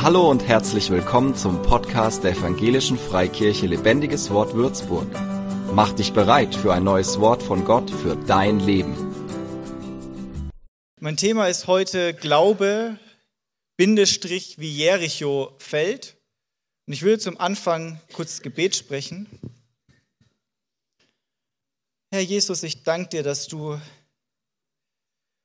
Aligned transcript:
Hallo 0.00 0.30
und 0.30 0.46
herzlich 0.46 0.90
willkommen 0.90 1.34
zum 1.34 1.60
Podcast 1.62 2.22
der 2.22 2.30
Evangelischen 2.30 2.96
Freikirche 2.96 3.66
Lebendiges 3.66 4.30
Wort 4.30 4.54
Würzburg. 4.54 5.08
Mach 5.72 5.92
dich 5.92 6.12
bereit 6.12 6.54
für 6.54 6.72
ein 6.72 6.84
neues 6.84 7.18
Wort 7.18 7.42
von 7.42 7.64
Gott 7.64 7.90
für 7.90 8.14
dein 8.14 8.60
Leben. 8.60 8.94
Mein 11.00 11.16
Thema 11.16 11.48
ist 11.48 11.66
heute 11.66 12.14
Glaube, 12.14 12.96
Bindestrich, 13.76 14.60
wie 14.60 14.70
Jericho 14.70 15.56
fällt. 15.58 16.16
Und 16.86 16.92
ich 16.92 17.02
will 17.02 17.18
zum 17.18 17.36
Anfang 17.36 18.00
kurz 18.12 18.40
Gebet 18.40 18.76
sprechen. 18.76 19.26
Herr 22.12 22.22
Jesus, 22.22 22.62
ich 22.62 22.84
danke 22.84 23.08
dir, 23.08 23.22
dass 23.24 23.48
du 23.48 23.80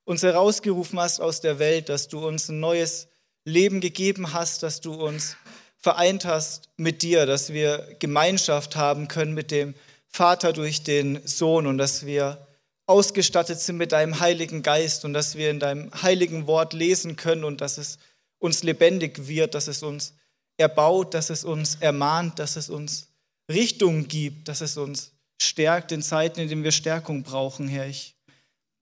uns 0.05 0.21
herausgerufen 0.21 0.99
hast 0.99 1.21
aus 1.21 1.41
der 1.41 1.57
Welt, 1.57 1.89
dass 1.89 2.07
du 2.07 2.23
uns 2.23 2.49
ein 2.49 2.59
neues 2.59 3.07
Leben 3.45 3.81
gegeben 3.81 4.33
hast, 4.33 4.63
dass 4.63 4.81
du 4.81 4.93
uns 4.93 5.35
vereint 5.77 6.25
hast 6.25 6.69
mit 6.77 7.01
dir, 7.01 7.25
dass 7.25 7.51
wir 7.51 7.95
Gemeinschaft 7.99 8.75
haben 8.75 9.07
können 9.07 9.33
mit 9.33 9.51
dem 9.51 9.75
Vater 10.07 10.53
durch 10.53 10.83
den 10.83 11.25
Sohn 11.25 11.67
und 11.67 11.77
dass 11.77 12.05
wir 12.05 12.47
ausgestattet 12.85 13.59
sind 13.59 13.77
mit 13.77 13.91
deinem 13.91 14.19
Heiligen 14.19 14.61
Geist 14.61 15.05
und 15.05 15.13
dass 15.13 15.35
wir 15.35 15.49
in 15.49 15.59
deinem 15.59 15.91
heiligen 16.01 16.47
Wort 16.47 16.73
lesen 16.73 17.15
können 17.15 17.43
und 17.43 17.61
dass 17.61 17.77
es 17.77 17.97
uns 18.39 18.63
lebendig 18.63 19.27
wird, 19.27 19.55
dass 19.55 19.67
es 19.67 19.83
uns 19.83 20.13
erbaut, 20.57 21.13
dass 21.13 21.29
es 21.29 21.43
uns 21.43 21.75
ermahnt, 21.75 22.39
dass 22.39 22.55
es 22.55 22.69
uns 22.69 23.09
Richtung 23.49 24.07
gibt, 24.07 24.47
dass 24.47 24.61
es 24.61 24.77
uns 24.77 25.11
stärkt 25.41 25.91
in 25.91 26.01
Zeiten, 26.01 26.39
in 26.39 26.49
denen 26.49 26.63
wir 26.63 26.71
Stärkung 26.71 27.23
brauchen, 27.23 27.67
Herr. 27.67 27.87
Ich 27.87 28.15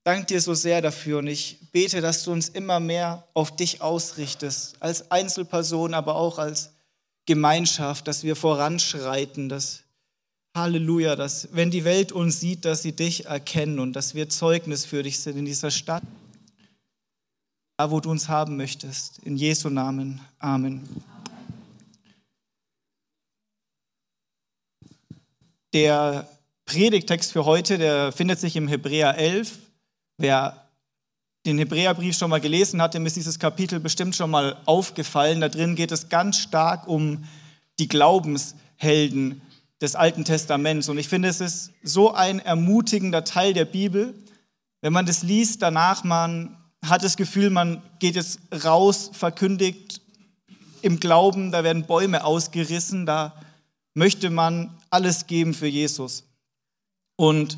danke 0.03 0.27
dir 0.27 0.41
so 0.41 0.53
sehr 0.53 0.81
dafür 0.81 1.19
und 1.19 1.27
ich 1.27 1.59
bete, 1.71 2.01
dass 2.01 2.23
du 2.23 2.31
uns 2.31 2.49
immer 2.49 2.79
mehr 2.79 3.27
auf 3.33 3.55
dich 3.55 3.81
ausrichtest, 3.81 4.75
als 4.81 5.11
Einzelperson, 5.11 5.93
aber 5.93 6.15
auch 6.15 6.37
als 6.37 6.71
Gemeinschaft, 7.25 8.07
dass 8.07 8.23
wir 8.23 8.35
voranschreiten, 8.35 9.47
dass 9.47 9.83
Halleluja, 10.53 11.15
dass 11.15 11.47
wenn 11.53 11.71
die 11.71 11.85
Welt 11.85 12.11
uns 12.11 12.39
sieht, 12.39 12.65
dass 12.65 12.81
sie 12.81 12.91
dich 12.91 13.25
erkennen 13.25 13.79
und 13.79 13.93
dass 13.93 14.15
wir 14.15 14.27
Zeugnis 14.27 14.85
für 14.85 15.01
dich 15.01 15.19
sind 15.19 15.37
in 15.37 15.45
dieser 15.45 15.71
Stadt, 15.71 16.03
da 17.77 17.89
wo 17.89 17.99
du 17.99 18.11
uns 18.11 18.27
haben 18.27 18.57
möchtest. 18.57 19.19
In 19.19 19.37
Jesu 19.37 19.69
Namen. 19.69 20.19
Amen. 20.39 20.87
Der 25.73 26.27
Predigtext 26.65 27.31
für 27.31 27.45
heute, 27.45 27.77
der 27.77 28.11
findet 28.11 28.39
sich 28.39 28.57
im 28.57 28.67
Hebräer 28.67 29.17
11. 29.17 29.57
Wer 30.17 30.60
den 31.45 31.57
Hebräerbrief 31.57 32.17
schon 32.17 32.29
mal 32.29 32.39
gelesen 32.39 32.81
hat, 32.81 32.93
dem 32.93 33.05
ist 33.05 33.15
dieses 33.15 33.39
Kapitel 33.39 33.79
bestimmt 33.79 34.15
schon 34.15 34.29
mal 34.29 34.57
aufgefallen. 34.65 35.41
Da 35.41 35.49
drin 35.49 35.75
geht 35.75 35.91
es 35.91 36.09
ganz 36.09 36.37
stark 36.37 36.87
um 36.87 37.23
die 37.79 37.87
Glaubenshelden 37.87 39.41
des 39.81 39.95
Alten 39.95 40.23
Testaments. 40.23 40.87
Und 40.87 40.99
ich 40.99 41.09
finde, 41.09 41.29
es 41.29 41.41
ist 41.41 41.71
so 41.81 42.13
ein 42.13 42.39
ermutigender 42.39 43.23
Teil 43.23 43.53
der 43.53 43.65
Bibel. 43.65 44.13
Wenn 44.81 44.93
man 44.93 45.07
das 45.07 45.23
liest, 45.23 45.61
danach 45.63 46.03
man 46.03 46.57
hat 46.85 47.03
das 47.03 47.17
Gefühl, 47.17 47.49
man 47.49 47.81
geht 47.99 48.15
jetzt 48.15 48.39
raus, 48.63 49.11
verkündigt 49.13 50.01
im 50.81 50.99
Glauben, 50.99 51.51
da 51.51 51.63
werden 51.63 51.85
Bäume 51.85 52.23
ausgerissen, 52.23 53.05
da 53.05 53.35
möchte 53.93 54.29
man 54.29 54.75
alles 54.89 55.27
geben 55.27 55.53
für 55.53 55.67
Jesus. 55.67 56.23
Und 57.15 57.57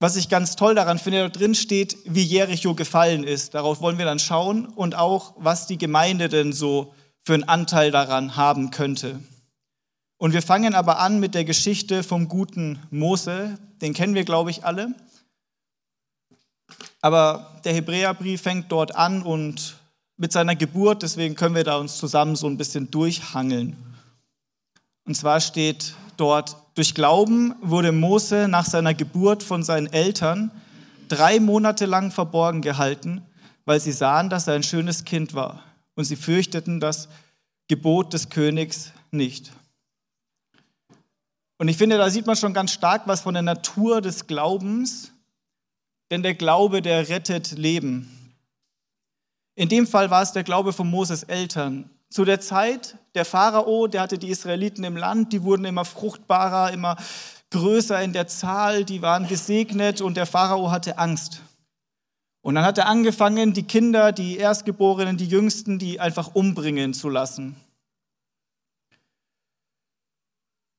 was 0.00 0.16
ich 0.16 0.30
ganz 0.30 0.56
toll 0.56 0.74
daran 0.74 0.98
finde, 0.98 1.20
da 1.20 1.28
drin 1.28 1.54
steht, 1.54 1.98
wie 2.06 2.22
Jericho 2.22 2.74
gefallen 2.74 3.22
ist. 3.22 3.54
Darauf 3.54 3.82
wollen 3.82 3.98
wir 3.98 4.06
dann 4.06 4.18
schauen 4.18 4.66
und 4.66 4.96
auch, 4.96 5.34
was 5.36 5.66
die 5.66 5.78
Gemeinde 5.78 6.30
denn 6.30 6.54
so 6.54 6.94
für 7.20 7.34
einen 7.34 7.44
Anteil 7.44 7.90
daran 7.90 8.34
haben 8.34 8.70
könnte. 8.70 9.20
Und 10.16 10.32
wir 10.32 10.42
fangen 10.42 10.74
aber 10.74 10.98
an 10.98 11.20
mit 11.20 11.34
der 11.34 11.44
Geschichte 11.44 12.02
vom 12.02 12.28
guten 12.28 12.78
Mose. 12.90 13.58
Den 13.82 13.92
kennen 13.92 14.14
wir, 14.14 14.24
glaube 14.24 14.50
ich, 14.50 14.64
alle. 14.64 14.94
Aber 17.02 17.60
der 17.64 17.74
Hebräerbrief 17.74 18.42
fängt 18.42 18.72
dort 18.72 18.94
an 18.94 19.22
und 19.22 19.76
mit 20.16 20.32
seiner 20.32 20.56
Geburt, 20.56 21.02
deswegen 21.02 21.34
können 21.34 21.54
wir 21.54 21.64
da 21.64 21.76
uns 21.76 21.98
zusammen 21.98 22.36
so 22.36 22.46
ein 22.46 22.58
bisschen 22.58 22.90
durchhangeln. 22.90 23.76
Und 25.06 25.14
zwar 25.14 25.40
steht 25.40 25.94
dort, 26.20 26.56
durch 26.74 26.94
Glauben 26.94 27.54
wurde 27.62 27.92
Mose 27.92 28.46
nach 28.48 28.66
seiner 28.66 28.94
Geburt 28.94 29.42
von 29.42 29.62
seinen 29.62 29.92
Eltern 29.92 30.50
drei 31.08 31.40
Monate 31.40 31.86
lang 31.86 32.10
verborgen 32.10 32.62
gehalten, 32.62 33.22
weil 33.64 33.80
sie 33.80 33.92
sahen, 33.92 34.30
dass 34.30 34.46
er 34.46 34.54
ein 34.54 34.62
schönes 34.62 35.04
Kind 35.04 35.34
war. 35.34 35.62
Und 35.94 36.04
sie 36.04 36.16
fürchteten 36.16 36.80
das 36.80 37.08
Gebot 37.68 38.12
des 38.12 38.28
Königs 38.30 38.92
nicht. 39.10 39.52
Und 41.58 41.68
ich 41.68 41.76
finde, 41.76 41.98
da 41.98 42.08
sieht 42.08 42.26
man 42.26 42.36
schon 42.36 42.54
ganz 42.54 42.72
stark 42.72 43.02
was 43.06 43.20
von 43.20 43.34
der 43.34 43.42
Natur 43.42 44.00
des 44.00 44.26
Glaubens, 44.26 45.12
denn 46.10 46.22
der 46.22 46.34
Glaube, 46.34 46.80
der 46.80 47.08
rettet 47.08 47.52
Leben. 47.52 48.34
In 49.56 49.68
dem 49.68 49.86
Fall 49.86 50.10
war 50.10 50.22
es 50.22 50.32
der 50.32 50.42
Glaube 50.42 50.72
von 50.72 50.88
Moses 50.88 51.22
Eltern. 51.22 51.90
Zu 52.08 52.24
der 52.24 52.40
Zeit, 52.40 52.96
der 53.14 53.24
Pharao, 53.24 53.86
der 53.86 54.02
hatte 54.02 54.18
die 54.18 54.28
Israeliten 54.28 54.84
im 54.84 54.96
Land, 54.96 55.32
die 55.32 55.42
wurden 55.42 55.64
immer 55.64 55.84
fruchtbarer, 55.84 56.72
immer 56.72 56.96
größer 57.50 58.00
in 58.02 58.12
der 58.12 58.28
Zahl, 58.28 58.84
die 58.84 59.02
waren 59.02 59.26
gesegnet 59.26 60.00
und 60.00 60.16
der 60.16 60.26
Pharao 60.26 60.70
hatte 60.70 60.98
Angst. 60.98 61.42
Und 62.42 62.54
dann 62.54 62.64
hat 62.64 62.78
er 62.78 62.86
angefangen, 62.86 63.52
die 63.52 63.64
Kinder, 63.64 64.12
die 64.12 64.36
Erstgeborenen, 64.36 65.16
die 65.16 65.26
Jüngsten, 65.26 65.78
die 65.78 66.00
einfach 66.00 66.34
umbringen 66.34 66.94
zu 66.94 67.08
lassen. 67.08 67.56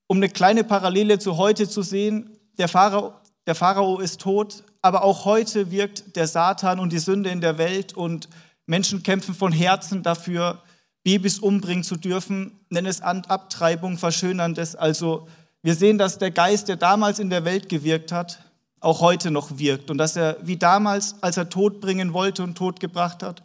Um 0.08 0.18
eine 0.18 0.30
kleine 0.30 0.64
Parallele 0.64 1.20
zu 1.20 1.38
heute 1.38 1.70
zu 1.70 1.84
sehen, 1.84 2.38
der 2.58 2.68
Pharao, 2.68 3.14
der 3.46 3.56
Pharao 3.56 4.00
ist 4.00 4.22
tot, 4.22 4.64
aber 4.82 5.04
auch 5.04 5.26
heute 5.26 5.72
wirkt 5.72 6.16
der 6.16 6.28
Satan 6.28 6.80
und 6.80 6.92
die 6.92 7.00
Sünde 7.00 7.30
in 7.30 7.42
der 7.42 7.58
Welt 7.58 7.94
und 7.94 8.28
Menschen 8.66 9.04
kämpfen 9.04 9.36
von 9.36 9.52
Herzen 9.52 10.04
dafür, 10.04 10.62
Babys 11.04 11.40
umbringen 11.40 11.84
zu 11.84 11.96
dürfen, 11.96 12.60
nennen 12.70 12.88
es 12.88 13.02
Abtreibung, 13.02 13.98
Verschönerndes. 13.98 14.76
Also 14.76 15.28
wir 15.64 15.76
sehen, 15.76 15.98
dass 15.98 16.18
der 16.18 16.32
Geist, 16.32 16.68
der 16.68 16.76
damals 16.76 17.20
in 17.20 17.30
der 17.30 17.46
Welt 17.46 17.70
gewirkt 17.70 18.12
hat, 18.12 18.40
auch 18.80 19.02
heute 19.02 19.32
noch 19.32 19.58
wirkt 19.58 19.92
und 19.92 19.98
dass 19.98 20.16
er 20.16 20.38
wie 20.42 20.58
damals, 20.58 21.22
als 21.22 21.38
er 21.38 21.50
Tod 21.50 21.82
bringen 21.82 22.14
wollte 22.14 22.44
und 22.44 22.58
Tod 22.58 22.80
gebracht 22.80 23.24
hat, 23.24 23.44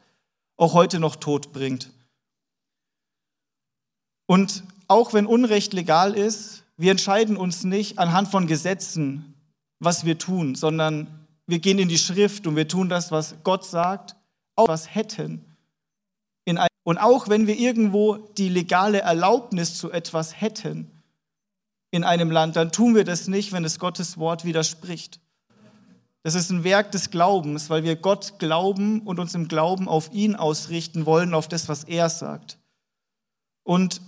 auch 0.56 0.72
heute 0.72 0.98
noch 0.98 1.16
Tod 1.16 1.52
bringt. 1.52 1.90
Und 4.26 4.64
auch 4.88 5.12
wenn 5.12 5.26
Unrecht 5.26 5.72
legal 5.72 6.14
ist, 6.14 6.64
wir 6.76 6.90
entscheiden 6.90 7.36
uns 7.36 7.64
nicht 7.64 7.98
anhand 7.98 8.28
von 8.28 8.46
Gesetzen, 8.46 9.34
was 9.78 10.04
wir 10.04 10.18
tun, 10.18 10.54
sondern 10.54 11.26
wir 11.46 11.58
gehen 11.58 11.78
in 11.78 11.88
die 11.88 11.98
Schrift 11.98 12.46
und 12.46 12.56
wir 12.56 12.66
tun 12.66 12.88
das, 12.88 13.10
was 13.10 13.36
Gott 13.44 13.64
sagt, 13.64 14.16
auch 14.56 14.68
was 14.68 14.94
hätten. 14.94 15.44
Und 16.86 16.98
auch 16.98 17.28
wenn 17.28 17.48
wir 17.48 17.58
irgendwo 17.58 18.14
die 18.14 18.48
legale 18.48 19.00
Erlaubnis 19.00 19.76
zu 19.76 19.91
etwas 19.91 20.41
hätten 20.41 20.88
in 21.91 22.04
einem 22.04 22.30
Land, 22.30 22.54
dann 22.54 22.70
tun 22.70 22.94
wir 22.94 23.02
das 23.02 23.26
nicht, 23.26 23.50
wenn 23.50 23.64
es 23.64 23.80
Gottes 23.80 24.19
Wort 24.19 24.44
widerspricht. 24.44 25.19
Das 26.22 26.36
ist 26.36 26.48
ein 26.50 26.62
Werk 26.62 26.92
des 26.92 27.10
Glaubens, 27.10 27.70
weil 27.70 27.82
wir 27.82 27.97
Gott 27.97 28.38
glauben 28.38 29.00
und 29.00 29.19
uns 29.19 29.34
im 29.34 29.48
Glauben 29.48 29.88
auf 29.88 30.12
ihn 30.12 30.36
ausrichten 30.36 31.06
wollen, 31.06 31.34
auf 31.34 31.48
das, 31.48 31.69
was 31.69 31.82
er 31.82 32.08
sagt. 32.08 32.56
Und 33.64 34.00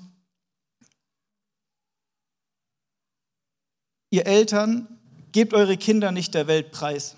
ihr 4.10 4.24
Eltern, 4.24 4.86
gebt 5.32 5.52
eure 5.52 5.76
Kinder 5.76 6.12
nicht 6.12 6.32
der 6.32 6.46
Welt 6.46 6.70
preis. 6.70 7.16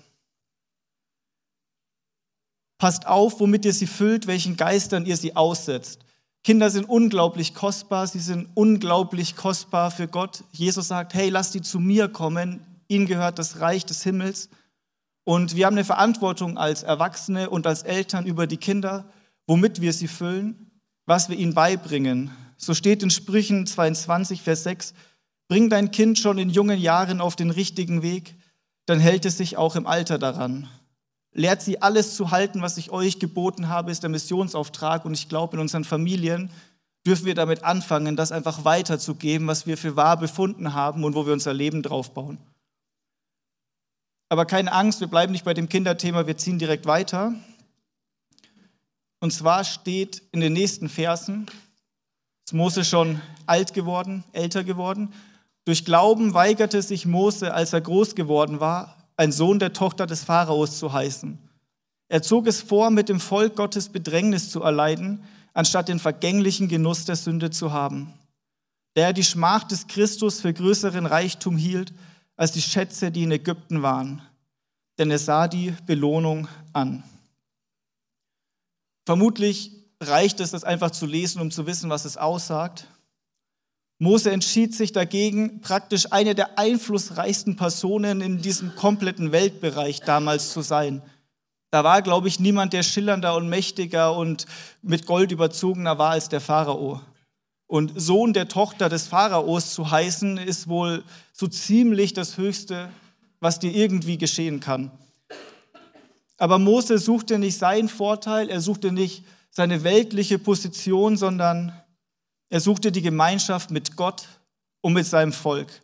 Passt 2.81 3.05
auf, 3.05 3.39
womit 3.39 3.63
ihr 3.65 3.73
sie 3.73 3.85
füllt, 3.85 4.25
welchen 4.25 4.57
Geistern 4.57 5.05
ihr 5.05 5.15
sie 5.15 5.35
aussetzt. 5.35 5.99
Kinder 6.43 6.71
sind 6.71 6.89
unglaublich 6.89 7.53
kostbar, 7.53 8.07
sie 8.07 8.17
sind 8.17 8.49
unglaublich 8.55 9.35
kostbar 9.35 9.91
für 9.91 10.07
Gott. 10.07 10.43
Jesus 10.51 10.87
sagt, 10.87 11.13
hey, 11.13 11.29
lasst 11.29 11.53
die 11.53 11.61
zu 11.61 11.79
mir 11.79 12.07
kommen, 12.07 12.65
ihnen 12.87 13.05
gehört 13.05 13.37
das 13.37 13.59
Reich 13.59 13.85
des 13.85 14.01
Himmels. 14.01 14.49
Und 15.25 15.55
wir 15.55 15.67
haben 15.67 15.75
eine 15.75 15.85
Verantwortung 15.85 16.57
als 16.57 16.81
Erwachsene 16.81 17.51
und 17.51 17.67
als 17.67 17.83
Eltern 17.83 18.25
über 18.25 18.47
die 18.47 18.57
Kinder, 18.57 19.05
womit 19.45 19.79
wir 19.79 19.93
sie 19.93 20.07
füllen, 20.07 20.71
was 21.05 21.29
wir 21.29 21.37
ihnen 21.37 21.53
beibringen. 21.53 22.31
So 22.57 22.73
steht 22.73 23.03
in 23.03 23.11
Sprüchen 23.11 23.67
22, 23.67 24.41
Vers 24.41 24.63
6, 24.63 24.95
bring 25.47 25.69
dein 25.69 25.91
Kind 25.91 26.17
schon 26.17 26.39
in 26.39 26.49
jungen 26.49 26.79
Jahren 26.79 27.21
auf 27.21 27.35
den 27.35 27.51
richtigen 27.51 28.01
Weg, 28.01 28.33
dann 28.87 28.99
hält 28.99 29.27
es 29.27 29.37
sich 29.37 29.55
auch 29.55 29.75
im 29.75 29.85
Alter 29.85 30.17
daran. 30.17 30.67
Lehrt 31.33 31.61
sie 31.61 31.81
alles 31.81 32.15
zu 32.15 32.31
halten, 32.31 32.61
was 32.61 32.77
ich 32.77 32.91
euch 32.91 33.19
geboten 33.19 33.69
habe, 33.69 33.91
ist 33.91 34.03
der 34.03 34.09
Missionsauftrag. 34.09 35.05
Und 35.05 35.13
ich 35.13 35.29
glaube, 35.29 35.55
in 35.55 35.61
unseren 35.61 35.85
Familien 35.85 36.51
dürfen 37.05 37.25
wir 37.25 37.35
damit 37.35 37.63
anfangen, 37.63 38.15
das 38.15 38.31
einfach 38.31 38.65
weiterzugeben, 38.65 39.47
was 39.47 39.65
wir 39.65 39.77
für 39.77 39.95
wahr 39.95 40.17
befunden 40.17 40.73
haben 40.73 41.03
und 41.03 41.15
wo 41.15 41.25
wir 41.25 41.33
unser 41.33 41.53
Leben 41.53 41.81
draufbauen. 41.81 42.37
Aber 44.29 44.45
keine 44.45 44.71
Angst, 44.71 44.99
wir 44.99 45.07
bleiben 45.07 45.31
nicht 45.31 45.45
bei 45.45 45.53
dem 45.53 45.67
Kinderthema, 45.67 46.27
wir 46.27 46.37
ziehen 46.37 46.59
direkt 46.59 46.85
weiter. 46.85 47.33
Und 49.19 49.31
zwar 49.31 49.63
steht 49.63 50.21
in 50.31 50.39
den 50.39 50.53
nächsten 50.53 50.89
Versen, 50.89 51.47
ist 52.45 52.53
Mose 52.53 52.83
schon 52.83 53.21
alt 53.45 53.73
geworden, 53.73 54.23
älter 54.33 54.63
geworden. 54.63 55.13
Durch 55.65 55.85
Glauben 55.85 56.33
weigerte 56.33 56.81
sich 56.81 57.05
Mose, 57.05 57.53
als 57.53 57.73
er 57.73 57.81
groß 57.81 58.15
geworden 58.15 58.59
war, 58.59 59.00
ein 59.21 59.31
Sohn 59.31 59.59
der 59.59 59.71
Tochter 59.71 60.07
des 60.07 60.23
Pharaos 60.23 60.79
zu 60.79 60.91
heißen. 60.91 61.37
Er 62.09 62.23
zog 62.23 62.47
es 62.47 62.59
vor, 62.59 62.89
mit 62.89 63.07
dem 63.07 63.19
Volk 63.19 63.55
Gottes 63.55 63.89
Bedrängnis 63.89 64.49
zu 64.49 64.63
erleiden, 64.63 65.23
anstatt 65.53 65.89
den 65.89 65.99
vergänglichen 65.99 66.67
Genuss 66.67 67.05
der 67.05 67.15
Sünde 67.15 67.51
zu 67.51 67.71
haben. 67.71 68.13
Der 68.95 69.07
er 69.07 69.13
die 69.13 69.23
Schmach 69.23 69.63
des 69.63 69.85
Christus 69.85 70.41
für 70.41 70.51
größeren 70.51 71.05
Reichtum 71.05 71.55
hielt, 71.55 71.93
als 72.35 72.51
die 72.51 72.63
Schätze, 72.63 73.11
die 73.11 73.21
in 73.21 73.31
Ägypten 73.31 73.83
waren. 73.83 74.23
Denn 74.97 75.11
er 75.11 75.19
sah 75.19 75.47
die 75.47 75.75
Belohnung 75.85 76.47
an. 76.73 77.03
Vermutlich 79.05 79.71
reicht 80.01 80.39
es, 80.39 80.49
das 80.49 80.63
einfach 80.63 80.89
zu 80.89 81.05
lesen, 81.05 81.41
um 81.41 81.51
zu 81.51 81.67
wissen, 81.67 81.91
was 81.91 82.05
es 82.05 82.17
aussagt. 82.17 82.87
Mose 84.01 84.31
entschied 84.31 84.73
sich 84.73 84.93
dagegen, 84.93 85.61
praktisch 85.61 86.11
eine 86.11 86.33
der 86.33 86.57
einflussreichsten 86.57 87.55
Personen 87.55 88.21
in 88.21 88.41
diesem 88.41 88.75
kompletten 88.75 89.31
Weltbereich 89.31 90.01
damals 90.01 90.51
zu 90.53 90.63
sein. 90.63 91.03
Da 91.69 91.83
war, 91.83 92.01
glaube 92.01 92.27
ich, 92.27 92.39
niemand, 92.39 92.73
der 92.73 92.81
schillernder 92.81 93.35
und 93.35 93.47
mächtiger 93.47 94.17
und 94.17 94.47
mit 94.81 95.05
Gold 95.05 95.31
überzogener 95.31 95.99
war 95.99 96.13
als 96.13 96.29
der 96.29 96.41
Pharao. 96.41 96.99
Und 97.67 97.93
Sohn 97.95 98.33
der 98.33 98.47
Tochter 98.47 98.89
des 98.89 99.05
Pharaos 99.05 99.75
zu 99.75 99.91
heißen, 99.91 100.39
ist 100.39 100.67
wohl 100.67 101.03
so 101.31 101.45
ziemlich 101.45 102.13
das 102.13 102.37
Höchste, 102.37 102.89
was 103.39 103.59
dir 103.59 103.71
irgendwie 103.71 104.17
geschehen 104.17 104.61
kann. 104.61 104.89
Aber 106.39 106.57
Mose 106.57 106.97
suchte 106.97 107.37
nicht 107.37 107.59
seinen 107.59 107.87
Vorteil, 107.87 108.49
er 108.49 108.61
suchte 108.61 108.91
nicht 108.91 109.23
seine 109.51 109.83
weltliche 109.83 110.39
Position, 110.39 111.17
sondern 111.17 111.71
er 112.51 112.59
suchte 112.59 112.91
die 112.91 113.01
Gemeinschaft 113.01 113.71
mit 113.71 113.95
Gott 113.95 114.27
und 114.81 114.91
mit 114.91 115.05
seinem 115.07 115.31
Volk. 115.31 115.81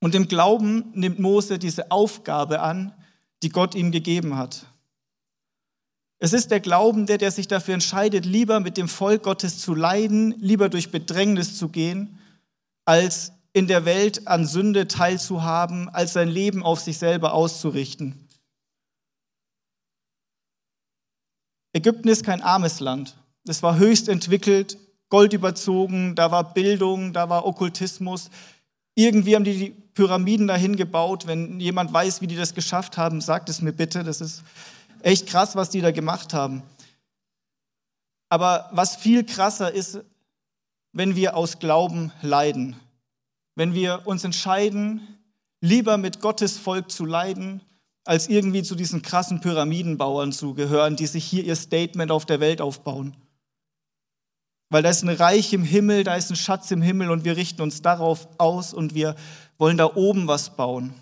Und 0.00 0.16
im 0.16 0.26
Glauben 0.26 0.90
nimmt 0.94 1.20
Mose 1.20 1.60
diese 1.60 1.92
Aufgabe 1.92 2.60
an, 2.60 2.92
die 3.44 3.48
Gott 3.48 3.76
ihm 3.76 3.92
gegeben 3.92 4.36
hat. 4.36 4.66
Es 6.18 6.32
ist 6.32 6.50
der 6.50 6.58
Glaubende, 6.58 7.18
der 7.18 7.30
sich 7.30 7.46
dafür 7.46 7.74
entscheidet, 7.74 8.26
lieber 8.26 8.58
mit 8.58 8.76
dem 8.76 8.88
Volk 8.88 9.22
Gottes 9.22 9.60
zu 9.60 9.76
leiden, 9.76 10.34
lieber 10.40 10.68
durch 10.68 10.90
Bedrängnis 10.90 11.56
zu 11.56 11.68
gehen, 11.68 12.18
als 12.84 13.32
in 13.52 13.68
der 13.68 13.84
Welt 13.84 14.26
an 14.26 14.44
Sünde 14.44 14.88
teilzuhaben, 14.88 15.88
als 15.88 16.14
sein 16.14 16.28
Leben 16.28 16.64
auf 16.64 16.80
sich 16.80 16.98
selber 16.98 17.32
auszurichten. 17.32 18.28
Ägypten 21.72 22.08
ist 22.08 22.24
kein 22.24 22.42
armes 22.42 22.80
Land. 22.80 23.16
Es 23.44 23.62
war 23.62 23.78
höchst 23.78 24.08
entwickelt, 24.08 24.76
Gold 25.08 25.32
überzogen, 25.32 26.14
da 26.14 26.30
war 26.30 26.52
Bildung, 26.52 27.12
da 27.12 27.28
war 27.28 27.46
Okkultismus. 27.46 28.30
Irgendwie 28.94 29.34
haben 29.34 29.44
die 29.44 29.58
die 29.58 29.70
Pyramiden 29.70 30.46
dahin 30.46 30.76
gebaut. 30.76 31.26
Wenn 31.26 31.60
jemand 31.60 31.92
weiß, 31.92 32.20
wie 32.20 32.26
die 32.26 32.36
das 32.36 32.54
geschafft 32.54 32.96
haben, 32.98 33.20
sagt 33.20 33.48
es 33.48 33.62
mir 33.62 33.72
bitte. 33.72 34.04
Das 34.04 34.20
ist 34.20 34.42
echt 35.02 35.26
krass, 35.26 35.56
was 35.56 35.70
die 35.70 35.80
da 35.80 35.90
gemacht 35.90 36.34
haben. 36.34 36.62
Aber 38.28 38.68
was 38.72 38.96
viel 38.96 39.24
krasser 39.24 39.72
ist, 39.72 40.00
wenn 40.92 41.16
wir 41.16 41.36
aus 41.36 41.58
Glauben 41.58 42.12
leiden, 42.22 42.76
wenn 43.54 43.74
wir 43.74 44.02
uns 44.06 44.24
entscheiden, 44.24 45.00
lieber 45.60 45.96
mit 45.96 46.20
Gottes 46.20 46.58
Volk 46.58 46.90
zu 46.90 47.04
leiden, 47.04 47.62
als 48.04 48.28
irgendwie 48.28 48.62
zu 48.62 48.74
diesen 48.74 49.02
krassen 49.02 49.40
Pyramidenbauern 49.40 50.32
zu 50.32 50.54
gehören, 50.54 50.96
die 50.96 51.06
sich 51.06 51.24
hier 51.24 51.44
ihr 51.44 51.56
Statement 51.56 52.10
auf 52.10 52.24
der 52.24 52.40
Welt 52.40 52.60
aufbauen. 52.60 53.16
Weil 54.70 54.82
da 54.82 54.90
ist 54.90 55.02
ein 55.02 55.08
Reich 55.08 55.52
im 55.52 55.64
Himmel, 55.64 56.04
da 56.04 56.14
ist 56.14 56.30
ein 56.30 56.36
Schatz 56.36 56.70
im 56.70 56.82
Himmel 56.82 57.10
und 57.10 57.24
wir 57.24 57.36
richten 57.36 57.62
uns 57.62 57.80
darauf 57.80 58.28
aus 58.38 58.74
und 58.74 58.94
wir 58.94 59.16
wollen 59.56 59.78
da 59.78 59.94
oben 59.94 60.28
was 60.28 60.56
bauen. 60.56 60.94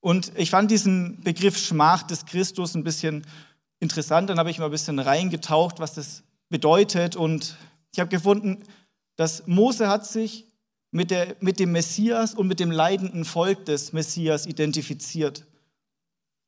Und 0.00 0.32
ich 0.36 0.50
fand 0.50 0.70
diesen 0.70 1.20
Begriff 1.20 1.58
Schmach 1.58 2.02
des 2.02 2.24
Christus 2.24 2.74
ein 2.74 2.84
bisschen 2.84 3.26
interessant. 3.80 4.30
Dann 4.30 4.38
habe 4.38 4.50
ich 4.50 4.58
mal 4.58 4.66
ein 4.66 4.70
bisschen 4.70 4.98
reingetaucht, 4.98 5.78
was 5.78 5.94
das 5.94 6.22
bedeutet. 6.48 7.16
Und 7.16 7.56
ich 7.92 8.00
habe 8.00 8.08
gefunden, 8.08 8.62
dass 9.16 9.46
Mose 9.46 9.88
hat 9.88 10.06
sich 10.06 10.46
mit, 10.90 11.10
der, 11.10 11.36
mit 11.40 11.58
dem 11.58 11.72
Messias 11.72 12.34
und 12.34 12.46
mit 12.48 12.60
dem 12.60 12.70
leidenden 12.70 13.24
Volk 13.24 13.66
des 13.66 13.92
Messias 13.92 14.46
identifiziert. 14.46 15.46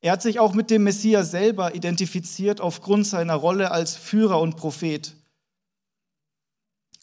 Er 0.03 0.11
hat 0.11 0.21
sich 0.21 0.37
auch 0.37 0.53
mit 0.53 0.69
dem 0.69 0.83
Messias 0.83 1.31
selber 1.31 1.75
identifiziert 1.75 2.59
aufgrund 2.59 3.07
seiner 3.07 3.35
Rolle 3.35 3.71
als 3.71 3.95
Führer 3.95 4.41
und 4.41 4.57
Prophet. 4.57 5.15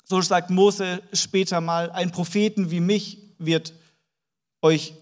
So 0.05 0.20
sagt 0.20 0.50
Mose 0.50 1.00
später 1.14 1.62
mal, 1.62 1.91
ein 1.93 2.12
Propheten 2.12 2.70
wie 2.70 2.81
mich 2.81 3.17
wird 3.38 3.73
euch 4.61 4.93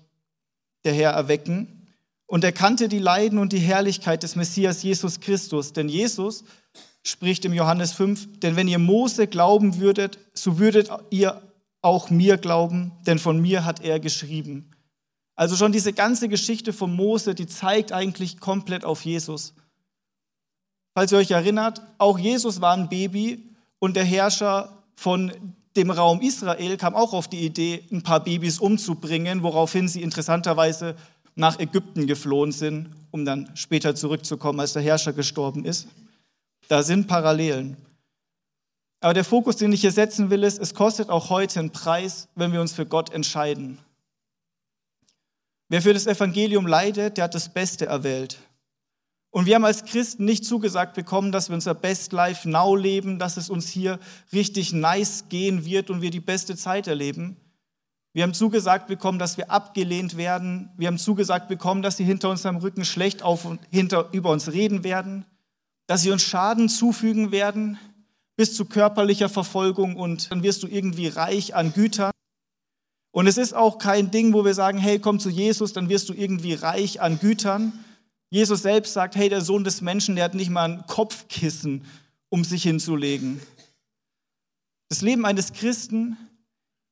der 0.84 0.92
Herr 0.92 1.10
erwecken. 1.10 1.88
Und 2.26 2.44
er 2.44 2.52
kannte 2.52 2.88
die 2.88 3.00
Leiden 3.00 3.40
und 3.40 3.52
die 3.52 3.58
Herrlichkeit 3.58 4.22
des 4.22 4.36
Messias 4.36 4.84
Jesus 4.84 5.18
Christus. 5.18 5.72
Denn 5.72 5.88
Jesus 5.88 6.44
spricht 7.02 7.44
im 7.46 7.52
Johannes 7.52 7.90
5, 7.94 8.38
denn 8.38 8.54
wenn 8.54 8.68
ihr 8.68 8.78
Mose 8.78 9.26
glauben 9.26 9.80
würdet, 9.80 10.20
so 10.34 10.60
würdet 10.60 10.88
ihr 11.10 11.42
auch 11.82 12.10
mir 12.10 12.36
glauben, 12.36 12.92
denn 13.08 13.18
von 13.18 13.40
mir 13.40 13.64
hat 13.64 13.82
er 13.82 13.98
geschrieben. 13.98 14.70
Also 15.38 15.54
schon 15.54 15.70
diese 15.70 15.92
ganze 15.92 16.28
Geschichte 16.28 16.72
von 16.72 16.92
Mose, 16.92 17.32
die 17.32 17.46
zeigt 17.46 17.92
eigentlich 17.92 18.40
komplett 18.40 18.84
auf 18.84 19.04
Jesus. 19.04 19.54
Falls 20.96 21.12
ihr 21.12 21.18
euch 21.18 21.30
erinnert, 21.30 21.80
auch 21.96 22.18
Jesus 22.18 22.60
war 22.60 22.76
ein 22.76 22.88
Baby 22.88 23.44
und 23.78 23.94
der 23.94 24.02
Herrscher 24.02 24.82
von 24.96 25.30
dem 25.76 25.92
Raum 25.92 26.22
Israel 26.22 26.76
kam 26.76 26.96
auch 26.96 27.12
auf 27.12 27.28
die 27.28 27.46
Idee, 27.46 27.84
ein 27.92 28.02
paar 28.02 28.18
Babys 28.24 28.58
umzubringen, 28.58 29.44
woraufhin 29.44 29.86
sie 29.86 30.02
interessanterweise 30.02 30.96
nach 31.36 31.60
Ägypten 31.60 32.08
geflohen 32.08 32.50
sind, 32.50 32.88
um 33.12 33.24
dann 33.24 33.48
später 33.54 33.94
zurückzukommen, 33.94 34.58
als 34.58 34.72
der 34.72 34.82
Herrscher 34.82 35.12
gestorben 35.12 35.64
ist. 35.64 35.86
Da 36.66 36.82
sind 36.82 37.06
Parallelen. 37.06 37.76
Aber 38.98 39.14
der 39.14 39.24
Fokus, 39.24 39.54
den 39.54 39.72
ich 39.72 39.82
hier 39.82 39.92
setzen 39.92 40.30
will, 40.30 40.42
ist, 40.42 40.58
es 40.58 40.74
kostet 40.74 41.10
auch 41.10 41.30
heute 41.30 41.60
einen 41.60 41.70
Preis, 41.70 42.26
wenn 42.34 42.52
wir 42.52 42.60
uns 42.60 42.72
für 42.72 42.86
Gott 42.86 43.12
entscheiden. 43.12 43.78
Wer 45.68 45.82
für 45.82 45.92
das 45.92 46.06
Evangelium 46.06 46.66
leidet, 46.66 47.16
der 47.16 47.24
hat 47.24 47.34
das 47.34 47.52
Beste 47.52 47.86
erwählt. 47.86 48.38
Und 49.30 49.44
wir 49.44 49.54
haben 49.54 49.64
als 49.64 49.84
Christen 49.84 50.24
nicht 50.24 50.44
zugesagt 50.46 50.94
bekommen, 50.94 51.32
dass 51.32 51.50
wir 51.50 51.54
unser 51.54 51.74
Best 51.74 52.12
Life 52.12 52.48
Now 52.48 52.74
leben, 52.74 53.18
dass 53.18 53.36
es 53.36 53.50
uns 53.50 53.68
hier 53.68 53.98
richtig 54.32 54.72
nice 54.72 55.26
gehen 55.28 55.66
wird 55.66 55.90
und 55.90 56.00
wir 56.00 56.10
die 56.10 56.20
beste 56.20 56.56
Zeit 56.56 56.86
erleben. 56.86 57.36
Wir 58.14 58.22
haben 58.22 58.32
zugesagt 58.32 58.86
bekommen, 58.86 59.18
dass 59.18 59.36
wir 59.36 59.50
abgelehnt 59.50 60.16
werden. 60.16 60.70
Wir 60.78 60.88
haben 60.88 60.98
zugesagt 60.98 61.48
bekommen, 61.48 61.82
dass 61.82 61.98
sie 61.98 62.04
hinter 62.04 62.30
unserem 62.30 62.56
Rücken 62.56 62.86
schlecht 62.86 63.22
auf 63.22 63.44
und 63.44 63.60
hinter, 63.70 64.08
über 64.12 64.30
uns 64.30 64.50
reden 64.50 64.82
werden, 64.82 65.26
dass 65.86 66.00
sie 66.00 66.10
uns 66.10 66.22
Schaden 66.22 66.70
zufügen 66.70 67.30
werden, 67.30 67.78
bis 68.36 68.54
zu 68.54 68.64
körperlicher 68.64 69.28
Verfolgung 69.28 69.96
und 69.96 70.30
dann 70.32 70.42
wirst 70.42 70.62
du 70.62 70.66
irgendwie 70.66 71.08
reich 71.08 71.54
an 71.54 71.72
Gütern. 71.74 72.10
Und 73.18 73.26
es 73.26 73.36
ist 73.36 73.52
auch 73.52 73.78
kein 73.78 74.12
Ding, 74.12 74.32
wo 74.32 74.44
wir 74.44 74.54
sagen, 74.54 74.78
hey, 74.78 75.00
komm 75.00 75.18
zu 75.18 75.28
Jesus, 75.28 75.72
dann 75.72 75.88
wirst 75.88 76.08
du 76.08 76.12
irgendwie 76.12 76.54
reich 76.54 77.00
an 77.00 77.18
Gütern. 77.18 77.72
Jesus 78.30 78.62
selbst 78.62 78.92
sagt, 78.92 79.16
hey, 79.16 79.28
der 79.28 79.40
Sohn 79.40 79.64
des 79.64 79.80
Menschen, 79.80 80.14
der 80.14 80.24
hat 80.24 80.34
nicht 80.34 80.50
mal 80.50 80.70
ein 80.70 80.86
Kopfkissen, 80.86 81.84
um 82.28 82.44
sich 82.44 82.62
hinzulegen. 82.62 83.40
Das 84.88 85.02
Leben 85.02 85.26
eines 85.26 85.52
Christen 85.52 86.16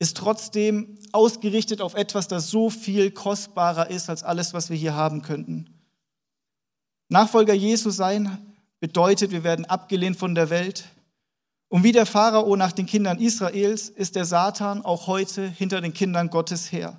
ist 0.00 0.16
trotzdem 0.16 0.99
ausgerichtet 1.12 1.80
auf 1.80 1.95
etwas, 1.95 2.26
das 2.26 2.50
so 2.50 2.71
viel 2.71 3.12
kostbarer 3.12 3.88
ist 3.88 4.11
als 4.11 4.25
alles, 4.25 4.52
was 4.52 4.68
wir 4.68 4.76
hier 4.76 4.97
haben 4.97 5.23
könnten. 5.23 5.71
Nachfolger 7.09 7.54
Jesu 7.54 7.90
sein 7.90 8.37
bedeutet, 8.80 9.30
wir 9.30 9.45
werden 9.45 9.64
abgelehnt 9.64 10.16
von 10.16 10.35
der 10.35 10.50
Welt, 10.50 10.87
und 11.68 11.82
wie 11.82 11.92
der 11.92 12.06
Pharao 12.06 12.54
nach 12.56 12.73
den 12.73 12.87
Kindern 12.87 13.18
Israels 13.18 13.88
ist 13.88 14.16
der 14.16 14.25
Satan 14.25 14.85
auch 14.85 15.06
heute 15.06 15.49
hinter 15.49 15.80
den 15.80 15.92
Kindern 15.92 16.30
Gottes 16.30 16.70
her. 16.70 16.99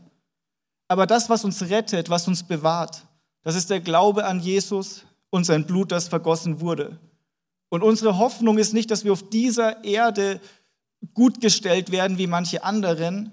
Aber 0.87 1.05
das, 1.05 1.29
was 1.29 1.45
uns 1.45 1.69
rettet, 1.69 2.09
was 2.09 2.27
uns 2.27 2.43
bewahrt, 2.43 3.05
das 3.43 3.55
ist 3.55 3.69
der 3.69 3.79
Glaube 3.79 4.25
an 4.25 4.39
Jesus 4.39 5.05
und 5.29 5.45
sein 5.45 5.65
Blut, 5.65 5.91
das 5.91 6.07
vergossen 6.07 6.59
wurde. 6.59 6.99
Und 7.69 7.83
unsere 7.83 8.17
Hoffnung 8.17 8.57
ist 8.57 8.73
nicht, 8.73 8.91
dass 8.91 9.03
wir 9.03 9.13
auf 9.13 9.29
dieser 9.29 9.83
Erde 9.83 10.39
gut 11.13 11.41
gestellt 11.41 11.91
werden 11.91 12.17
wie 12.17 12.27
manche 12.27 12.63
anderen, 12.63 13.31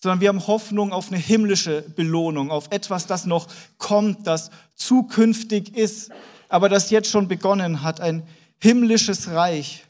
sondern 0.00 0.20
wir 0.20 0.28
haben 0.28 0.46
Hoffnung 0.46 0.92
auf 0.92 1.08
eine 1.08 1.18
himmlische 1.18 1.82
Belohnung, 1.82 2.50
auf 2.50 2.68
etwas, 2.70 3.06
das 3.06 3.26
noch 3.26 3.48
kommt, 3.78 4.26
das 4.26 4.50
zukünftig 4.74 5.76
ist, 5.76 6.10
aber 6.48 6.68
das 6.68 6.90
jetzt 6.90 7.10
schon 7.10 7.28
begonnen 7.28 7.82
hat, 7.82 8.00
ein 8.00 8.22
himmlisches 8.58 9.30
Reich, 9.30 9.85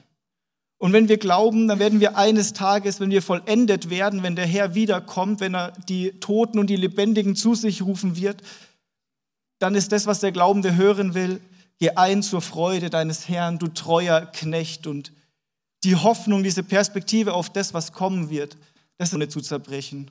und 0.79 0.93
wenn 0.93 1.09
wir 1.09 1.17
glauben, 1.17 1.69
dann 1.69 1.79
werden 1.79 2.01
wir 2.01 2.19
eines 2.19 2.53
Tages, 2.53 3.01
wenn 3.01 3.11
wir 3.11 3.23
vollendet 3.23 3.89
werden, 3.89 4.23
wenn 4.23 4.37
der 4.37 4.47
Herr 4.47 4.75
wiederkommt, 4.75 5.41
wenn 5.41 5.55
er 5.55 5.73
die 5.89 6.13
Toten 6.21 6.59
und 6.59 6.69
die 6.69 6.77
Lebendigen 6.77 7.35
zu 7.35 7.55
sich 7.55 7.83
rufen 7.83 8.17
wird, 8.17 8.43
dann 9.59 9.75
ist 9.75 9.93
das, 9.93 10.07
was 10.07 10.21
der 10.21 10.33
Glaubende 10.33 10.77
hören 10.77 11.15
will, 11.15 11.41
geh 11.79 11.91
ein 11.91 12.23
zur 12.23 12.43
Freude 12.43 12.91
deines 12.91 13.27
Herrn, 13.27 13.59
du 13.59 13.69
treuer 13.69 14.27
Knecht. 14.27 14.87
Und 14.87 15.13
die 15.83 15.97
Hoffnung, 15.97 16.43
diese 16.43 16.63
Perspektive 16.63 17.33
auf 17.33 17.51
das, 17.51 17.73
was 17.73 17.93
kommen 17.93 18.29
wird, 18.29 18.59
das 18.99 19.13
nicht 19.13 19.33
zu 19.33 19.41
zerbrechen. 19.41 20.11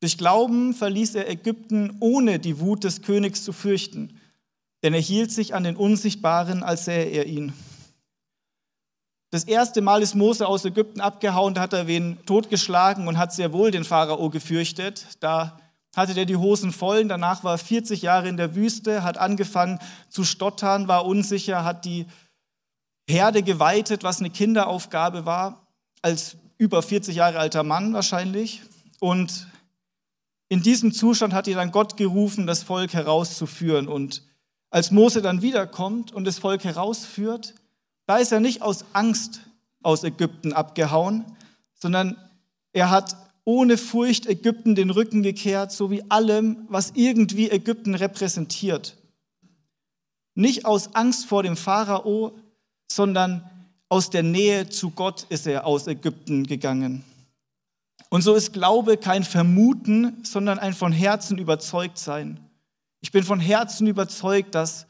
Durch 0.00 0.18
Glauben 0.18 0.74
verließ 0.74 1.14
er 1.14 1.30
Ägypten, 1.30 1.96
ohne 2.00 2.38
die 2.38 2.58
Wut 2.60 2.84
des 2.84 3.00
Königs 3.00 3.44
zu 3.44 3.52
fürchten, 3.52 4.20
denn 4.82 4.94
er 4.94 5.00
hielt 5.00 5.30
sich 5.30 5.54
an 5.54 5.64
den 5.64 5.76
Unsichtbaren, 5.76 6.62
als 6.62 6.86
sähe 6.86 7.04
er 7.04 7.26
ihn. 7.26 7.52
Das 9.30 9.44
erste 9.44 9.80
Mal 9.80 10.02
ist 10.02 10.14
Mose 10.14 10.46
aus 10.46 10.64
Ägypten 10.64 11.00
abgehauen, 11.00 11.54
da 11.54 11.62
hat 11.62 11.72
er 11.72 11.86
wen 11.86 12.18
totgeschlagen 12.26 13.08
und 13.08 13.16
hat 13.16 13.32
sehr 13.32 13.52
wohl 13.52 13.70
den 13.70 13.84
Pharao 13.84 14.28
gefürchtet. 14.28 15.06
Da 15.20 15.58
hatte 15.96 16.12
der 16.12 16.26
die 16.26 16.36
Hosen 16.36 16.72
voll, 16.72 17.04
danach 17.06 17.42
war 17.42 17.54
er 17.54 17.58
40 17.58 18.02
Jahre 18.02 18.28
in 18.28 18.36
der 18.36 18.54
Wüste, 18.54 19.02
hat 19.02 19.16
angefangen 19.18 19.78
zu 20.10 20.24
stottern, 20.24 20.88
war 20.88 21.06
unsicher, 21.06 21.64
hat 21.64 21.84
die 21.84 22.06
Herde 23.08 23.42
geweitet, 23.42 24.04
was 24.04 24.20
eine 24.20 24.30
Kinderaufgabe 24.30 25.24
war, 25.24 25.66
als 26.02 26.36
über 26.58 26.82
40 26.82 27.16
Jahre 27.16 27.38
alter 27.38 27.62
Mann 27.62 27.92
wahrscheinlich. 27.92 28.62
Und 29.00 29.48
in 30.48 30.62
diesem 30.62 30.92
Zustand 30.92 31.32
hat 31.32 31.46
ihn 31.46 31.56
dann 31.56 31.72
Gott 31.72 31.96
gerufen, 31.96 32.46
das 32.46 32.62
Volk 32.62 32.92
herauszuführen. 32.92 33.88
Und 33.88 34.22
als 34.72 34.90
Mose 34.90 35.20
dann 35.20 35.42
wiederkommt 35.42 36.12
und 36.12 36.24
das 36.24 36.38
Volk 36.38 36.64
herausführt, 36.64 37.54
da 38.06 38.16
ist 38.16 38.32
er 38.32 38.40
nicht 38.40 38.62
aus 38.62 38.86
Angst 38.94 39.42
aus 39.82 40.02
Ägypten 40.02 40.54
abgehauen, 40.54 41.26
sondern 41.74 42.16
er 42.72 42.90
hat 42.90 43.16
ohne 43.44 43.76
Furcht 43.76 44.26
Ägypten 44.26 44.74
den 44.74 44.90
Rücken 44.90 45.22
gekehrt, 45.22 45.72
so 45.72 45.90
wie 45.90 46.10
allem, 46.10 46.64
was 46.68 46.92
irgendwie 46.94 47.50
Ägypten 47.50 47.94
repräsentiert. 47.94 48.96
Nicht 50.34 50.64
aus 50.64 50.94
Angst 50.94 51.26
vor 51.26 51.42
dem 51.42 51.56
Pharao, 51.56 52.32
sondern 52.90 53.50
aus 53.90 54.08
der 54.08 54.22
Nähe 54.22 54.70
zu 54.70 54.90
Gott 54.90 55.26
ist 55.28 55.46
er 55.46 55.66
aus 55.66 55.86
Ägypten 55.86 56.46
gegangen. 56.46 57.04
Und 58.08 58.22
so 58.22 58.34
ist 58.34 58.54
Glaube 58.54 58.96
kein 58.96 59.24
Vermuten, 59.24 60.24
sondern 60.24 60.58
ein 60.58 60.72
von 60.72 60.92
Herzen 60.92 61.36
überzeugt 61.36 61.98
sein. 61.98 62.41
Ich 63.02 63.12
bin 63.12 63.24
von 63.24 63.40
Herzen 63.40 63.86
überzeugt, 63.86 64.54
dass 64.54 64.86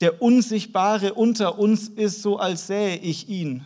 der 0.00 0.20
Unsichtbare 0.20 1.14
unter 1.14 1.58
uns 1.58 1.88
ist, 1.88 2.20
so 2.20 2.38
als 2.38 2.66
sähe 2.66 2.96
ich 2.96 3.28
ihn. 3.28 3.64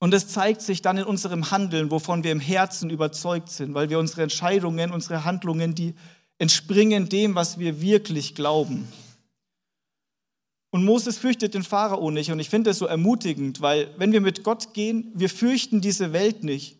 Und 0.00 0.14
es 0.14 0.28
zeigt 0.28 0.60
sich 0.60 0.82
dann 0.82 0.98
in 0.98 1.04
unserem 1.04 1.50
Handeln, 1.50 1.90
wovon 1.90 2.22
wir 2.22 2.32
im 2.32 2.40
Herzen 2.40 2.90
überzeugt 2.90 3.50
sind, 3.50 3.74
weil 3.74 3.88
wir 3.88 3.98
unsere 3.98 4.22
Entscheidungen, 4.22 4.92
unsere 4.92 5.24
Handlungen, 5.24 5.74
die 5.74 5.94
entspringen 6.38 7.08
dem, 7.08 7.34
was 7.34 7.58
wir 7.58 7.80
wirklich 7.80 8.34
glauben. 8.34 8.86
Und 10.70 10.84
Moses 10.84 11.18
fürchtet 11.18 11.54
den 11.54 11.62
Pharao 11.62 12.10
nicht. 12.10 12.30
Und 12.30 12.40
ich 12.40 12.50
finde 12.50 12.70
das 12.70 12.78
so 12.78 12.86
ermutigend, 12.86 13.60
weil 13.60 13.92
wenn 13.96 14.12
wir 14.12 14.20
mit 14.20 14.44
Gott 14.44 14.74
gehen, 14.74 15.10
wir 15.14 15.30
fürchten 15.30 15.80
diese 15.80 16.12
Welt 16.12 16.44
nicht. 16.44 16.77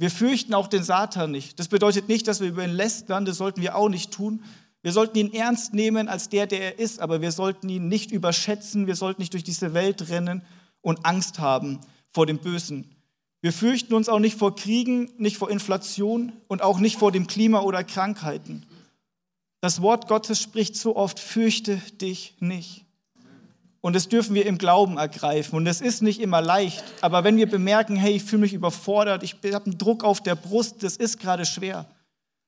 Wir 0.00 0.10
fürchten 0.10 0.54
auch 0.54 0.66
den 0.66 0.82
Satan 0.82 1.30
nicht. 1.30 1.58
Das 1.58 1.68
bedeutet 1.68 2.08
nicht, 2.08 2.26
dass 2.26 2.40
wir 2.40 2.48
über 2.48 2.64
ihn 2.64 2.70
lästern, 2.70 3.26
das 3.26 3.36
sollten 3.36 3.60
wir 3.60 3.76
auch 3.76 3.90
nicht 3.90 4.10
tun. 4.10 4.42
Wir 4.80 4.92
sollten 4.92 5.18
ihn 5.18 5.34
ernst 5.34 5.74
nehmen 5.74 6.08
als 6.08 6.30
der, 6.30 6.46
der 6.46 6.62
er 6.62 6.78
ist, 6.78 7.00
aber 7.00 7.20
wir 7.20 7.32
sollten 7.32 7.68
ihn 7.68 7.88
nicht 7.88 8.10
überschätzen, 8.10 8.86
wir 8.86 8.96
sollten 8.96 9.20
nicht 9.20 9.34
durch 9.34 9.44
diese 9.44 9.74
Welt 9.74 10.08
rennen 10.08 10.40
und 10.80 11.04
Angst 11.04 11.38
haben 11.38 11.80
vor 12.14 12.24
dem 12.24 12.38
Bösen. 12.38 12.96
Wir 13.42 13.52
fürchten 13.52 13.92
uns 13.92 14.08
auch 14.08 14.20
nicht 14.20 14.38
vor 14.38 14.56
Kriegen, 14.56 15.12
nicht 15.18 15.36
vor 15.36 15.50
Inflation 15.50 16.32
und 16.48 16.62
auch 16.62 16.78
nicht 16.78 16.96
vor 16.96 17.12
dem 17.12 17.26
Klima 17.26 17.60
oder 17.60 17.84
Krankheiten. 17.84 18.64
Das 19.60 19.82
Wort 19.82 20.08
Gottes 20.08 20.40
spricht 20.40 20.76
so 20.76 20.96
oft, 20.96 21.20
fürchte 21.20 21.76
dich 22.00 22.36
nicht. 22.40 22.86
Und 23.80 23.94
das 23.94 24.08
dürfen 24.08 24.34
wir 24.34 24.44
im 24.44 24.58
Glauben 24.58 24.98
ergreifen. 24.98 25.56
Und 25.56 25.66
es 25.66 25.80
ist 25.80 26.02
nicht 26.02 26.20
immer 26.20 26.42
leicht. 26.42 26.84
Aber 27.00 27.24
wenn 27.24 27.36
wir 27.36 27.48
bemerken, 27.48 27.96
hey, 27.96 28.16
ich 28.16 28.24
fühle 28.24 28.42
mich 28.42 28.52
überfordert, 28.52 29.22
ich 29.22 29.36
habe 29.54 29.64
einen 29.66 29.78
Druck 29.78 30.04
auf 30.04 30.22
der 30.22 30.34
Brust, 30.34 30.82
das 30.82 30.96
ist 30.96 31.18
gerade 31.18 31.46
schwer, 31.46 31.86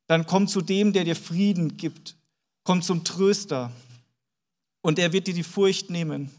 dann 0.08 0.26
komm 0.26 0.46
zu 0.46 0.60
dem, 0.60 0.92
der 0.92 1.04
dir 1.04 1.16
Frieden 1.16 1.76
gibt. 1.76 2.16
Komm 2.64 2.82
zum 2.82 3.02
Tröster. 3.04 3.72
Und 4.82 4.98
er 4.98 5.12
wird 5.12 5.26
dir 5.26 5.34
die 5.34 5.42
Furcht 5.42 5.88
nehmen. 5.88 6.30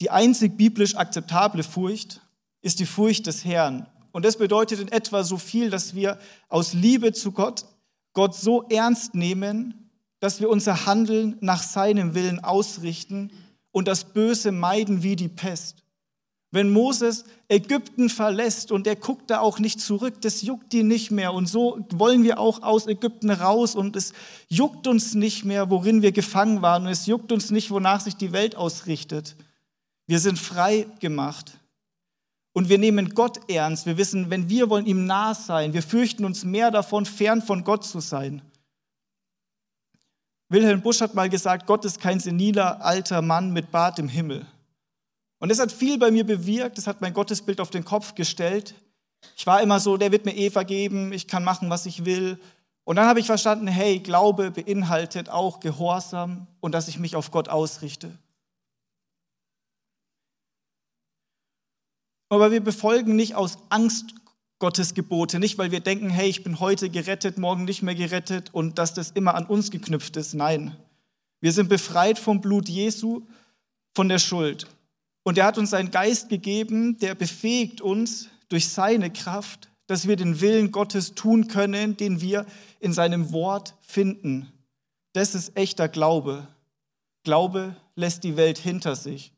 Die 0.00 0.10
einzig 0.10 0.56
biblisch 0.56 0.96
akzeptable 0.96 1.62
Furcht 1.62 2.20
ist 2.60 2.80
die 2.80 2.86
Furcht 2.86 3.26
des 3.26 3.44
Herrn. 3.44 3.86
Und 4.10 4.24
das 4.24 4.36
bedeutet 4.36 4.80
in 4.80 4.88
etwa 4.88 5.22
so 5.22 5.38
viel, 5.38 5.70
dass 5.70 5.94
wir 5.94 6.18
aus 6.48 6.72
Liebe 6.72 7.12
zu 7.12 7.32
Gott 7.32 7.64
Gott 8.14 8.34
so 8.34 8.62
ernst 8.68 9.14
nehmen, 9.14 9.83
dass 10.24 10.40
wir 10.40 10.48
unser 10.48 10.86
Handeln 10.86 11.36
nach 11.40 11.62
seinem 11.62 12.14
Willen 12.14 12.42
ausrichten 12.42 13.30
und 13.72 13.86
das 13.86 14.14
Böse 14.14 14.52
meiden 14.52 15.02
wie 15.02 15.16
die 15.16 15.28
Pest. 15.28 15.82
Wenn 16.50 16.72
Moses 16.72 17.26
Ägypten 17.48 18.08
verlässt 18.08 18.72
und 18.72 18.86
er 18.86 18.96
guckt 18.96 19.28
da 19.28 19.40
auch 19.40 19.58
nicht 19.58 19.82
zurück, 19.82 20.22
das 20.22 20.40
juckt 20.40 20.72
ihn 20.72 20.88
nicht 20.88 21.10
mehr. 21.10 21.34
Und 21.34 21.46
so 21.46 21.84
wollen 21.90 22.22
wir 22.22 22.40
auch 22.40 22.62
aus 22.62 22.86
Ägypten 22.86 23.28
raus 23.28 23.74
und 23.74 23.96
es 23.96 24.14
juckt 24.48 24.86
uns 24.86 25.12
nicht 25.12 25.44
mehr, 25.44 25.68
worin 25.68 26.00
wir 26.00 26.12
gefangen 26.12 26.62
waren. 26.62 26.86
Und 26.86 26.92
es 26.92 27.04
juckt 27.04 27.30
uns 27.30 27.50
nicht, 27.50 27.70
wonach 27.70 28.00
sich 28.00 28.16
die 28.16 28.32
Welt 28.32 28.56
ausrichtet. 28.56 29.36
Wir 30.06 30.20
sind 30.20 30.38
frei 30.38 30.86
gemacht. 31.00 31.58
Und 32.54 32.70
wir 32.70 32.78
nehmen 32.78 33.10
Gott 33.10 33.50
ernst. 33.50 33.84
Wir 33.84 33.98
wissen, 33.98 34.30
wenn 34.30 34.48
wir 34.48 34.70
wollen 34.70 34.86
ihm 34.86 35.04
nah 35.04 35.34
sein, 35.34 35.74
wir 35.74 35.82
fürchten 35.82 36.24
uns 36.24 36.46
mehr 36.46 36.70
davon, 36.70 37.04
fern 37.04 37.42
von 37.42 37.62
Gott 37.62 37.84
zu 37.84 38.00
sein. 38.00 38.40
Wilhelm 40.48 40.82
Busch 40.82 41.00
hat 41.00 41.14
mal 41.14 41.28
gesagt, 41.28 41.66
Gott 41.66 41.84
ist 41.84 42.00
kein 42.00 42.20
seniler 42.20 42.84
alter 42.84 43.22
Mann 43.22 43.52
mit 43.52 43.70
Bart 43.70 43.98
im 43.98 44.08
Himmel. 44.08 44.46
Und 45.38 45.48
das 45.48 45.58
hat 45.58 45.72
viel 45.72 45.98
bei 45.98 46.10
mir 46.10 46.24
bewirkt, 46.24 46.78
das 46.78 46.86
hat 46.86 47.00
mein 47.00 47.12
Gottesbild 47.12 47.60
auf 47.60 47.70
den 47.70 47.84
Kopf 47.84 48.14
gestellt. 48.14 48.74
Ich 49.36 49.46
war 49.46 49.62
immer 49.62 49.80
so, 49.80 49.96
der 49.96 50.12
wird 50.12 50.24
mir 50.24 50.36
eh 50.36 50.50
vergeben, 50.50 51.12
ich 51.12 51.28
kann 51.28 51.44
machen, 51.44 51.70
was 51.70 51.86
ich 51.86 52.04
will. 52.04 52.38
Und 52.84 52.96
dann 52.96 53.06
habe 53.06 53.20
ich 53.20 53.26
verstanden, 53.26 53.66
hey, 53.66 53.98
Glaube 53.98 54.50
beinhaltet 54.50 55.30
auch 55.30 55.60
Gehorsam 55.60 56.46
und 56.60 56.72
dass 56.72 56.88
ich 56.88 56.98
mich 56.98 57.16
auf 57.16 57.30
Gott 57.30 57.48
ausrichte. 57.48 58.16
Aber 62.28 62.50
wir 62.50 62.62
befolgen 62.62 63.16
nicht 63.16 63.34
aus 63.34 63.58
Angst 63.70 64.14
Gottes 64.58 64.94
Gebote. 64.94 65.38
Nicht, 65.38 65.58
weil 65.58 65.70
wir 65.70 65.80
denken, 65.80 66.10
hey, 66.10 66.28
ich 66.28 66.44
bin 66.44 66.60
heute 66.60 66.90
gerettet, 66.90 67.38
morgen 67.38 67.64
nicht 67.64 67.82
mehr 67.82 67.94
gerettet 67.94 68.50
und 68.52 68.78
dass 68.78 68.94
das 68.94 69.10
immer 69.10 69.34
an 69.34 69.46
uns 69.46 69.70
geknüpft 69.70 70.16
ist. 70.16 70.34
Nein, 70.34 70.76
wir 71.40 71.52
sind 71.52 71.68
befreit 71.68 72.18
vom 72.18 72.40
Blut 72.40 72.68
Jesu, 72.68 73.26
von 73.94 74.08
der 74.08 74.18
Schuld. 74.18 74.66
Und 75.24 75.38
er 75.38 75.46
hat 75.46 75.58
uns 75.58 75.70
seinen 75.70 75.90
Geist 75.90 76.28
gegeben, 76.28 76.98
der 76.98 77.14
befähigt 77.14 77.80
uns 77.80 78.28
durch 78.48 78.68
seine 78.68 79.10
Kraft, 79.10 79.70
dass 79.86 80.08
wir 80.08 80.16
den 80.16 80.40
Willen 80.40 80.70
Gottes 80.70 81.14
tun 81.14 81.48
können, 81.48 81.96
den 81.96 82.20
wir 82.20 82.46
in 82.80 82.92
seinem 82.92 83.32
Wort 83.32 83.74
finden. 83.82 84.50
Das 85.12 85.34
ist 85.34 85.56
echter 85.56 85.88
Glaube. 85.88 86.48
Glaube 87.24 87.76
lässt 87.94 88.24
die 88.24 88.36
Welt 88.36 88.58
hinter 88.58 88.96
sich. 88.96 89.33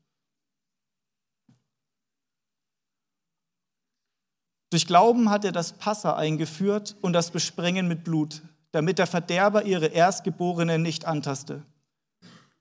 Durch 4.70 4.86
Glauben 4.86 5.30
hat 5.30 5.44
er 5.44 5.52
das 5.52 5.74
Passa 5.74 6.16
eingeführt 6.16 6.96
und 7.00 7.12
das 7.12 7.30
Besprengen 7.30 7.86
mit 7.88 8.04
Blut, 8.04 8.42
damit 8.72 8.98
der 8.98 9.06
Verderber 9.06 9.64
ihre 9.64 9.86
Erstgeborenen 9.86 10.82
nicht 10.82 11.04
antaste. 11.04 11.62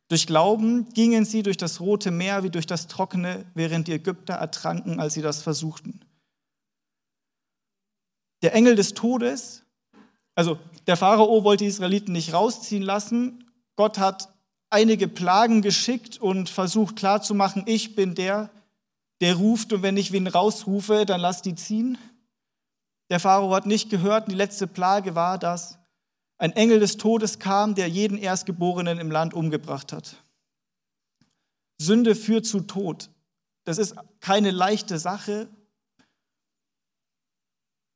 Durch 0.08 0.28
Glauben 0.28 0.88
gingen 0.94 1.26
sie 1.26 1.42
durch 1.42 1.58
das 1.58 1.80
Rote 1.80 2.12
Meer 2.12 2.44
wie 2.44 2.52
durch 2.52 2.68
das 2.68 2.88
Trockene, 2.88 3.46
während 3.56 3.88
die 3.88 3.94
Ägypter 3.94 4.36
ertranken, 4.36 5.00
als 5.00 5.16
sie 5.16 5.24
das 5.24 5.42
versuchten. 5.42 6.02
Der 8.44 8.54
Engel 8.54 8.76
des 8.76 8.94
Todes, 8.94 9.64
also 10.36 10.60
der 10.86 10.98
Pharao 10.98 11.44
wollte 11.44 11.64
die 11.64 11.70
Israeliten 11.70 12.12
nicht 12.12 12.34
rausziehen 12.34 12.84
lassen. 12.84 13.50
Gott 13.76 13.98
hat 13.98 14.30
einige 14.70 15.08
Plagen 15.08 15.64
geschickt 15.64 16.20
und 16.20 16.50
versucht 16.50 16.98
klarzumachen, 16.98 17.64
ich 17.66 17.96
bin 17.96 18.14
der, 18.14 18.52
der 19.25 19.38
ruft 19.38 19.74
und 19.74 19.82
wenn 19.82 19.98
ich 19.98 20.12
wen 20.12 20.27
rausrufe, 20.27 21.03
dann 21.03 21.20
lass 21.20 21.41
die 21.41 21.55
ziehen. 21.55 21.98
Der 23.10 23.20
Pharao 23.20 23.55
hat 23.55 23.65
nicht 23.65 23.89
gehört, 23.89 24.29
die 24.29 24.36
letzte 24.36 24.67
Plage 24.67 25.15
war, 25.15 25.39
dass 25.39 25.79
ein 26.38 26.51
Engel 26.51 26.79
des 26.79 26.98
Todes 26.98 27.39
kam, 27.39 27.74
der 27.74 27.89
jeden 27.89 28.20
Erstgeborenen 28.20 29.00
im 29.00 29.10
Land 29.10 29.34
umgebracht 29.34 29.94
hat. 29.94 30.24
Sünde 31.82 32.13
führt 32.13 32.46
zu 32.46 32.60
Tod. 32.62 33.10
Das 33.63 33.79
ist 33.79 33.96
keine 34.20 34.51
leichte 34.51 35.00
Sache, 35.00 35.50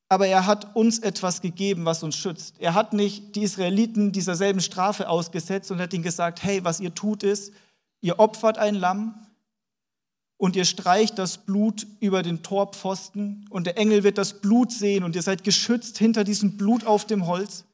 aber 0.10 0.26
er 0.26 0.48
hat 0.48 0.76
uns 0.76 0.98
etwas 0.98 1.42
gegeben, 1.42 1.86
was 1.86 2.02
uns 2.02 2.16
schützt. 2.16 2.56
Er 2.58 2.74
hat 2.74 2.94
nicht 2.94 3.36
die 3.36 3.44
Israeliten 3.44 4.12
dieser 4.12 4.34
selben 4.34 4.62
Strafe 4.62 5.08
ausgesetzt 5.08 5.70
und 5.70 5.80
hat 5.80 5.94
ihnen 5.94 6.02
gesagt, 6.02 6.42
hey, 6.42 6.64
was 6.64 6.80
ihr 6.80 6.96
tut 6.96 7.22
ist, 7.22 7.54
ihr 8.02 8.18
opfert 8.18 8.58
ein 8.58 8.74
Lamm, 8.74 9.28
und 10.40 10.56
ihr 10.56 10.64
streicht 10.64 11.20
das 11.20 11.38
Blut 11.38 11.86
über 12.00 12.24
den 12.24 12.42
Torpfosten 12.42 13.46
und 13.50 13.68
der 13.68 13.78
Engel 13.78 14.06
wird 14.06 14.18
das 14.18 14.40
Blut 14.40 14.72
sehen 14.72 15.04
und 15.04 15.16
ihr 15.18 15.22
seid 15.22 15.44
geschützt 15.44 15.98
hinter 15.98 16.24
diesem 16.24 16.56
Blut 16.56 16.86
auf 16.86 17.06
dem 17.06 17.28
Holz 17.28 17.66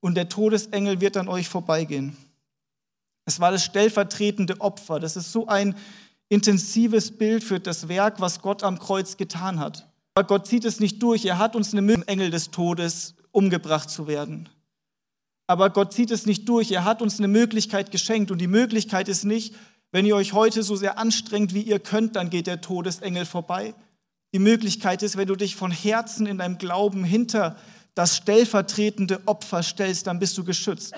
und 0.00 0.14
der 0.14 0.28
Todesengel 0.28 1.00
wird 1.00 1.16
an 1.16 1.28
euch 1.28 1.48
vorbeigehen. 1.48 2.16
Es 3.26 3.40
war 3.40 3.50
das 3.50 3.64
stellvertretende 3.64 4.60
Opfer. 4.60 5.00
Das 5.00 5.16
ist 5.16 5.32
so 5.32 5.48
ein 5.48 5.74
intensives 6.28 7.10
Bild 7.10 7.42
für 7.42 7.58
das 7.58 7.88
Werk, 7.88 8.20
was 8.20 8.40
Gott 8.40 8.62
am 8.62 8.78
Kreuz 8.78 9.16
getan 9.16 9.58
hat. 9.58 9.88
Aber 10.14 10.28
Gott 10.28 10.46
zieht 10.46 10.64
es 10.64 10.78
nicht 10.78 11.02
durch. 11.02 11.24
Er 11.24 11.38
hat 11.38 11.56
uns 11.56 11.72
eine 11.72 11.82
Möglichkeit, 11.82 12.08
Engel 12.08 12.30
des 12.30 12.52
Todes 12.52 13.14
umgebracht 13.32 13.90
zu 13.90 14.06
werden. 14.06 14.48
Aber 15.48 15.70
Gott 15.70 15.92
zieht 15.92 16.12
es 16.12 16.24
nicht 16.24 16.48
durch. 16.48 16.70
Er 16.70 16.84
hat 16.84 17.02
uns 17.02 17.18
eine 17.18 17.28
Möglichkeit 17.28 17.90
geschenkt. 17.90 18.30
Und 18.30 18.38
die 18.38 18.46
Möglichkeit 18.46 19.08
ist 19.08 19.24
nicht, 19.24 19.54
wenn 19.94 20.06
ihr 20.06 20.16
euch 20.16 20.32
heute 20.32 20.64
so 20.64 20.74
sehr 20.74 20.98
anstrengt, 20.98 21.54
wie 21.54 21.62
ihr 21.62 21.78
könnt, 21.78 22.16
dann 22.16 22.28
geht 22.28 22.48
der 22.48 22.60
Todesengel 22.60 23.24
vorbei. 23.24 23.76
Die 24.32 24.40
Möglichkeit 24.40 25.04
ist, 25.04 25.16
wenn 25.16 25.28
du 25.28 25.36
dich 25.36 25.54
von 25.54 25.70
Herzen 25.70 26.26
in 26.26 26.38
deinem 26.38 26.58
Glauben 26.58 27.04
hinter 27.04 27.56
das 27.94 28.16
stellvertretende 28.16 29.22
Opfer 29.26 29.62
stellst, 29.62 30.08
dann 30.08 30.18
bist 30.18 30.36
du 30.36 30.42
geschützt. 30.42 30.94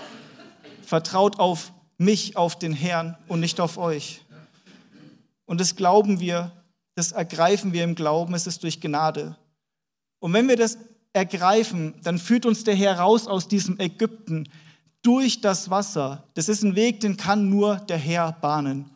Vertraut 0.80 1.38
auf 1.38 1.74
mich, 1.98 2.38
auf 2.38 2.58
den 2.58 2.72
Herrn 2.72 3.18
und 3.28 3.40
nicht 3.40 3.60
auf 3.60 3.76
euch. 3.76 4.24
Und 5.44 5.60
das 5.60 5.76
glauben 5.76 6.18
wir, 6.18 6.52
das 6.94 7.12
ergreifen 7.12 7.74
wir 7.74 7.84
im 7.84 7.96
Glauben, 7.96 8.32
es 8.32 8.46
ist 8.46 8.62
durch 8.62 8.80
Gnade. 8.80 9.36
Und 10.20 10.32
wenn 10.32 10.48
wir 10.48 10.56
das 10.56 10.78
ergreifen, 11.12 12.00
dann 12.02 12.18
führt 12.18 12.46
uns 12.46 12.64
der 12.64 12.74
Herr 12.74 12.98
raus 12.98 13.26
aus 13.26 13.46
diesem 13.46 13.78
Ägypten 13.78 14.48
durch 15.02 15.40
das 15.40 15.70
Wasser. 15.70 16.24
Das 16.34 16.48
ist 16.48 16.62
ein 16.62 16.74
Weg, 16.74 17.00
den 17.00 17.16
kann 17.16 17.48
nur 17.48 17.76
der 17.76 17.98
Herr 17.98 18.32
bahnen. 18.32 18.90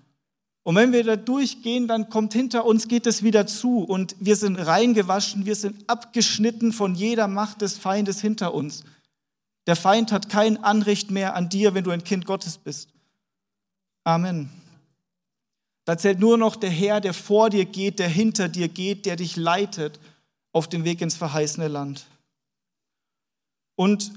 Und 0.63 0.77
wenn 0.77 0.93
wir 0.93 1.03
da 1.05 1.17
durchgehen, 1.17 1.89
dann 1.89 2.11
kommt 2.11 2.33
hinter 2.33 2.65
uns, 2.65 2.87
geht 2.87 3.07
es 3.07 3.23
wieder 3.23 3.47
zu 3.47 3.79
und 3.79 4.15
wir 4.21 4.37
sind 4.37 4.57
reingewaschen, 4.57 5.47
wir 5.47 5.57
sind 5.57 5.89
abgeschnitten 5.89 6.73
von 6.73 6.95
jeder 6.95 7.29
Macht 7.29 7.63
des 7.63 7.79
Feindes 7.79 8.21
hinter 8.21 8.53
uns. 8.55 8.85
Der 9.67 9.77
Feind 9.77 10.13
hat 10.13 10.29
kein 10.29 10.63
Anrecht 10.63 11.11
mehr 11.11 11.35
an 11.35 11.49
dir, 11.49 11.75
wenn 11.75 11.85
du 11.85 11.91
ein 11.91 12.05
Kind 12.05 12.27
Gottes 12.27 12.59
bist. 12.59 12.91
Amen. 14.05 14.51
Da 15.85 15.97
zählt 15.97 16.21
nur 16.21 16.37
noch 16.37 16.57
der 16.57 16.71
Herr, 16.71 17.01
der 17.01 17.15
vor 17.15 17.51
dir 17.51 17.65
geht, 17.65 17.99
der 17.99 18.09
hinter 18.09 18.49
dir 18.49 18.69
geht, 18.69 19.07
der 19.07 19.17
dich 19.17 19.37
leitet 19.37 19.99
auf 20.53 20.69
dem 20.69 20.85
Weg 20.85 21.01
ins 21.01 21.17
verheißene 21.17 21.69
Land. 21.69 22.07
Und 23.77 24.13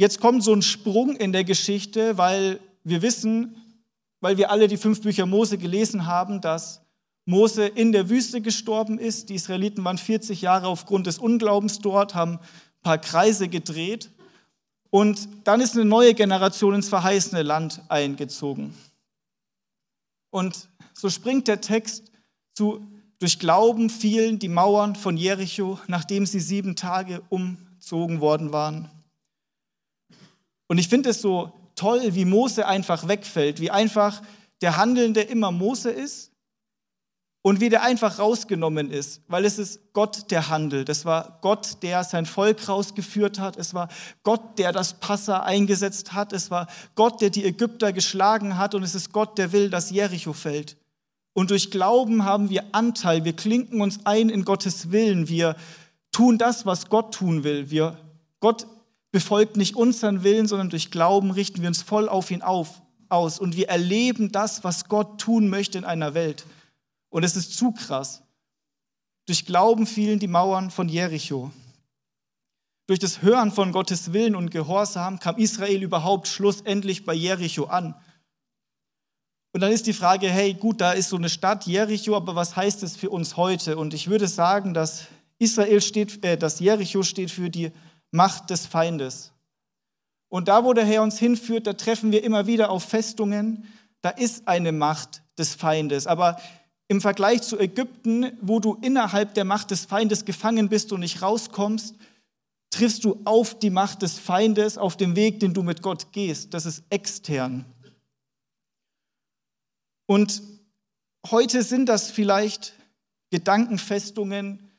jetzt 0.00 0.18
kommt 0.18 0.42
so 0.42 0.54
ein 0.54 0.62
Sprung 0.62 1.14
in 1.14 1.30
der 1.30 1.44
Geschichte, 1.44 2.16
weil 2.16 2.58
wir 2.84 3.02
wissen, 3.02 3.54
weil 4.20 4.38
wir 4.38 4.50
alle 4.50 4.66
die 4.66 4.78
fünf 4.78 5.02
Bücher 5.02 5.26
Mose 5.26 5.58
gelesen 5.58 6.06
haben, 6.06 6.40
dass 6.40 6.80
Mose 7.26 7.66
in 7.66 7.92
der 7.92 8.08
Wüste 8.08 8.40
gestorben 8.40 8.98
ist. 8.98 9.28
Die 9.28 9.34
Israeliten 9.34 9.84
waren 9.84 9.98
40 9.98 10.40
Jahre 10.40 10.68
aufgrund 10.68 11.06
des 11.06 11.18
Unglaubens 11.18 11.80
dort, 11.80 12.14
haben 12.14 12.36
ein 12.36 12.82
paar 12.82 12.96
Kreise 12.96 13.48
gedreht. 13.48 14.10
Und 14.88 15.28
dann 15.44 15.60
ist 15.60 15.74
eine 15.74 15.84
neue 15.84 16.14
Generation 16.14 16.76
ins 16.76 16.88
verheißene 16.88 17.42
Land 17.42 17.82
eingezogen. 17.90 18.72
Und 20.30 20.70
so 20.94 21.10
springt 21.10 21.46
der 21.46 21.60
Text 21.60 22.10
zu, 22.54 22.82
durch 23.18 23.38
Glauben 23.38 23.90
fielen 23.90 24.38
die 24.38 24.48
Mauern 24.48 24.96
von 24.96 25.18
Jericho, 25.18 25.78
nachdem 25.88 26.24
sie 26.24 26.40
sieben 26.40 26.74
Tage 26.74 27.20
umzogen 27.28 28.22
worden 28.22 28.50
waren. 28.50 28.88
Und 30.70 30.78
ich 30.78 30.86
finde 30.86 31.10
es 31.10 31.20
so 31.20 31.50
toll, 31.74 32.14
wie 32.14 32.24
Mose 32.24 32.64
einfach 32.64 33.08
wegfällt, 33.08 33.60
wie 33.60 33.72
einfach 33.72 34.22
der 34.60 34.76
Handelnde 34.76 35.20
immer 35.20 35.50
Mose 35.50 35.90
ist 35.90 36.30
und 37.42 37.60
wie 37.60 37.70
der 37.70 37.82
einfach 37.82 38.20
rausgenommen 38.20 38.88
ist, 38.88 39.20
weil 39.26 39.44
es 39.44 39.58
ist 39.58 39.92
Gott, 39.94 40.30
der 40.30 40.48
handelt. 40.48 40.88
Es 40.88 41.04
war 41.04 41.40
Gott, 41.40 41.82
der 41.82 42.04
sein 42.04 42.24
Volk 42.24 42.68
rausgeführt 42.68 43.40
hat. 43.40 43.56
Es 43.56 43.74
war 43.74 43.88
Gott, 44.22 44.60
der 44.60 44.70
das 44.70 45.00
Passa 45.00 45.40
eingesetzt 45.40 46.12
hat. 46.12 46.32
Es 46.32 46.52
war 46.52 46.68
Gott, 46.94 47.20
der 47.20 47.30
die 47.30 47.44
Ägypter 47.44 47.92
geschlagen 47.92 48.56
hat. 48.56 48.76
Und 48.76 48.84
es 48.84 48.94
ist 48.94 49.12
Gott, 49.12 49.38
der 49.38 49.50
will, 49.50 49.70
dass 49.70 49.90
Jericho 49.90 50.32
fällt. 50.32 50.76
Und 51.32 51.50
durch 51.50 51.72
Glauben 51.72 52.24
haben 52.24 52.48
wir 52.48 52.62
Anteil. 52.70 53.24
Wir 53.24 53.34
klinken 53.34 53.80
uns 53.80 54.06
ein 54.06 54.28
in 54.28 54.44
Gottes 54.44 54.92
Willen. 54.92 55.28
Wir 55.28 55.56
tun 56.12 56.38
das, 56.38 56.64
was 56.64 56.88
Gott 56.88 57.12
tun 57.12 57.42
will. 57.42 57.70
Wir, 57.70 57.98
Gott 58.38 58.68
befolgt 59.12 59.56
nicht 59.56 59.76
unseren 59.76 60.22
Willen, 60.22 60.46
sondern 60.46 60.70
durch 60.70 60.90
Glauben 60.90 61.30
richten 61.30 61.62
wir 61.62 61.68
uns 61.68 61.82
voll 61.82 62.08
auf 62.08 62.30
ihn 62.30 62.42
auf, 62.42 62.82
aus 63.08 63.38
und 63.38 63.56
wir 63.56 63.68
erleben 63.68 64.32
das, 64.32 64.62
was 64.64 64.88
Gott 64.88 65.20
tun 65.20 65.48
möchte 65.48 65.78
in 65.78 65.84
einer 65.84 66.14
Welt. 66.14 66.46
Und 67.08 67.24
es 67.24 67.36
ist 67.36 67.56
zu 67.56 67.72
krass. 67.72 68.22
Durch 69.26 69.46
Glauben 69.46 69.86
fielen 69.86 70.18
die 70.18 70.28
Mauern 70.28 70.70
von 70.70 70.88
Jericho. 70.88 71.50
Durch 72.86 72.98
das 72.98 73.22
Hören 73.22 73.52
von 73.52 73.72
Gottes 73.72 74.12
Willen 74.12 74.34
und 74.34 74.50
Gehorsam 74.50 75.18
kam 75.20 75.36
Israel 75.36 75.82
überhaupt 75.82 76.26
schlussendlich 76.26 77.04
bei 77.04 77.14
Jericho 77.14 77.64
an. 77.64 77.94
Und 79.52 79.60
dann 79.60 79.72
ist 79.72 79.86
die 79.86 79.92
Frage, 79.92 80.28
hey, 80.28 80.54
gut, 80.54 80.80
da 80.80 80.92
ist 80.92 81.08
so 81.08 81.16
eine 81.16 81.28
Stadt 81.28 81.66
Jericho, 81.66 82.16
aber 82.16 82.36
was 82.36 82.54
heißt 82.54 82.82
es 82.84 82.96
für 82.96 83.10
uns 83.10 83.36
heute? 83.36 83.76
Und 83.76 83.94
ich 83.94 84.08
würde 84.08 84.28
sagen, 84.28 84.74
dass 84.74 85.06
Israel 85.38 85.80
steht, 85.80 86.24
äh, 86.24 86.36
dass 86.36 86.60
Jericho 86.60 87.02
steht 87.02 87.30
für 87.30 87.50
die 87.50 87.72
Macht 88.10 88.50
des 88.50 88.66
Feindes. 88.66 89.32
Und 90.28 90.48
da, 90.48 90.64
wo 90.64 90.72
der 90.72 90.84
Herr 90.84 91.02
uns 91.02 91.18
hinführt, 91.18 91.66
da 91.66 91.72
treffen 91.72 92.12
wir 92.12 92.24
immer 92.24 92.46
wieder 92.46 92.70
auf 92.70 92.84
Festungen, 92.84 93.66
da 94.00 94.10
ist 94.10 94.48
eine 94.48 94.72
Macht 94.72 95.22
des 95.38 95.54
Feindes. 95.54 96.06
Aber 96.06 96.40
im 96.88 97.00
Vergleich 97.00 97.42
zu 97.42 97.58
Ägypten, 97.58 98.32
wo 98.40 98.60
du 98.60 98.74
innerhalb 98.80 99.34
der 99.34 99.44
Macht 99.44 99.70
des 99.70 99.84
Feindes 99.84 100.24
gefangen 100.24 100.68
bist 100.68 100.92
und 100.92 101.00
nicht 101.00 101.22
rauskommst, 101.22 101.96
triffst 102.70 103.04
du 103.04 103.20
auf 103.24 103.58
die 103.58 103.70
Macht 103.70 104.02
des 104.02 104.18
Feindes 104.18 104.78
auf 104.78 104.96
dem 104.96 105.16
Weg, 105.16 105.40
den 105.40 105.52
du 105.52 105.62
mit 105.62 105.82
Gott 105.82 106.12
gehst. 106.12 106.54
Das 106.54 106.66
ist 106.66 106.84
extern. 106.90 107.64
Und 110.06 110.42
heute 111.30 111.62
sind 111.62 111.86
das 111.86 112.10
vielleicht 112.10 112.74
Gedankenfestungen, 113.30 114.69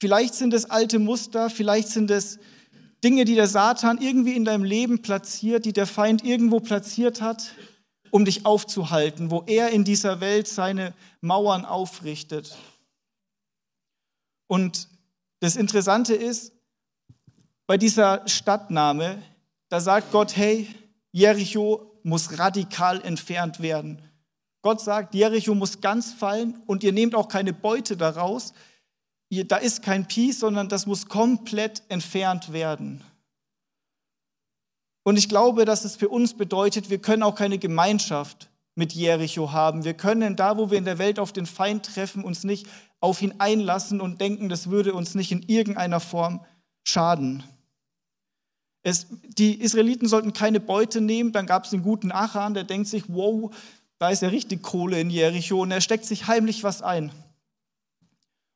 Vielleicht 0.00 0.34
sind 0.34 0.52
es 0.54 0.70
alte 0.70 0.98
Muster, 0.98 1.50
vielleicht 1.50 1.88
sind 1.88 2.10
es 2.10 2.38
Dinge, 3.02 3.24
die 3.24 3.34
der 3.34 3.48
Satan 3.48 4.00
irgendwie 4.00 4.34
in 4.34 4.44
deinem 4.44 4.64
Leben 4.64 5.02
platziert, 5.02 5.64
die 5.64 5.72
der 5.72 5.86
Feind 5.86 6.24
irgendwo 6.24 6.60
platziert 6.60 7.20
hat, 7.20 7.54
um 8.10 8.24
dich 8.24 8.46
aufzuhalten, 8.46 9.30
wo 9.30 9.42
er 9.46 9.70
in 9.70 9.84
dieser 9.84 10.20
Welt 10.20 10.48
seine 10.48 10.94
Mauern 11.20 11.64
aufrichtet. 11.64 12.56
Und 14.46 14.88
das 15.40 15.56
Interessante 15.56 16.14
ist, 16.14 16.52
bei 17.66 17.76
dieser 17.76 18.26
Stadtnahme, 18.28 19.22
da 19.68 19.80
sagt 19.80 20.10
Gott, 20.12 20.36
hey, 20.36 20.68
Jericho 21.12 21.98
muss 22.02 22.38
radikal 22.38 23.00
entfernt 23.02 23.60
werden. 23.60 24.02
Gott 24.62 24.80
sagt, 24.80 25.14
Jericho 25.14 25.54
muss 25.54 25.80
ganz 25.80 26.12
fallen 26.12 26.62
und 26.66 26.84
ihr 26.84 26.92
nehmt 26.92 27.14
auch 27.14 27.28
keine 27.28 27.52
Beute 27.52 27.96
daraus, 27.96 28.54
da 29.42 29.56
ist 29.56 29.82
kein 29.82 30.06
Peace, 30.06 30.38
sondern 30.38 30.68
das 30.68 30.86
muss 30.86 31.08
komplett 31.08 31.82
entfernt 31.88 32.52
werden. 32.52 33.02
Und 35.02 35.18
ich 35.18 35.28
glaube, 35.28 35.64
dass 35.64 35.84
es 35.84 35.96
für 35.96 36.08
uns 36.08 36.34
bedeutet, 36.34 36.90
wir 36.90 36.98
können 36.98 37.22
auch 37.22 37.34
keine 37.34 37.58
Gemeinschaft 37.58 38.48
mit 38.74 38.92
Jericho 38.92 39.52
haben. 39.52 39.84
Wir 39.84 39.94
können 39.94 40.36
da, 40.36 40.56
wo 40.56 40.70
wir 40.70 40.78
in 40.78 40.84
der 40.84 40.98
Welt 40.98 41.18
auf 41.18 41.32
den 41.32 41.46
Feind 41.46 41.86
treffen, 41.86 42.24
uns 42.24 42.44
nicht 42.44 42.66
auf 43.00 43.20
ihn 43.20 43.34
einlassen 43.38 44.00
und 44.00 44.20
denken, 44.20 44.48
das 44.48 44.70
würde 44.70 44.94
uns 44.94 45.14
nicht 45.14 45.30
in 45.30 45.42
irgendeiner 45.42 46.00
Form 46.00 46.44
schaden. 46.84 47.42
Es, 48.82 49.06
die 49.38 49.60
Israeliten 49.60 50.08
sollten 50.08 50.32
keine 50.32 50.60
Beute 50.60 51.00
nehmen, 51.00 51.32
dann 51.32 51.46
gab 51.46 51.64
es 51.64 51.72
einen 51.72 51.82
guten 51.82 52.12
Achan, 52.12 52.54
der 52.54 52.64
denkt 52.64 52.88
sich, 52.88 53.04
wow, 53.08 53.54
da 53.98 54.10
ist 54.10 54.22
ja 54.22 54.28
richtig 54.28 54.62
Kohle 54.62 55.00
in 55.00 55.10
Jericho 55.10 55.60
und 55.60 55.70
er 55.70 55.80
steckt 55.80 56.04
sich 56.04 56.26
heimlich 56.26 56.64
was 56.64 56.82
ein. 56.82 57.10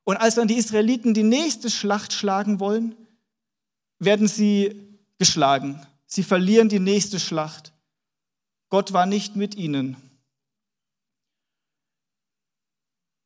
Und 0.09 0.17
als 0.17 0.33
dann 0.33 0.47
die 0.47 0.57
Israeliten 0.57 1.13
die 1.13 1.21
nächste 1.21 1.69
Schlacht 1.69 2.13
schlagen 2.13 2.59
wollen, 2.59 2.95
werden 3.99 4.27
sie 4.27 4.97
geschlagen. 5.19 5.85
Sie 6.07 6.23
verlieren 6.23 6.67
die 6.67 6.79
nächste 6.79 7.19
Schlacht. 7.19 7.73
Gott 8.69 8.91
war 8.91 9.05
nicht 9.05 9.35
mit 9.35 9.53
ihnen. 9.53 9.97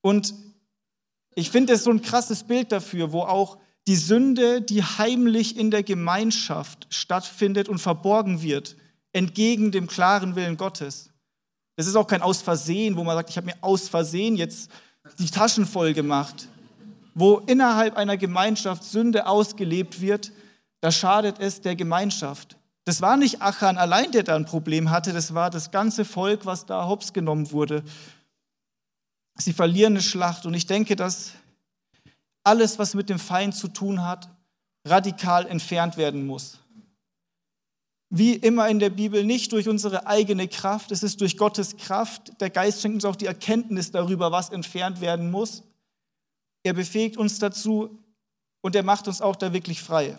Und 0.02 0.34
ich 1.36 1.52
finde 1.52 1.72
es 1.72 1.86
so 1.86 1.90
ein 1.90 2.02
krasses 2.02 2.44
Bild 2.44 2.74
dafür, 2.74 3.14
wo 3.14 3.22
auch 3.22 3.60
die 3.88 3.96
Sünde, 3.96 4.62
die 4.62 4.84
heimlich 4.84 5.56
in 5.56 5.72
der 5.72 5.84
Gemeinschaft 5.84 6.88
stattfindet 6.90 7.70
und 7.70 7.80
verborgen 7.80 8.42
wird, 8.42 8.76
entgegen 9.14 9.72
dem 9.72 9.88
klaren 9.88 10.36
Willen 10.36 10.58
Gottes. 10.58 11.12
Das 11.78 11.88
ist 11.88 11.96
auch 11.96 12.08
kein 12.08 12.22
Aus 12.22 12.42
Versehen, 12.42 12.98
wo 12.98 13.06
man 13.06 13.16
sagt, 13.16 13.30
ich 13.30 13.38
habe 13.38 13.48
mir 13.48 13.58
aus 13.62 13.88
Versehen 13.88 14.36
jetzt 14.36 14.70
die 15.18 15.32
Taschen 15.32 15.66
voll 15.66 15.94
gemacht 15.94 16.50
wo 17.14 17.38
innerhalb 17.40 17.96
einer 17.96 18.18
Gemeinschaft 18.18 18.84
Sünde 18.84 19.28
ausgelebt 19.28 20.02
wird, 20.02 20.32
da 20.82 20.92
schadet 20.92 21.40
es 21.40 21.62
der 21.62 21.76
Gemeinschaft. 21.76 22.58
Das 22.86 23.02
war 23.02 23.16
nicht 23.16 23.42
Achan 23.42 23.78
allein, 23.78 24.12
der 24.12 24.24
da 24.24 24.36
ein 24.36 24.46
Problem 24.46 24.90
hatte, 24.90 25.14
das 25.14 25.34
war 25.34 25.50
das 25.50 25.72
ganze 25.72 26.04
Volk, 26.04 26.46
was 26.46 26.66
da 26.66 26.88
hops 26.88 27.14
genommen 27.14 27.52
wurde. 27.52 27.84
Sie 29.38 29.54
verlieren 29.54 29.94
eine 29.94 30.02
Schlacht 30.02 30.46
und 30.46 30.54
ich 30.54 30.66
denke, 30.66 30.96
dass 30.96 31.32
alles, 32.44 32.78
was 32.78 32.94
mit 32.94 33.10
dem 33.10 33.20
Feind 33.20 33.56
zu 33.56 33.70
tun 33.70 34.04
hat, 34.04 34.30
radikal 34.86 35.46
entfernt 35.48 35.98
werden 35.98 36.26
muss. 36.26 36.60
Wie 38.10 38.34
immer 38.34 38.70
in 38.70 38.78
der 38.80 38.92
Bibel, 38.92 39.24
nicht 39.24 39.54
durch 39.54 39.68
unsere 39.68 40.06
eigene 40.06 40.48
Kraft, 40.48 40.92
es 40.92 41.02
ist 41.02 41.22
durch 41.22 41.38
Gottes 41.38 41.78
Kraft. 41.78 42.40
Der 42.42 42.52
Geist 42.52 42.82
schenkt 42.82 42.96
uns 42.96 43.06
auch 43.06 43.16
die 43.16 43.26
Erkenntnis 43.26 43.90
darüber, 43.90 44.32
was 44.32 44.50
entfernt 44.50 45.02
werden 45.02 45.32
muss. 45.32 45.64
Er 46.64 46.74
befähigt 46.74 47.18
uns 47.18 47.40
dazu 47.40 48.00
und 48.62 48.76
er 48.76 48.84
macht 48.84 49.08
uns 49.08 49.22
auch 49.22 49.36
da 49.36 49.54
wirklich 49.54 49.82
frei. 49.82 50.18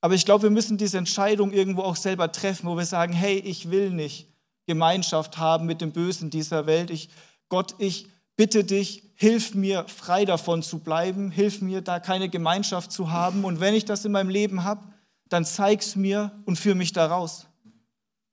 Aber 0.00 0.14
ich 0.14 0.24
glaube, 0.24 0.44
wir 0.44 0.50
müssen 0.50 0.76
diese 0.76 0.98
Entscheidung 0.98 1.52
irgendwo 1.52 1.82
auch 1.82 1.96
selber 1.96 2.30
treffen, 2.30 2.68
wo 2.68 2.76
wir 2.76 2.86
sagen, 2.86 3.12
hey, 3.12 3.38
ich 3.38 3.70
will 3.70 3.90
nicht 3.90 4.28
Gemeinschaft 4.66 5.38
haben 5.38 5.66
mit 5.66 5.80
dem 5.80 5.92
Bösen 5.92 6.30
dieser 6.30 6.66
Welt. 6.66 6.90
Ich, 6.90 7.08
Gott, 7.48 7.74
ich 7.78 8.06
bitte 8.36 8.64
dich, 8.64 9.02
hilf 9.14 9.54
mir, 9.54 9.86
frei 9.88 10.24
davon 10.24 10.62
zu 10.62 10.78
bleiben, 10.78 11.30
hilf 11.30 11.60
mir, 11.60 11.80
da 11.80 12.00
keine 12.00 12.28
Gemeinschaft 12.28 12.92
zu 12.92 13.10
haben. 13.10 13.44
Und 13.44 13.60
wenn 13.60 13.74
ich 13.74 13.84
das 13.84 14.04
in 14.04 14.12
meinem 14.12 14.30
Leben 14.30 14.64
habe, 14.64 14.82
dann 15.28 15.44
zeig's 15.44 15.96
mir 15.96 16.32
und 16.44 16.58
führe 16.58 16.74
mich 16.74 16.92
da 16.92 17.06
raus. 17.06 17.46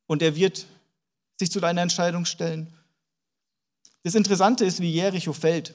Und 0.08 0.22
er 0.22 0.36
wird 0.36 0.66
sich 1.40 1.52
zu 1.52 1.60
deiner 1.60 1.82
Entscheidung 1.82 2.26
stellen. 2.26 2.74
Das 4.04 4.16
Interessante 4.16 4.66
ist, 4.66 4.80
wie 4.80 4.92
Jericho 4.92 5.34
fällt. 5.34 5.74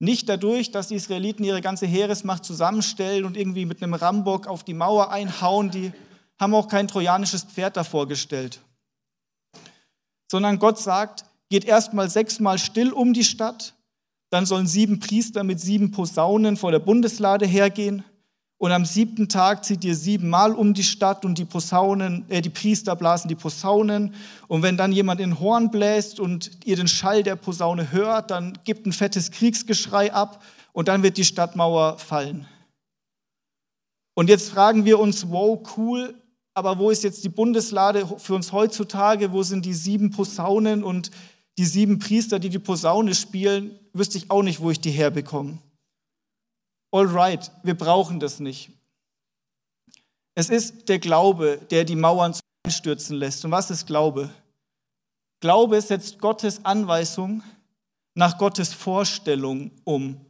Nicht 0.00 0.28
dadurch, 0.28 0.70
dass 0.70 0.88
die 0.88 0.94
Israeliten 0.94 1.44
ihre 1.44 1.60
ganze 1.60 1.86
Heeresmacht 1.86 2.44
zusammenstellen 2.44 3.24
und 3.24 3.36
irgendwie 3.36 3.66
mit 3.66 3.82
einem 3.82 3.94
Rambock 3.94 4.46
auf 4.46 4.62
die 4.62 4.74
Mauer 4.74 5.10
einhauen, 5.10 5.70
die 5.70 5.92
haben 6.38 6.54
auch 6.54 6.68
kein 6.68 6.86
trojanisches 6.86 7.44
Pferd 7.44 7.76
davor 7.76 8.06
gestellt. 8.06 8.60
Sondern 10.30 10.58
Gott 10.58 10.78
sagt, 10.78 11.24
geht 11.48 11.64
erstmal 11.64 12.08
sechsmal 12.10 12.58
still 12.58 12.92
um 12.92 13.12
die 13.12 13.24
Stadt, 13.24 13.74
dann 14.30 14.46
sollen 14.46 14.66
sieben 14.66 15.00
Priester 15.00 15.42
mit 15.42 15.58
sieben 15.58 15.90
Posaunen 15.90 16.56
vor 16.56 16.70
der 16.70 16.78
Bundeslade 16.78 17.46
hergehen 17.46 18.04
und 18.58 18.72
am 18.72 18.84
siebten 18.84 19.28
Tag 19.28 19.64
zieht 19.64 19.84
ihr 19.84 19.94
siebenmal 19.94 20.52
um 20.52 20.74
die 20.74 20.82
Stadt 20.82 21.24
und 21.24 21.38
die 21.38 21.44
Posaunen, 21.44 22.24
äh, 22.28 22.42
die 22.42 22.50
Priester 22.50 22.96
blasen 22.96 23.28
die 23.28 23.36
Posaunen. 23.36 24.14
Und 24.48 24.62
wenn 24.62 24.76
dann 24.76 24.92
jemand 24.92 25.20
in 25.20 25.38
Horn 25.38 25.70
bläst 25.70 26.18
und 26.18 26.50
ihr 26.64 26.74
den 26.74 26.88
Schall 26.88 27.22
der 27.22 27.36
Posaune 27.36 27.92
hört, 27.92 28.32
dann 28.32 28.58
gibt 28.64 28.84
ein 28.84 28.92
fettes 28.92 29.30
Kriegsgeschrei 29.30 30.12
ab 30.12 30.42
und 30.72 30.88
dann 30.88 31.04
wird 31.04 31.18
die 31.18 31.24
Stadtmauer 31.24 31.98
fallen. 31.98 32.48
Und 34.14 34.28
jetzt 34.28 34.50
fragen 34.50 34.84
wir 34.84 34.98
uns, 34.98 35.30
wow, 35.30 35.60
cool, 35.76 36.20
aber 36.52 36.80
wo 36.80 36.90
ist 36.90 37.04
jetzt 37.04 37.22
die 37.22 37.28
Bundeslade 37.28 38.08
für 38.18 38.34
uns 38.34 38.50
heutzutage? 38.50 39.30
Wo 39.30 39.44
sind 39.44 39.64
die 39.64 39.74
sieben 39.74 40.10
Posaunen 40.10 40.82
und 40.82 41.12
die 41.58 41.64
sieben 41.64 42.00
Priester, 42.00 42.40
die 42.40 42.48
die 42.48 42.58
Posaune 42.58 43.14
spielen? 43.14 43.78
Wüsste 43.92 44.18
ich 44.18 44.32
auch 44.32 44.42
nicht, 44.42 44.58
wo 44.58 44.72
ich 44.72 44.80
die 44.80 44.90
herbekomme 44.90 45.58
alright, 46.90 47.50
wir 47.62 47.76
brauchen 47.76 48.20
das 48.20 48.40
nicht. 48.40 48.70
Es 50.34 50.50
ist 50.50 50.88
der 50.88 50.98
Glaube, 50.98 51.58
der 51.70 51.84
die 51.84 51.96
Mauern 51.96 52.34
einstürzen 52.64 53.16
lässt. 53.16 53.44
Und 53.44 53.50
was 53.50 53.70
ist 53.70 53.86
Glaube? 53.86 54.30
Glaube 55.40 55.80
setzt 55.80 56.18
Gottes 56.18 56.64
Anweisung 56.64 57.42
nach 58.14 58.38
Gottes 58.38 58.72
Vorstellung 58.72 59.70
um. 59.84 60.20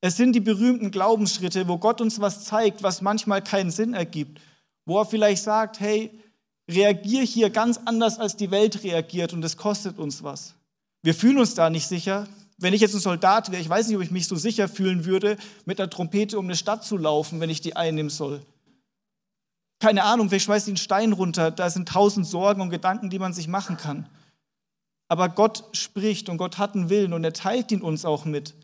Es 0.00 0.16
sind 0.16 0.32
die 0.32 0.40
berühmten 0.40 0.90
Glaubensschritte, 0.90 1.66
wo 1.66 1.78
Gott 1.78 2.00
uns 2.00 2.20
was 2.20 2.44
zeigt, 2.44 2.82
was 2.82 3.00
manchmal 3.00 3.42
keinen 3.42 3.70
Sinn 3.70 3.94
ergibt, 3.94 4.40
wo 4.84 4.98
er 4.98 5.06
vielleicht 5.06 5.42
sagt, 5.42 5.80
hey, 5.80 6.10
reagier 6.68 7.22
hier 7.22 7.50
ganz 7.50 7.78
anders, 7.84 8.18
als 8.18 8.36
die 8.36 8.50
Welt 8.50 8.82
reagiert 8.82 9.32
und 9.32 9.44
es 9.44 9.56
kostet 9.56 9.98
uns 9.98 10.22
was. 10.22 10.54
Wir 11.02 11.14
fühlen 11.14 11.38
uns 11.38 11.54
da 11.54 11.70
nicht 11.70 11.86
sicher, 11.86 12.26
wenn 12.58 12.74
ich 12.74 12.80
jetzt 12.80 12.94
ein 12.94 13.00
Soldat 13.00 13.50
wäre, 13.50 13.60
ich 13.60 13.68
weiß 13.68 13.88
nicht, 13.88 13.96
ob 13.96 14.02
ich 14.02 14.10
mich 14.10 14.28
so 14.28 14.36
sicher 14.36 14.68
fühlen 14.68 15.04
würde, 15.04 15.36
mit 15.64 15.80
einer 15.80 15.90
Trompete 15.90 16.38
um 16.38 16.46
eine 16.46 16.56
Stadt 16.56 16.84
zu 16.84 16.96
laufen, 16.96 17.40
wenn 17.40 17.50
ich 17.50 17.60
die 17.60 17.76
einnehmen 17.76 18.10
soll. 18.10 18.40
Keine 19.80 20.04
Ahnung, 20.04 20.28
vielleicht 20.28 20.46
schmeißt 20.46 20.68
einen 20.68 20.76
Stein 20.76 21.12
runter. 21.12 21.50
Da 21.50 21.68
sind 21.68 21.88
tausend 21.88 22.26
Sorgen 22.26 22.60
und 22.60 22.70
Gedanken, 22.70 23.10
die 23.10 23.18
man 23.18 23.32
sich 23.32 23.48
machen 23.48 23.76
kann. 23.76 24.08
Aber 25.08 25.28
Gott 25.28 25.64
spricht 25.72 26.28
und 26.28 26.38
Gott 26.38 26.58
hat 26.58 26.74
einen 26.74 26.88
Willen 26.88 27.12
und 27.12 27.24
er 27.24 27.32
teilt 27.32 27.70
ihn 27.70 27.82
uns 27.82 28.04
auch 28.04 28.24
mit. 28.24 28.54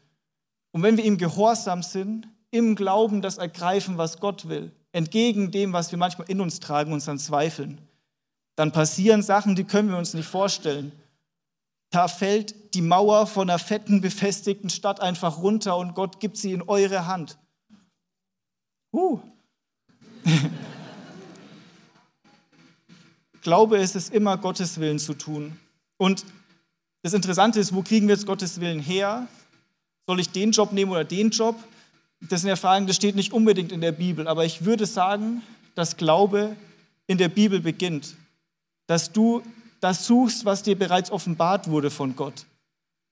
Und 0.72 0.82
wenn 0.82 0.96
wir 0.96 1.04
ihm 1.04 1.18
gehorsam 1.18 1.82
sind, 1.82 2.28
im 2.50 2.74
Glauben 2.74 3.22
das 3.22 3.38
ergreifen, 3.38 3.98
was 3.98 4.20
Gott 4.20 4.48
will, 4.48 4.72
entgegen 4.92 5.50
dem, 5.50 5.72
was 5.72 5.90
wir 5.90 5.98
manchmal 5.98 6.30
in 6.30 6.40
uns 6.40 6.60
tragen, 6.60 6.92
unseren 6.92 7.18
Zweifeln, 7.18 7.80
dann 8.56 8.72
passieren 8.72 9.22
Sachen, 9.22 9.54
die 9.54 9.64
können 9.64 9.90
wir 9.90 9.98
uns 9.98 10.14
nicht 10.14 10.28
vorstellen. 10.28 10.92
Da 11.90 12.06
fällt 12.06 12.74
die 12.74 12.82
Mauer 12.82 13.26
von 13.26 13.50
einer 13.50 13.58
fetten, 13.58 14.00
befestigten 14.00 14.70
Stadt 14.70 15.00
einfach 15.00 15.38
runter 15.38 15.76
und 15.76 15.94
Gott 15.94 16.20
gibt 16.20 16.36
sie 16.36 16.52
in 16.52 16.62
eure 16.62 17.06
Hand. 17.06 17.36
Uh. 18.92 19.18
Glaube 23.42 23.78
ist 23.78 23.96
es 23.96 24.08
immer, 24.10 24.36
Gottes 24.36 24.78
Willen 24.78 24.98
zu 24.98 25.14
tun. 25.14 25.58
Und 25.96 26.24
das 27.02 27.14
Interessante 27.14 27.58
ist, 27.58 27.74
wo 27.74 27.82
kriegen 27.82 28.06
wir 28.06 28.14
jetzt 28.14 28.26
Gottes 28.26 28.60
Willen 28.60 28.80
her? 28.80 29.26
Soll 30.06 30.20
ich 30.20 30.30
den 30.30 30.52
Job 30.52 30.72
nehmen 30.72 30.92
oder 30.92 31.04
den 31.04 31.30
Job? 31.30 31.56
Das 32.20 32.42
sind 32.42 32.48
ja 32.50 32.56
Fragen, 32.56 32.86
das 32.86 32.96
steht 32.96 33.16
nicht 33.16 33.32
unbedingt 33.32 33.72
in 33.72 33.80
der 33.80 33.92
Bibel. 33.92 34.28
Aber 34.28 34.44
ich 34.44 34.64
würde 34.64 34.86
sagen, 34.86 35.42
dass 35.74 35.96
Glaube 35.96 36.54
in 37.06 37.16
der 37.16 37.28
Bibel 37.28 37.60
beginnt. 37.60 38.14
Dass 38.86 39.12
du 39.12 39.42
das 39.80 40.06
suchst, 40.06 40.44
was 40.44 40.62
dir 40.62 40.78
bereits 40.78 41.10
offenbart 41.10 41.68
wurde 41.68 41.90
von 41.90 42.14
Gott. 42.14 42.46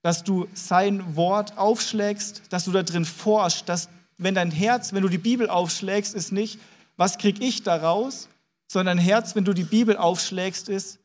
Dass 0.03 0.23
du 0.23 0.47
sein 0.55 1.17
Wort 1.17 1.59
aufschlägst, 1.59 2.43
dass 2.51 2.65
du 2.65 2.73
da 2.73 2.83
drin 2.83 3.05
forschst, 3.05 3.69
dass 3.69 3.89
wenn 4.19 4.35
dein 4.35 4.51
Herz, 4.51 4.93
wenn 4.93 5.03
du 5.03 5.09
die 5.09 5.19
Bibel 5.19 5.49
aufschlägst, 5.49 6.15
ist 6.15 6.33
nicht, 6.33 6.59
was 6.97 7.19
krieg 7.19 7.41
ich 7.41 7.63
daraus, 7.63 8.29
sondern 8.67 8.99
Herz, 8.99 9.35
wenn 9.35 9.45
du 9.45 9.55
die 9.55 9.65
Bibel 9.65 9.97
aufschlägst, 9.97 10.69
ist, 10.69 10.99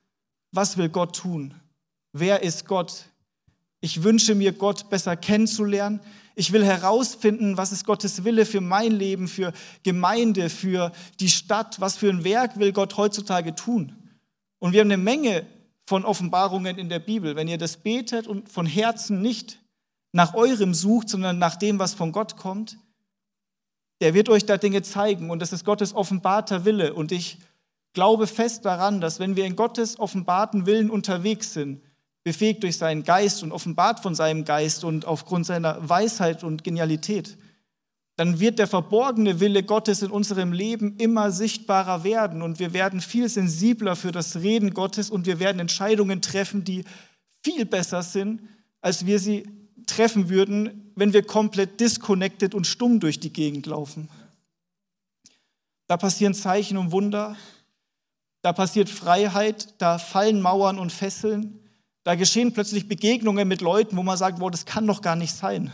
was 0.52 0.78
will 0.78 0.89
Gott 0.89 1.15
tun? 1.15 1.54
Wer 2.12 2.43
ist 2.43 2.65
Gott? 2.65 3.06
Ich 3.80 4.04
wünsche 4.04 4.36
mir, 4.36 4.54
Gott 4.54 4.89
besser 4.89 5.15
kennenzulernen. 5.15 5.99
Ich 6.36 6.52
will 6.52 6.65
herausfinden, 6.65 7.58
was 7.58 7.71
ist 7.71 7.86
Gottes 7.86 8.23
Wille 8.23 8.45
für 8.45 8.62
mein 8.62 8.91
Leben, 8.91 9.28
für 9.28 9.54
Gemeinde, 9.84 10.49
für 10.49 10.91
die 11.19 11.30
Stadt, 11.30 11.80
was 11.80 11.97
für 11.97 12.10
ein 12.10 12.23
Werk 12.23 12.58
will 12.60 12.71
Gott 12.71 12.97
heutzutage 12.97 13.56
tun. 13.56 13.95
Und 14.63 14.71
wir 14.71 14.80
haben 14.80 14.91
eine 14.91 15.04
Menge 15.04 15.45
von 15.86 16.06
Offenbarungen 16.06 16.78
in 16.78 16.88
der 16.88 16.99
Bibel. 16.99 17.36
Wenn 17.36 17.49
ihr 17.49 17.58
das 17.58 17.76
betet 17.76 18.28
und 18.28 18.47
von 18.47 18.65
Herzen 18.65 19.21
nicht 19.21 19.60
nach 20.13 20.36
eurem 20.36 20.73
sucht, 20.73 21.10
sondern 21.10 21.38
nach 21.38 21.58
dem, 21.58 21.80
was 21.80 21.93
von 21.93 22.13
Gott 22.13 22.38
kommt, 22.38 22.78
der 23.99 24.13
wird 24.13 24.30
euch 24.30 24.45
da 24.45 24.56
Dinge 24.56 24.82
zeigen. 24.82 25.32
Und 25.32 25.41
das 25.41 25.52
ist 25.52 25.65
Gottes 25.65 25.93
offenbarter 25.93 26.63
Wille. 26.63 26.93
Und 26.93 27.12
ich 27.12 27.39
glaube 27.91 28.26
fest 28.26 28.63
daran, 28.63 29.02
dass 29.02 29.19
wenn 29.19 29.36
wir 29.36 29.43
in 29.43 29.58
Gottes 29.58 29.99
offenbarten 29.99 30.65
Willen 30.65 30.89
unterwegs 30.89 31.52
sind, 31.52 31.82
befähigt 32.23 32.63
durch 32.63 32.78
seinen 32.78 33.04
Geist 33.04 33.43
und 33.43 33.52
offenbart 33.52 33.99
von 33.99 34.15
seinem 34.15 34.45
Geist 34.45 34.86
und 34.86 35.04
aufgrund 35.04 35.45
seiner 35.45 35.89
Weisheit 35.89 36.41
und 36.41 36.63
Genialität, 36.63 37.38
dann 38.15 38.39
wird 38.39 38.60
der 38.60 38.67
verborgene 38.67 39.39
Wille 39.39 39.63
Gottes 39.63 40.04
in 40.04 40.12
unserem 40.12 40.52
Leben 40.52 40.97
immer 40.97 41.32
sichtbarer 41.32 42.04
werden 42.04 42.41
und 42.41 42.60
wir 42.60 42.73
werden 42.73 43.02
viel 43.02 43.28
sensibler 43.28 43.95
für 43.95 44.12
das 44.12 44.36
Reden 44.38 44.73
Gottes 44.73 45.10
und 45.10 45.26
wir 45.26 45.39
werden 45.39 45.60
Entscheidungen 45.60 46.21
treffen, 46.21 46.63
die 46.63 46.84
viel 47.43 47.65
besser 47.65 48.04
sind, 48.04 48.41
als 48.82 49.06
wir 49.06 49.19
sie 49.19 49.47
treffen 49.88 50.30
würden, 50.30 50.91
wenn 50.95 51.13
wir 51.13 51.23
komplett 51.23 51.80
disconnected 51.80 52.54
und 52.54 52.67
stumm 52.67 52.99
durch 52.99 53.19
die 53.19 53.34
Gegend 53.34 53.65
laufen. 53.65 54.10
Da 55.88 55.97
passieren 55.97 56.34
Zeichen 56.34 56.78
und 56.78 56.91
Wunder, 56.91 57.36
da 58.43 58.54
passiert 58.54 58.89
Freiheit, 58.89 59.73
da 59.80 59.97
fallen 59.97 60.41
Mauern 60.41 60.78
und 60.78 60.91
Fesseln, 60.91 61.60
da 62.04 62.15
geschehen 62.15 62.54
plötzlich 62.54 62.88
Begegnungen 62.88 63.47
mit 63.47 63.62
Leuten, 63.62 63.97
wo 63.97 64.04
man 64.04 64.17
sagt, 64.17 64.39
wow, 64.39 64.52
das 64.52 64.65
kann 64.65 64.86
doch 64.86 65.02
gar 65.02 65.15
nicht 65.15 65.34
sein. 65.34 65.71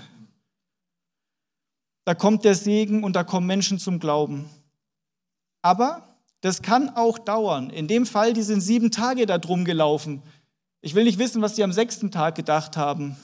Da 2.09 2.15
kommt 2.15 2.43
der 2.43 2.55
Segen 2.55 3.03
und 3.03 3.15
da 3.15 3.23
kommen 3.23 3.45
Menschen 3.45 3.77
zum 3.77 3.99
Glauben. 3.99 4.49
Aber 5.61 6.17
das 6.41 6.63
kann 6.63 6.89
auch 6.95 7.19
dauern. 7.19 7.69
In 7.69 7.87
dem 7.87 8.07
Fall, 8.07 8.33
die 8.33 8.41
sind 8.41 8.61
sieben 8.61 8.89
Tage 8.89 9.27
da 9.27 9.37
drum 9.37 9.63
gelaufen. 9.63 10.23
Ich 10.81 10.95
will 10.95 11.03
nicht 11.03 11.19
wissen, 11.19 11.43
was 11.43 11.53
die 11.53 11.63
am 11.63 11.71
sechsten 11.71 12.09
Tag 12.09 12.33
gedacht 12.33 12.77
haben. 12.77 13.15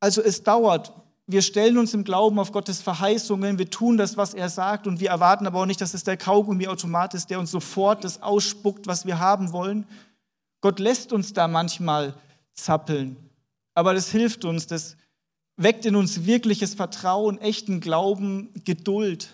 Also 0.00 0.22
es 0.22 0.42
dauert. 0.42 0.94
Wir 1.26 1.42
stellen 1.42 1.76
uns 1.76 1.92
im 1.92 2.04
Glauben 2.04 2.38
auf 2.38 2.50
Gottes 2.50 2.80
Verheißungen, 2.80 3.58
wir 3.58 3.68
tun 3.68 3.98
das, 3.98 4.16
was 4.16 4.32
er 4.32 4.48
sagt 4.48 4.86
und 4.86 5.00
wir 5.00 5.10
erwarten 5.10 5.46
aber 5.46 5.60
auch 5.60 5.66
nicht, 5.66 5.82
dass 5.82 5.92
es 5.92 6.04
der 6.04 6.16
Kaugummi-Automat 6.16 7.12
ist, 7.12 7.28
der 7.28 7.40
uns 7.40 7.50
sofort 7.50 8.04
das 8.04 8.22
ausspuckt, 8.22 8.86
was 8.86 9.04
wir 9.04 9.18
haben 9.18 9.52
wollen. 9.52 9.86
Gott 10.62 10.78
lässt 10.78 11.12
uns 11.12 11.34
da 11.34 11.46
manchmal 11.46 12.14
zappeln. 12.54 13.23
Aber 13.74 13.94
das 13.94 14.10
hilft 14.10 14.44
uns, 14.44 14.66
das 14.66 14.96
weckt 15.56 15.84
in 15.84 15.96
uns 15.96 16.24
wirkliches 16.24 16.74
Vertrauen, 16.74 17.38
echten 17.40 17.80
Glauben, 17.80 18.50
Geduld. 18.64 19.28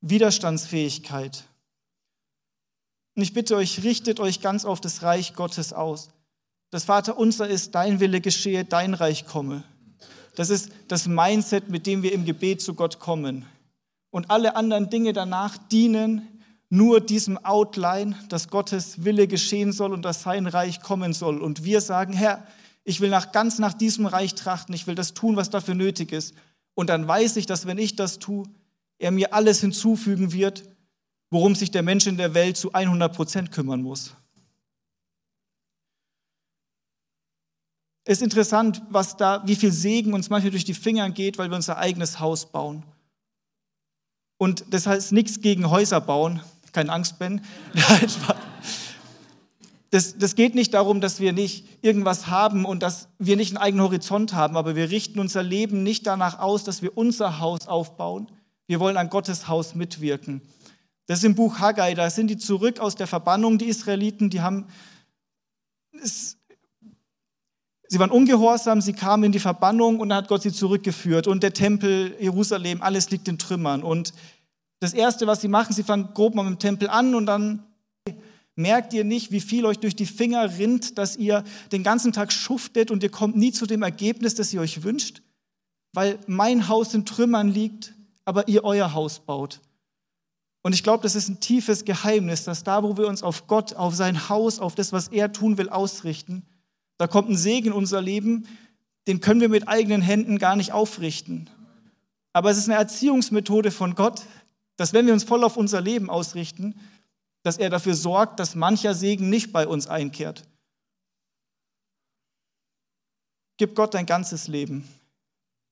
Widerstandsfähigkeit. 0.00 1.44
Und 3.16 3.22
ich 3.22 3.32
bitte 3.32 3.56
euch, 3.56 3.82
richtet 3.82 4.20
euch 4.20 4.40
ganz 4.40 4.64
auf 4.64 4.80
das 4.80 5.02
Reich 5.02 5.34
Gottes 5.34 5.72
aus. 5.72 6.10
Das 6.70 6.84
Vater 6.84 7.18
unser 7.18 7.48
ist, 7.48 7.74
dein 7.74 7.98
Wille 7.98 8.20
geschehe, 8.20 8.64
dein 8.64 8.94
Reich 8.94 9.26
komme. 9.26 9.64
Das 10.36 10.50
ist 10.50 10.70
das 10.86 11.08
Mindset, 11.08 11.68
mit 11.68 11.86
dem 11.86 12.02
wir 12.02 12.12
im 12.12 12.24
Gebet 12.24 12.62
zu 12.62 12.74
Gott 12.74 13.00
kommen. 13.00 13.44
Und 14.10 14.30
alle 14.30 14.54
anderen 14.54 14.88
Dinge 14.88 15.12
danach 15.12 15.58
dienen 15.58 16.28
nur 16.70 17.00
diesem 17.00 17.38
Outline, 17.44 18.14
dass 18.28 18.48
Gottes 18.48 19.04
Wille 19.04 19.26
geschehen 19.26 19.72
soll 19.72 19.92
und 19.92 20.02
dass 20.02 20.22
sein 20.22 20.46
Reich 20.46 20.80
kommen 20.80 21.12
soll. 21.12 21.42
Und 21.42 21.64
wir 21.64 21.80
sagen, 21.80 22.12
Herr, 22.12 22.46
ich 22.88 23.02
will 23.02 23.10
nach, 23.10 23.32
ganz 23.32 23.58
nach 23.58 23.74
diesem 23.74 24.06
Reich 24.06 24.34
trachten, 24.34 24.74
ich 24.74 24.86
will 24.86 24.94
das 24.94 25.12
tun, 25.12 25.36
was 25.36 25.50
dafür 25.50 25.74
nötig 25.74 26.10
ist. 26.10 26.34
Und 26.74 26.88
dann 26.88 27.06
weiß 27.06 27.36
ich, 27.36 27.44
dass 27.44 27.66
wenn 27.66 27.76
ich 27.76 27.96
das 27.96 28.18
tue, 28.18 28.48
er 28.96 29.10
mir 29.10 29.34
alles 29.34 29.60
hinzufügen 29.60 30.32
wird, 30.32 30.64
worum 31.28 31.54
sich 31.54 31.70
der 31.70 31.82
Mensch 31.82 32.06
in 32.06 32.16
der 32.16 32.32
Welt 32.32 32.56
zu 32.56 32.72
100 32.72 33.14
Prozent 33.14 33.52
kümmern 33.52 33.82
muss. 33.82 34.14
Es 38.04 38.18
ist 38.18 38.22
interessant, 38.22 38.80
was 38.88 39.18
da, 39.18 39.42
wie 39.46 39.56
viel 39.56 39.70
Segen 39.70 40.14
uns 40.14 40.30
manchmal 40.30 40.52
durch 40.52 40.64
die 40.64 40.72
Finger 40.72 41.10
geht, 41.10 41.36
weil 41.36 41.50
wir 41.50 41.56
unser 41.56 41.76
eigenes 41.76 42.20
Haus 42.20 42.50
bauen. 42.50 42.84
Und 44.38 44.64
das 44.70 44.86
heißt 44.86 45.12
nichts 45.12 45.42
gegen 45.42 45.68
Häuser 45.68 46.00
bauen, 46.00 46.40
keine 46.72 46.90
Angst, 46.90 47.18
Ben. 47.18 47.44
Das, 49.90 50.18
das 50.18 50.34
geht 50.34 50.54
nicht 50.54 50.74
darum, 50.74 51.00
dass 51.00 51.18
wir 51.18 51.32
nicht 51.32 51.66
irgendwas 51.82 52.26
haben 52.26 52.66
und 52.66 52.82
dass 52.82 53.08
wir 53.18 53.36
nicht 53.36 53.52
einen 53.52 53.62
eigenen 53.62 53.84
Horizont 53.84 54.34
haben, 54.34 54.56
aber 54.56 54.76
wir 54.76 54.90
richten 54.90 55.18
unser 55.18 55.42
Leben 55.42 55.82
nicht 55.82 56.06
danach 56.06 56.38
aus, 56.38 56.64
dass 56.64 56.82
wir 56.82 56.96
unser 56.96 57.40
Haus 57.40 57.66
aufbauen. 57.66 58.30
Wir 58.66 58.80
wollen 58.80 58.98
an 58.98 59.08
Gottes 59.08 59.48
Haus 59.48 59.74
mitwirken. 59.74 60.42
Das 61.06 61.20
ist 61.20 61.24
im 61.24 61.34
Buch 61.34 61.58
Haggai, 61.58 61.94
da 61.94 62.10
sind 62.10 62.28
die 62.28 62.36
zurück 62.36 62.80
aus 62.80 62.94
der 62.94 63.06
Verbannung, 63.06 63.56
die 63.56 63.64
Israeliten, 63.64 64.28
die 64.28 64.42
haben, 64.42 64.66
es, 66.02 66.36
sie 67.88 67.98
waren 67.98 68.10
ungehorsam, 68.10 68.82
sie 68.82 68.92
kamen 68.92 69.24
in 69.24 69.32
die 69.32 69.38
Verbannung 69.38 70.00
und 70.00 70.10
dann 70.10 70.18
hat 70.18 70.28
Gott 70.28 70.42
sie 70.42 70.52
zurückgeführt 70.52 71.26
und 71.26 71.42
der 71.42 71.54
Tempel, 71.54 72.14
Jerusalem, 72.20 72.82
alles 72.82 73.10
liegt 73.10 73.26
in 73.26 73.38
Trümmern 73.38 73.82
und 73.82 74.12
das 74.80 74.92
Erste, 74.92 75.26
was 75.26 75.40
sie 75.40 75.48
machen, 75.48 75.72
sie 75.72 75.82
fangen 75.82 76.10
grob 76.12 76.34
mal 76.34 76.42
mit 76.42 76.52
dem 76.52 76.58
Tempel 76.58 76.90
an 76.90 77.14
und 77.14 77.24
dann 77.24 77.64
merkt 78.58 78.92
ihr 78.92 79.04
nicht, 79.04 79.30
wie 79.30 79.40
viel 79.40 79.64
euch 79.64 79.78
durch 79.78 79.94
die 79.94 80.04
Finger 80.04 80.58
rinnt, 80.58 80.98
dass 80.98 81.16
ihr 81.16 81.44
den 81.70 81.84
ganzen 81.84 82.12
Tag 82.12 82.32
schuftet 82.32 82.90
und 82.90 83.02
ihr 83.02 83.10
kommt 83.10 83.36
nie 83.36 83.52
zu 83.52 83.66
dem 83.66 83.82
Ergebnis, 83.82 84.34
das 84.34 84.52
ihr 84.52 84.60
euch 84.60 84.82
wünscht, 84.82 85.22
weil 85.92 86.18
mein 86.26 86.68
Haus 86.68 86.92
in 86.92 87.06
Trümmern 87.06 87.48
liegt, 87.48 87.94
aber 88.24 88.48
ihr 88.48 88.64
euer 88.64 88.92
Haus 88.94 89.20
baut. 89.20 89.60
Und 90.62 90.74
ich 90.74 90.82
glaube, 90.82 91.04
das 91.04 91.14
ist 91.14 91.28
ein 91.28 91.40
tiefes 91.40 91.84
Geheimnis, 91.84 92.44
dass 92.44 92.64
da, 92.64 92.82
wo 92.82 92.96
wir 92.96 93.06
uns 93.06 93.22
auf 93.22 93.46
Gott, 93.46 93.74
auf 93.74 93.94
sein 93.94 94.28
Haus, 94.28 94.58
auf 94.58 94.74
das, 94.74 94.92
was 94.92 95.08
er 95.08 95.32
tun 95.32 95.56
will, 95.56 95.68
ausrichten, 95.68 96.42
da 96.98 97.06
kommt 97.06 97.30
ein 97.30 97.36
Segen 97.36 97.68
in 97.68 97.72
unser 97.72 98.02
Leben, 98.02 98.48
den 99.06 99.20
können 99.20 99.40
wir 99.40 99.48
mit 99.48 99.68
eigenen 99.68 100.02
Händen 100.02 100.38
gar 100.38 100.56
nicht 100.56 100.72
aufrichten. 100.72 101.48
Aber 102.32 102.50
es 102.50 102.58
ist 102.58 102.68
eine 102.68 102.78
Erziehungsmethode 102.78 103.70
von 103.70 103.94
Gott, 103.94 104.22
dass 104.76 104.92
wenn 104.92 105.06
wir 105.06 105.12
uns 105.12 105.22
voll 105.22 105.44
auf 105.44 105.56
unser 105.56 105.80
Leben 105.80 106.10
ausrichten, 106.10 106.74
dass 107.42 107.56
er 107.56 107.70
dafür 107.70 107.94
sorgt, 107.94 108.40
dass 108.40 108.54
mancher 108.54 108.94
Segen 108.94 109.30
nicht 109.30 109.52
bei 109.52 109.66
uns 109.66 109.86
einkehrt. 109.86 110.44
Gib 113.56 113.74
Gott 113.74 113.94
dein 113.94 114.06
ganzes 114.06 114.48
Leben. 114.48 114.88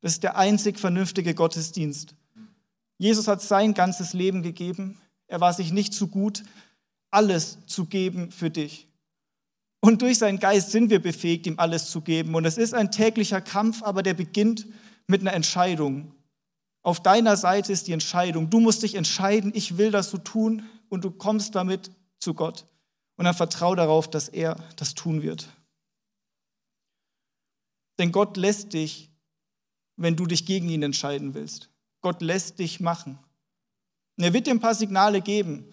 Das 0.00 0.12
ist 0.12 0.22
der 0.22 0.36
einzig 0.36 0.78
vernünftige 0.78 1.34
Gottesdienst. 1.34 2.14
Jesus 2.98 3.28
hat 3.28 3.42
sein 3.42 3.74
ganzes 3.74 4.12
Leben 4.12 4.42
gegeben. 4.42 4.98
Er 5.28 5.40
war 5.40 5.52
sich 5.52 5.72
nicht 5.72 5.94
zu 5.94 6.08
gut, 6.08 6.44
alles 7.10 7.58
zu 7.66 7.86
geben 7.86 8.30
für 8.30 8.50
dich. 8.50 8.88
Und 9.80 10.02
durch 10.02 10.18
seinen 10.18 10.40
Geist 10.40 10.70
sind 10.70 10.90
wir 10.90 11.00
befähigt, 11.00 11.46
ihm 11.46 11.58
alles 11.58 11.90
zu 11.90 12.00
geben. 12.00 12.34
Und 12.34 12.44
es 12.44 12.58
ist 12.58 12.74
ein 12.74 12.90
täglicher 12.90 13.40
Kampf, 13.40 13.82
aber 13.82 14.02
der 14.02 14.14
beginnt 14.14 14.66
mit 15.06 15.20
einer 15.20 15.32
Entscheidung. 15.32 16.12
Auf 16.82 17.00
deiner 17.00 17.36
Seite 17.36 17.72
ist 17.72 17.86
die 17.86 17.92
Entscheidung. 17.92 18.50
Du 18.50 18.60
musst 18.60 18.82
dich 18.82 18.94
entscheiden, 18.94 19.52
ich 19.54 19.76
will 19.76 19.90
das 19.90 20.10
so 20.10 20.18
tun 20.18 20.62
und 20.88 21.04
du 21.04 21.10
kommst 21.10 21.54
damit 21.54 21.90
zu 22.18 22.34
Gott. 22.34 22.66
Und 23.16 23.24
dann 23.24 23.34
vertrau 23.34 23.74
darauf, 23.74 24.10
dass 24.10 24.28
er 24.28 24.56
das 24.76 24.94
tun 24.94 25.22
wird. 25.22 25.48
Denn 27.98 28.12
Gott 28.12 28.36
lässt 28.36 28.74
dich, 28.74 29.10
wenn 29.96 30.16
du 30.16 30.26
dich 30.26 30.44
gegen 30.44 30.68
ihn 30.68 30.82
entscheiden 30.82 31.34
willst. 31.34 31.70
Gott 32.02 32.20
lässt 32.20 32.58
dich 32.58 32.80
machen. 32.80 33.18
Und 34.18 34.24
er 34.24 34.32
wird 34.32 34.46
dir 34.46 34.52
ein 34.52 34.60
paar 34.60 34.74
Signale 34.74 35.20
geben, 35.20 35.72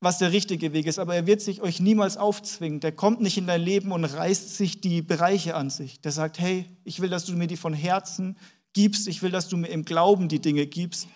was 0.00 0.18
der 0.18 0.32
richtige 0.32 0.72
Weg 0.72 0.86
ist, 0.86 0.98
aber 0.98 1.14
er 1.14 1.26
wird 1.26 1.40
sich 1.40 1.60
euch 1.60 1.80
niemals 1.80 2.16
aufzwingen. 2.16 2.80
Der 2.80 2.92
kommt 2.92 3.20
nicht 3.20 3.36
in 3.36 3.46
dein 3.46 3.60
Leben 3.60 3.92
und 3.92 4.04
reißt 4.04 4.56
sich 4.56 4.80
die 4.80 5.02
Bereiche 5.02 5.54
an 5.54 5.70
sich. 5.70 6.00
Der 6.00 6.12
sagt, 6.12 6.38
hey, 6.38 6.66
ich 6.84 7.00
will, 7.00 7.08
dass 7.08 7.24
du 7.24 7.32
mir 7.32 7.48
die 7.48 7.56
von 7.56 7.74
Herzen 7.74 8.38
gibst. 8.74 9.08
Ich 9.08 9.22
will, 9.22 9.30
dass 9.30 9.48
du 9.48 9.56
mir 9.56 9.68
im 9.68 9.84
Glauben 9.84 10.28
die 10.28 10.40
Dinge 10.40 10.66
gibst. 10.66 11.08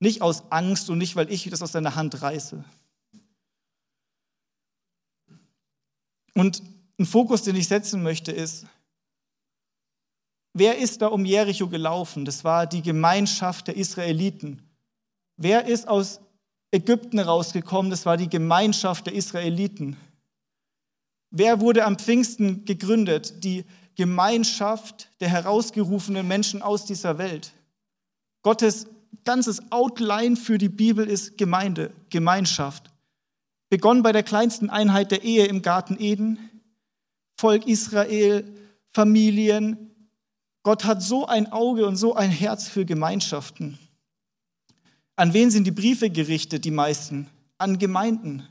Nicht 0.00 0.22
aus 0.22 0.50
Angst 0.50 0.90
und 0.90 0.98
nicht, 0.98 1.16
weil 1.16 1.30
ich 1.30 1.48
das 1.48 1.62
aus 1.62 1.72
deiner 1.72 1.94
Hand 1.94 2.20
reiße. 2.20 2.64
Und 6.34 6.62
ein 6.98 7.06
Fokus, 7.06 7.42
den 7.42 7.56
ich 7.56 7.68
setzen 7.68 8.02
möchte, 8.02 8.32
ist, 8.32 8.66
Wer 10.56 10.78
ist 10.78 11.02
da 11.02 11.08
um 11.08 11.24
Jericho 11.24 11.66
gelaufen? 11.68 12.24
Das 12.24 12.44
war 12.44 12.66
die 12.66 12.80
Gemeinschaft 12.80 13.66
der 13.66 13.76
Israeliten. 13.76 14.62
Wer 15.36 15.66
ist 15.66 15.88
aus 15.88 16.20
Ägypten 16.70 17.18
rausgekommen? 17.18 17.90
Das 17.90 18.06
war 18.06 18.16
die 18.16 18.28
Gemeinschaft 18.28 19.06
der 19.06 19.14
Israeliten. 19.14 19.96
Wer 21.30 21.60
wurde 21.60 21.84
am 21.84 21.98
Pfingsten 21.98 22.64
gegründet? 22.64 23.42
Die 23.42 23.64
Gemeinschaft 23.96 25.08
der 25.18 25.28
herausgerufenen 25.28 26.26
Menschen 26.26 26.62
aus 26.62 26.84
dieser 26.84 27.18
Welt. 27.18 27.52
Gottes 28.42 28.86
ganzes 29.24 29.70
Outline 29.70 30.36
für 30.36 30.58
die 30.58 30.68
Bibel 30.68 31.06
ist 31.06 31.38
Gemeinde, 31.38 31.92
Gemeinschaft. 32.10 32.90
Begonnen 33.70 34.02
bei 34.02 34.12
der 34.12 34.22
kleinsten 34.22 34.70
Einheit 34.70 35.10
der 35.10 35.24
Ehe 35.24 35.46
im 35.46 35.62
Garten 35.62 35.96
Eden, 35.98 36.38
Volk 37.36 37.66
Israel, 37.66 38.44
Familien, 38.92 39.90
Gott 40.62 40.84
hat 40.84 41.02
so 41.02 41.26
ein 41.26 41.52
Auge 41.52 41.86
und 41.86 41.96
so 41.96 42.14
ein 42.14 42.30
Herz 42.30 42.68
für 42.68 42.84
Gemeinschaften. 42.84 43.78
An 45.16 45.34
wen 45.34 45.50
sind 45.50 45.64
die 45.64 45.72
Briefe 45.72 46.10
gerichtet, 46.10 46.64
die 46.64 46.70
meisten? 46.70 47.28
An 47.58 47.78
Gemeinden. 47.78 48.44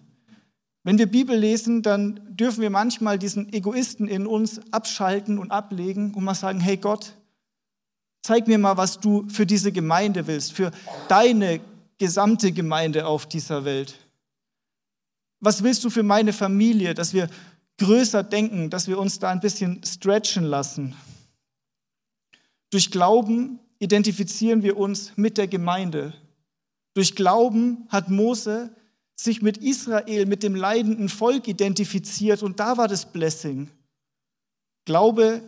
Wenn 0.83 0.97
wir 0.97 1.07
Bibel 1.07 1.37
lesen, 1.37 1.81
dann 1.81 2.19
dürfen 2.35 2.61
wir 2.61 2.69
manchmal 2.69 3.17
diesen 3.17 3.51
Egoisten 3.51 4.07
in 4.07 4.27
uns 4.27 4.61
abschalten 4.71 5.39
und 5.39 5.51
ablegen 5.51 6.13
und 6.13 6.23
mal 6.23 6.35
sagen, 6.35 6.59
hey 6.59 6.77
Gott, 6.77 7.13
zeig 8.23 8.47
mir 8.47 8.57
mal, 8.57 8.77
was 8.77 8.99
du 8.99 9.27
für 9.29 9.45
diese 9.45 9.71
Gemeinde 9.71 10.25
willst, 10.25 10.53
für 10.53 10.71
deine 11.09 11.59
gesamte 11.97 12.51
Gemeinde 12.51 13.05
auf 13.05 13.27
dieser 13.27 13.65
Welt. 13.65 13.95
Was 15.39 15.61
willst 15.61 15.83
du 15.83 15.89
für 15.89 16.03
meine 16.03 16.33
Familie, 16.33 16.93
dass 16.93 17.13
wir 17.13 17.29
größer 17.77 18.23
denken, 18.23 18.69
dass 18.69 18.87
wir 18.87 18.97
uns 18.97 19.19
da 19.19 19.29
ein 19.29 19.41
bisschen 19.41 19.83
stretchen 19.83 20.45
lassen? 20.45 20.95
Durch 22.71 22.89
Glauben 22.89 23.59
identifizieren 23.79 24.63
wir 24.63 24.77
uns 24.77 25.11
mit 25.17 25.37
der 25.37 25.47
Gemeinde. 25.47 26.13
Durch 26.93 27.15
Glauben 27.15 27.85
hat 27.89 28.09
Mose 28.09 28.73
sich 29.15 29.41
mit 29.41 29.57
Israel, 29.57 30.25
mit 30.25 30.43
dem 30.43 30.55
leidenden 30.55 31.09
Volk 31.09 31.47
identifiziert 31.47 32.41
und 32.41 32.59
da 32.59 32.77
war 32.77 32.87
das 32.87 33.11
Blessing. 33.11 33.69
Glaube 34.85 35.41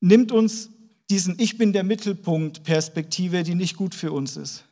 nimmt 0.00 0.30
uns 0.30 0.70
diesen 1.10 1.38
Ich 1.38 1.58
bin 1.58 1.72
der 1.72 1.84
Mittelpunkt 1.84 2.64
Perspektive, 2.64 3.42
die 3.42 3.54
nicht 3.54 3.76
gut 3.76 3.94
für 3.94 4.12
uns 4.12 4.36
ist. 4.36 4.64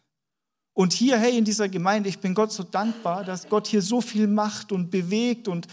Und 0.72 0.92
hier, 0.92 1.18
hey, 1.18 1.38
in 1.38 1.44
dieser 1.44 1.68
Gemeinde, 1.68 2.08
ich 2.08 2.18
bin 2.18 2.34
Gott 2.34 2.52
so 2.52 2.64
dankbar, 2.64 3.24
dass 3.24 3.48
Gott 3.48 3.68
hier 3.68 3.82
so 3.82 4.00
viel 4.00 4.26
macht 4.26 4.72
und 4.72 4.90
bewegt 4.90 5.46
und 5.46 5.68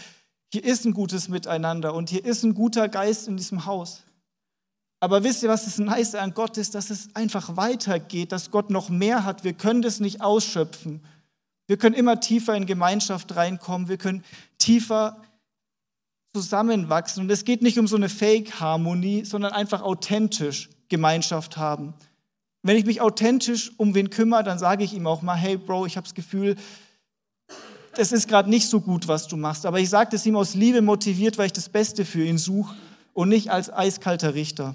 hier 0.52 0.64
ist 0.64 0.84
ein 0.84 0.92
gutes 0.92 1.28
Miteinander 1.28 1.94
und 1.94 2.10
hier 2.10 2.24
ist 2.24 2.44
ein 2.44 2.54
guter 2.54 2.88
Geist 2.88 3.26
in 3.26 3.36
diesem 3.36 3.66
Haus. 3.66 4.04
Aber 5.00 5.24
wisst 5.24 5.42
ihr, 5.42 5.48
was 5.48 5.64
das 5.64 5.78
Nice 5.78 6.14
an 6.14 6.34
Gott 6.34 6.56
ist? 6.56 6.76
Dass 6.76 6.90
es 6.90 7.16
einfach 7.16 7.56
weitergeht, 7.56 8.30
dass 8.30 8.52
Gott 8.52 8.70
noch 8.70 8.88
mehr 8.88 9.24
hat. 9.24 9.42
Wir 9.42 9.54
können 9.54 9.82
das 9.82 9.98
nicht 9.98 10.20
ausschöpfen. 10.20 11.02
Wir 11.66 11.76
können 11.76 11.96
immer 11.96 12.20
tiefer 12.20 12.54
in 12.54 12.66
Gemeinschaft 12.66 13.34
reinkommen. 13.34 13.88
Wir 13.88 13.96
können 13.96 14.22
tiefer 14.58 15.20
zusammenwachsen. 16.34 17.22
Und 17.22 17.30
es 17.30 17.44
geht 17.44 17.62
nicht 17.62 17.78
um 17.78 17.86
so 17.86 17.96
eine 17.96 18.08
Fake-Harmonie, 18.08 19.24
sondern 19.24 19.52
einfach 19.52 19.82
authentisch 19.82 20.70
Gemeinschaft 20.88 21.56
haben. 21.56 21.94
Wenn 22.62 22.76
ich 22.76 22.86
mich 22.86 23.00
authentisch 23.00 23.72
um 23.76 23.94
wen 23.94 24.10
kümmere, 24.10 24.44
dann 24.44 24.58
sage 24.58 24.84
ich 24.84 24.94
ihm 24.94 25.06
auch 25.06 25.22
mal, 25.22 25.34
hey 25.34 25.56
Bro, 25.56 25.86
ich 25.86 25.96
habe 25.96 26.04
das 26.04 26.14
Gefühl, 26.14 26.56
das 27.94 28.12
ist 28.12 28.28
gerade 28.28 28.48
nicht 28.48 28.68
so 28.68 28.80
gut, 28.80 29.08
was 29.08 29.28
du 29.28 29.36
machst. 29.36 29.66
Aber 29.66 29.80
ich 29.80 29.90
sage 29.90 30.10
das 30.12 30.24
ihm 30.24 30.36
aus 30.36 30.54
Liebe 30.54 30.80
motiviert, 30.80 31.38
weil 31.38 31.46
ich 31.46 31.52
das 31.52 31.68
Beste 31.68 32.04
für 32.04 32.24
ihn 32.24 32.38
suche 32.38 32.74
und 33.12 33.28
nicht 33.28 33.50
als 33.50 33.72
eiskalter 33.72 34.34
Richter. 34.34 34.74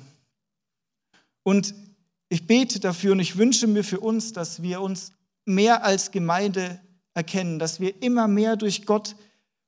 Und 1.43 1.73
ich 2.29 2.45
bete 2.45 2.79
dafür 2.79 3.13
und 3.13 3.19
ich 3.19 3.37
wünsche 3.37 3.67
mir 3.67 3.83
für 3.83 4.01
uns, 4.01 4.33
dass 4.33 4.61
wir 4.61 4.81
uns 4.81 5.13
mehr 5.45 5.85
als 5.85 6.11
Gemeinde 6.11 6.79
erkennen, 7.13 7.57
dass 7.57 7.79
wir 7.79 8.01
immer 8.03 8.27
mehr 8.27 8.57
durch 8.57 8.85
Gott 8.85 9.15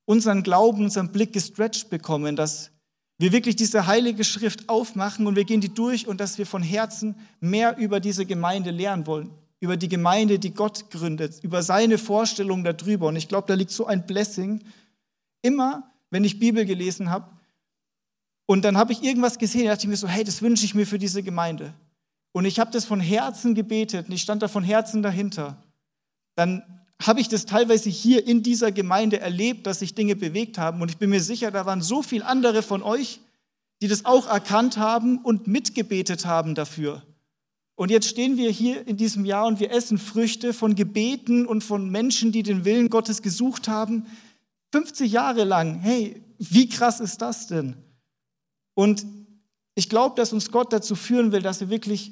unseren 0.09 0.41
Glauben, 0.41 0.85
unseren 0.85 1.11
Blick 1.11 1.33
gestretched 1.33 1.91
bekommen, 1.91 2.35
dass 2.35 2.71
wir 3.19 3.31
wirklich 3.31 3.55
diese 3.55 3.85
heilige 3.85 4.23
Schrift 4.23 4.67
aufmachen 4.67 5.27
und 5.27 5.35
wir 5.35 5.45
gehen 5.45 5.61
die 5.61 5.71
durch 5.71 6.07
und 6.07 6.19
dass 6.19 6.39
wir 6.39 6.47
von 6.47 6.63
Herzen 6.63 7.15
mehr 7.39 7.77
über 7.77 7.99
diese 7.99 8.25
Gemeinde 8.25 8.71
lernen 8.71 9.05
wollen, 9.05 9.29
über 9.59 9.77
die 9.77 9.87
Gemeinde, 9.87 10.39
die 10.39 10.51
Gott 10.55 10.89
gründet, 10.89 11.43
über 11.43 11.61
seine 11.61 11.99
Vorstellungen 11.99 12.63
darüber. 12.63 13.09
Und 13.09 13.17
ich 13.17 13.27
glaube, 13.27 13.45
da 13.45 13.53
liegt 13.53 13.69
so 13.69 13.85
ein 13.85 14.07
Blessing. 14.07 14.63
Immer, 15.43 15.91
wenn 16.09 16.23
ich 16.23 16.39
Bibel 16.39 16.65
gelesen 16.65 17.11
habe 17.11 17.29
und 18.47 18.65
dann 18.65 18.77
habe 18.77 18.93
ich 18.93 19.03
irgendwas 19.03 19.37
gesehen, 19.37 19.67
dachte 19.67 19.83
ich 19.83 19.89
mir 19.89 19.97
so, 19.97 20.07
hey, 20.07 20.23
das 20.23 20.41
wünsche 20.41 20.65
ich 20.65 20.73
mir 20.73 20.87
für 20.87 20.97
diese 20.97 21.21
Gemeinde. 21.21 21.71
Und 22.31 22.45
ich 22.45 22.59
habe 22.59 22.71
das 22.71 22.83
von 22.83 22.99
Herzen 22.99 23.53
gebetet 23.53 24.07
und 24.07 24.15
ich 24.15 24.23
stand 24.23 24.41
da 24.41 24.47
von 24.47 24.63
Herzen 24.63 25.03
dahinter. 25.03 25.61
Dann 26.35 26.78
habe 27.01 27.21
ich 27.21 27.29
das 27.29 27.45
teilweise 27.45 27.89
hier 27.89 28.27
in 28.27 28.43
dieser 28.43 28.71
Gemeinde 28.71 29.19
erlebt, 29.19 29.65
dass 29.65 29.79
sich 29.79 29.93
Dinge 29.93 30.15
bewegt 30.15 30.57
haben. 30.57 30.81
Und 30.81 30.89
ich 30.89 30.97
bin 30.97 31.09
mir 31.09 31.21
sicher, 31.21 31.49
da 31.49 31.65
waren 31.65 31.81
so 31.81 32.01
viele 32.01 32.25
andere 32.25 32.61
von 32.61 32.83
euch, 32.83 33.21
die 33.81 33.87
das 33.87 34.05
auch 34.05 34.27
erkannt 34.27 34.77
haben 34.77 35.19
und 35.19 35.47
mitgebetet 35.47 36.25
haben 36.25 36.55
dafür. 36.55 37.03
Und 37.75 37.91
jetzt 37.91 38.09
stehen 38.09 38.35
wir 38.35 38.51
hier 38.51 38.85
in 38.85 38.97
diesem 38.97 39.23
Jahr 39.23 39.47
und 39.47 39.61
wir 39.61 39.71
essen 39.71 39.97
Früchte 39.97 40.53
von 40.53 40.75
Gebeten 40.75 41.45
und 41.45 41.63
von 41.63 41.89
Menschen, 41.89 42.33
die 42.33 42.43
den 42.43 42.65
Willen 42.65 42.89
Gottes 42.89 43.21
gesucht 43.21 43.69
haben. 43.69 44.05
50 44.73 45.09
Jahre 45.09 45.45
lang. 45.45 45.79
Hey, 45.79 46.21
wie 46.37 46.67
krass 46.67 46.99
ist 46.99 47.21
das 47.21 47.47
denn? 47.47 47.77
Und 48.73 49.05
ich 49.75 49.87
glaube, 49.87 50.15
dass 50.17 50.33
uns 50.33 50.51
Gott 50.51 50.73
dazu 50.73 50.95
führen 50.95 51.31
will, 51.31 51.41
dass 51.41 51.61
wir 51.61 51.69
wirklich 51.69 52.11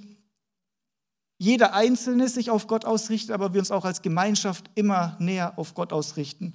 jeder 1.38 1.74
Einzelne 1.74 2.28
sich 2.28 2.50
auf 2.50 2.68
Gott 2.68 2.86
ausrichten, 2.86 3.32
aber 3.32 3.54
wir 3.54 3.60
uns 3.60 3.72
auch 3.72 3.86
als 3.86 4.02
Gemeinschaft 4.02 4.70
immer 4.76 5.16
näher 5.20 5.58
auf 5.58 5.74
Gott 5.76 5.94
ausrichten. 5.94 6.54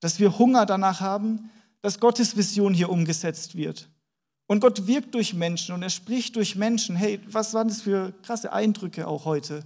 Dass 0.00 0.20
wir 0.20 0.38
Hunger 0.38 0.66
danach 0.66 1.00
haben, 1.00 1.50
dass 1.80 1.98
Gottes 1.98 2.36
Vision 2.36 2.74
hier 2.74 2.90
umgesetzt 2.90 3.56
wird. 3.56 3.88
Und 4.46 4.60
Gott 4.60 4.86
wirkt 4.86 5.14
durch 5.14 5.34
Menschen 5.34 5.74
und 5.74 5.82
er 5.82 5.90
spricht 5.90 6.36
durch 6.36 6.56
Menschen. 6.56 6.94
Hey, 6.94 7.20
was 7.26 7.54
waren 7.54 7.68
das 7.68 7.82
für 7.82 8.12
krasse 8.22 8.52
Eindrücke 8.52 9.06
auch 9.06 9.24
heute? 9.24 9.64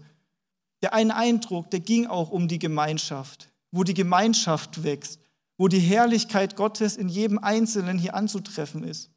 Der 0.83 0.95
eine 0.95 1.15
Eindruck, 1.17 1.71
der 1.71 1.81
ging 1.81 2.07
auch 2.07 2.31
um 2.31 2.49
die 2.49 2.59
Gemeinschaft, 2.59 3.49
wo 3.71 3.83
die 3.83 3.95
Gemeinschaft 3.95 4.83
wächst, 4.83 5.21
wo 5.59 5.69
die 5.69 5.81
Herrlichkeit 5.81 6.57
Gottes 6.57 6.97
in 6.97 7.09
jedem 7.09 7.39
Einzelnen 7.39 7.99
hier 7.99 8.15
anzutreffen 8.15 8.85
ist. 8.85 9.11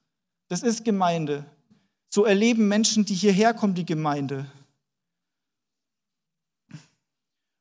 Das 0.47 0.63
ist 0.63 0.83
Gemeinde. 0.83 1.45
So 2.07 2.25
erleben 2.25 2.67
Menschen, 2.67 3.05
die 3.05 3.13
hierher 3.13 3.53
kommen, 3.53 3.75
die 3.75 3.85
Gemeinde. 3.85 4.45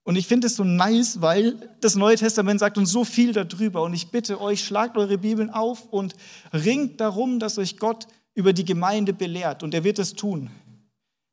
Und 0.09 0.17
ich 0.17 0.27
finde 0.27 0.47
es 0.47 0.57
so 0.57 0.65
nice, 0.65 1.21
weil 1.21 1.69
das 1.83 1.95
Neue 1.95 2.17
Testament 2.17 2.61
sagt 2.61 2.79
uns 2.79 2.91
so 2.91 3.05
viel 3.05 3.35
darüber. 3.35 3.83
Und 3.83 3.93
ich 3.93 4.09
bitte 4.09 4.41
euch, 4.41 4.65
schlagt 4.65 4.97
eure 4.97 5.19
Bibeln 5.19 5.51
auf 5.51 5.85
und 5.91 6.15
ringt 6.51 6.99
darum, 6.99 7.39
dass 7.39 7.59
euch 7.59 7.77
Gott 7.77 8.07
über 8.33 8.55
die 8.55 8.65
Gemeinde 8.65 9.13
belehrt. 9.13 9.63
Und 9.63 9.75
er 9.75 9.85
wird 9.85 9.99
es 9.99 10.15
tun. 10.15 10.49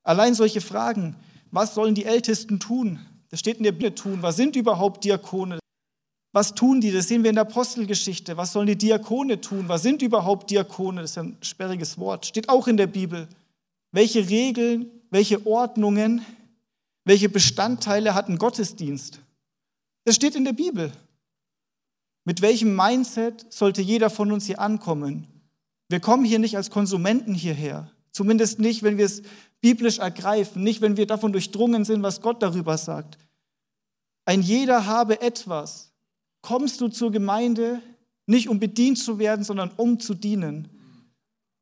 Allein 0.03 0.33
solche 0.33 0.59
Fragen, 0.59 1.15
was 1.51 1.73
sollen 1.73 1.95
die 1.95 2.03
Ältesten 2.03 2.59
tun? 2.59 2.99
Das 3.29 3.39
steht 3.39 3.59
in 3.59 3.63
der 3.63 3.71
Bibel 3.71 3.95
tun. 3.95 4.17
Was 4.19 4.35
sind 4.35 4.57
überhaupt 4.57 5.05
Diakone? 5.05 5.57
Was 6.33 6.53
tun 6.53 6.81
die? 6.81 6.91
Das 6.91 7.07
sehen 7.07 7.23
wir 7.23 7.29
in 7.29 7.37
der 7.37 7.47
Apostelgeschichte. 7.47 8.35
Was 8.35 8.51
sollen 8.51 8.67
die 8.67 8.77
Diakone 8.77 9.39
tun? 9.39 9.69
Was 9.69 9.83
sind 9.83 10.01
überhaupt 10.01 10.51
Diakone? 10.51 10.99
Das 10.99 11.11
ist 11.11 11.17
ein 11.17 11.37
sperriges 11.39 11.97
Wort. 11.97 12.25
Steht 12.25 12.49
auch 12.49 12.67
in 12.67 12.75
der 12.75 12.87
Bibel. 12.87 13.29
Welche 13.93 14.27
Regeln, 14.27 14.91
welche 15.11 15.47
Ordnungen 15.47 16.25
welche 17.05 17.29
Bestandteile 17.29 18.13
hat 18.13 18.27
ein 18.27 18.37
Gottesdienst? 18.37 19.19
Das 20.03 20.15
steht 20.15 20.35
in 20.35 20.43
der 20.43 20.53
Bibel. 20.53 20.91
Mit 22.25 22.41
welchem 22.41 22.75
Mindset 22.75 23.45
sollte 23.53 23.81
jeder 23.81 24.09
von 24.09 24.31
uns 24.31 24.45
hier 24.45 24.59
ankommen? 24.59 25.27
Wir 25.87 25.99
kommen 25.99 26.25
hier 26.25 26.39
nicht 26.39 26.57
als 26.57 26.71
Konsumenten 26.71 27.35
hierher. 27.35 27.91
Zumindest 28.11 28.59
nicht, 28.59 28.81
wenn 28.81 28.97
wir 28.97 29.05
es 29.05 29.21
biblisch 29.61 29.99
ergreifen, 29.99 30.63
nicht, 30.63 30.81
wenn 30.81 30.97
wir 30.97 31.05
davon 31.05 31.31
durchdrungen 31.31 31.85
sind, 31.85 32.01
was 32.01 32.21
Gott 32.21 32.41
darüber 32.41 32.77
sagt. 32.77 33.19
Ein 34.25 34.41
jeder 34.41 34.87
habe 34.87 35.21
etwas. 35.21 35.91
Kommst 36.41 36.81
du 36.81 36.87
zur 36.87 37.11
Gemeinde 37.11 37.81
nicht 38.25 38.49
um 38.49 38.59
bedient 38.59 38.97
zu 38.97 39.19
werden, 39.19 39.43
sondern 39.43 39.71
um 39.77 39.99
zu 39.99 40.15
dienen? 40.15 40.69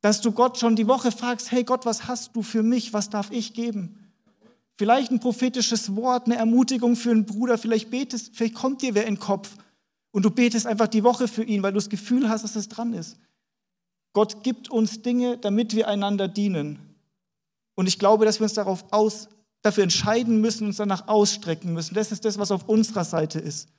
Dass 0.02 0.22
du 0.22 0.32
Gott 0.32 0.58
schon 0.58 0.78
die 0.78 0.88
Woche 0.88 1.12
fragst, 1.12 1.52
hey 1.52 1.64
Gott, 1.66 1.86
was 1.86 2.08
hast 2.08 2.36
du 2.36 2.42
für 2.42 2.64
mich? 2.64 2.94
Was 2.94 3.10
darf 3.10 3.32
ich 3.32 3.54
geben? 3.54 4.03
Vielleicht 4.76 5.12
ein 5.12 5.20
prophetisches 5.20 5.96
Wort, 5.96 6.26
eine 6.26 6.36
Ermutigung 6.36 6.96
für 6.96 7.12
einen 7.12 7.26
Bruder, 7.26 7.58
vielleicht 7.58 7.92
betest, 7.92 8.36
vielleicht 8.36 8.56
kommt 8.56 8.82
dir 8.82 8.96
wer 8.96 9.06
in 9.06 9.16
den 9.16 9.20
Kopf 9.20 9.56
und 10.12 10.24
du 10.24 10.32
betest 10.32 10.66
einfach 10.66 10.88
die 10.88 11.04
Woche 11.04 11.28
für 11.28 11.44
ihn, 11.44 11.62
weil 11.62 11.72
du 11.72 11.78
das 11.78 11.90
Gefühl 11.90 12.30
hast, 12.30 12.44
dass 12.44 12.56
es 12.56 12.70
dran 12.70 12.94
ist. 12.94 13.18
Gott 14.14 14.44
gibt 14.44 14.70
uns 14.70 15.02
Dinge, 15.02 15.38
damit 15.38 15.76
wir 15.76 15.88
einander 15.88 16.28
dienen. 16.28 16.80
Und 17.76 17.88
ich 17.88 17.98
glaube, 17.98 18.26
dass 18.26 18.40
wir 18.40 18.44
uns 18.44 18.54
darauf 18.54 18.86
aus, 18.92 19.28
dafür 19.64 19.84
entscheiden 19.84 20.40
müssen, 20.40 20.68
uns 20.68 20.78
danach 20.78 21.08
ausstrecken 21.08 21.74
müssen. 21.74 21.96
Das 21.96 22.12
ist 22.12 22.26
das, 22.26 22.38
was 22.38 22.52
auf 22.52 22.70
unserer 22.70 23.04
Seite 23.04 23.40
ist. 23.40 23.70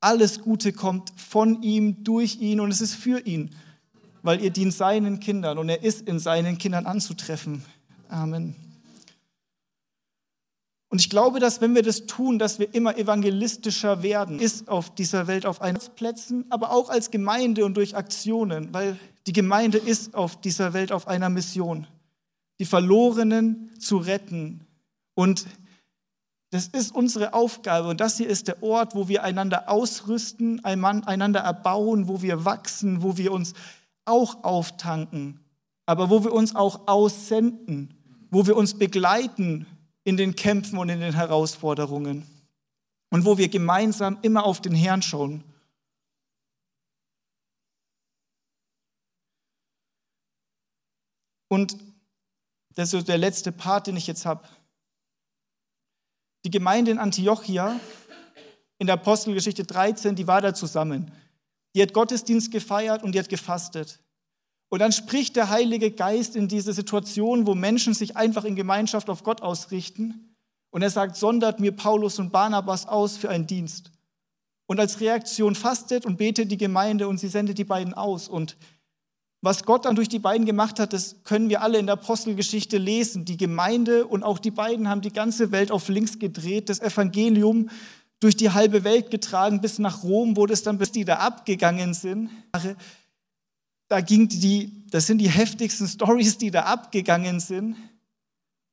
Alles 0.00 0.40
Gute 0.40 0.72
kommt 0.72 1.12
von 1.16 1.62
ihm, 1.62 2.02
durch 2.02 2.40
ihn 2.40 2.60
und 2.60 2.70
es 2.70 2.80
ist 2.80 2.94
für 2.94 3.20
ihn, 3.20 3.50
weil 4.22 4.42
ihr 4.42 4.50
dient 4.50 4.74
seinen 4.74 5.20
Kindern 5.20 5.58
und 5.58 5.68
er 5.68 5.82
ist 5.82 6.06
in 6.06 6.18
seinen 6.18 6.58
Kindern 6.58 6.86
anzutreffen. 6.86 7.64
Amen. 8.08 8.65
Und 10.88 11.00
ich 11.00 11.10
glaube, 11.10 11.40
dass 11.40 11.60
wenn 11.60 11.74
wir 11.74 11.82
das 11.82 12.06
tun, 12.06 12.38
dass 12.38 12.58
wir 12.58 12.72
immer 12.74 12.96
evangelistischer 12.96 14.02
werden, 14.02 14.38
ist 14.38 14.68
auf 14.68 14.94
dieser 14.94 15.26
Welt 15.26 15.44
auf 15.44 15.60
einen 15.60 15.78
Plätzen, 15.96 16.44
aber 16.48 16.70
auch 16.70 16.90
als 16.90 17.10
Gemeinde 17.10 17.64
und 17.64 17.76
durch 17.76 17.96
Aktionen, 17.96 18.72
weil 18.72 18.96
die 19.26 19.32
Gemeinde 19.32 19.78
ist 19.78 20.14
auf 20.14 20.40
dieser 20.40 20.72
Welt 20.72 20.92
auf 20.92 21.08
einer 21.08 21.28
Mission, 21.28 21.88
die 22.60 22.64
Verlorenen 22.64 23.72
zu 23.80 23.96
retten. 23.96 24.60
Und 25.14 25.46
das 26.50 26.68
ist 26.68 26.94
unsere 26.94 27.34
Aufgabe 27.34 27.88
und 27.88 28.00
das 28.00 28.18
hier 28.18 28.28
ist 28.28 28.46
der 28.46 28.62
Ort, 28.62 28.94
wo 28.94 29.08
wir 29.08 29.24
einander 29.24 29.68
ausrüsten, 29.68 30.64
einander 30.64 31.40
erbauen, 31.40 32.06
wo 32.06 32.22
wir 32.22 32.44
wachsen, 32.44 33.02
wo 33.02 33.16
wir 33.16 33.32
uns 33.32 33.54
auch 34.04 34.44
auftanken, 34.44 35.40
aber 35.84 36.08
wo 36.10 36.22
wir 36.22 36.32
uns 36.32 36.54
auch 36.54 36.86
aussenden, 36.86 37.92
wo 38.30 38.46
wir 38.46 38.56
uns 38.56 38.74
begleiten, 38.74 39.66
in 40.06 40.16
den 40.16 40.36
Kämpfen 40.36 40.78
und 40.78 40.88
in 40.88 41.00
den 41.00 41.14
Herausforderungen 41.14 42.24
und 43.10 43.24
wo 43.24 43.38
wir 43.38 43.48
gemeinsam 43.48 44.18
immer 44.22 44.44
auf 44.44 44.62
den 44.62 44.72
Herrn 44.72 45.02
schauen. 45.02 45.42
Und 51.48 51.76
das 52.76 52.94
ist 52.94 53.08
der 53.08 53.18
letzte 53.18 53.50
Part, 53.50 53.88
den 53.88 53.96
ich 53.96 54.06
jetzt 54.06 54.24
habe. 54.24 54.48
Die 56.44 56.50
Gemeinde 56.50 56.92
in 56.92 56.98
Antiochia 56.98 57.80
in 58.78 58.86
der 58.86 58.94
Apostelgeschichte 58.94 59.64
13, 59.64 60.14
die 60.14 60.28
war 60.28 60.40
da 60.40 60.54
zusammen. 60.54 61.10
Die 61.74 61.82
hat 61.82 61.92
Gottesdienst 61.92 62.52
gefeiert 62.52 63.02
und 63.02 63.12
die 63.12 63.18
hat 63.18 63.28
gefastet. 63.28 63.98
Und 64.68 64.80
dann 64.80 64.92
spricht 64.92 65.36
der 65.36 65.50
Heilige 65.50 65.90
Geist 65.92 66.34
in 66.34 66.48
diese 66.48 66.72
Situation, 66.72 67.46
wo 67.46 67.54
Menschen 67.54 67.94
sich 67.94 68.16
einfach 68.16 68.44
in 68.44 68.56
Gemeinschaft 68.56 69.08
auf 69.08 69.22
Gott 69.22 69.42
ausrichten. 69.42 70.34
Und 70.70 70.82
er 70.82 70.90
sagt, 70.90 71.16
sondert 71.16 71.60
mir 71.60 71.72
Paulus 71.72 72.18
und 72.18 72.32
Barnabas 72.32 72.86
aus 72.86 73.16
für 73.16 73.30
einen 73.30 73.46
Dienst. 73.46 73.92
Und 74.66 74.80
als 74.80 75.00
Reaktion 75.00 75.54
fastet 75.54 76.04
und 76.04 76.16
betet 76.16 76.50
die 76.50 76.56
Gemeinde 76.56 77.06
und 77.06 77.18
sie 77.18 77.28
sendet 77.28 77.58
die 77.58 77.64
beiden 77.64 77.94
aus. 77.94 78.28
Und 78.28 78.56
was 79.40 79.64
Gott 79.64 79.84
dann 79.84 79.94
durch 79.94 80.08
die 80.08 80.18
beiden 80.18 80.44
gemacht 80.44 80.80
hat, 80.80 80.92
das 80.92 81.22
können 81.22 81.48
wir 81.48 81.62
alle 81.62 81.78
in 81.78 81.86
der 81.86 81.92
Apostelgeschichte 81.92 82.78
lesen. 82.78 83.24
Die 83.24 83.36
Gemeinde 83.36 84.06
und 84.06 84.24
auch 84.24 84.40
die 84.40 84.50
beiden 84.50 84.88
haben 84.88 85.02
die 85.02 85.12
ganze 85.12 85.52
Welt 85.52 85.70
auf 85.70 85.88
links 85.88 86.18
gedreht, 86.18 86.68
das 86.68 86.80
Evangelium 86.80 87.70
durch 88.18 88.36
die 88.36 88.50
halbe 88.50 88.82
Welt 88.82 89.12
getragen 89.12 89.60
bis 89.60 89.78
nach 89.78 90.02
Rom, 90.02 90.36
wo 90.36 90.46
das 90.46 90.64
dann 90.64 90.78
bis 90.78 90.90
die 90.90 91.04
da 91.04 91.16
abgegangen 91.16 91.94
sind 91.94 92.30
da 93.88 94.00
ging 94.00 94.28
die, 94.28 94.84
das 94.90 95.06
sind 95.06 95.18
die 95.18 95.30
heftigsten 95.30 95.86
Stories, 95.86 96.38
die 96.38 96.50
da 96.50 96.62
abgegangen 96.62 97.40
sind. 97.40 97.76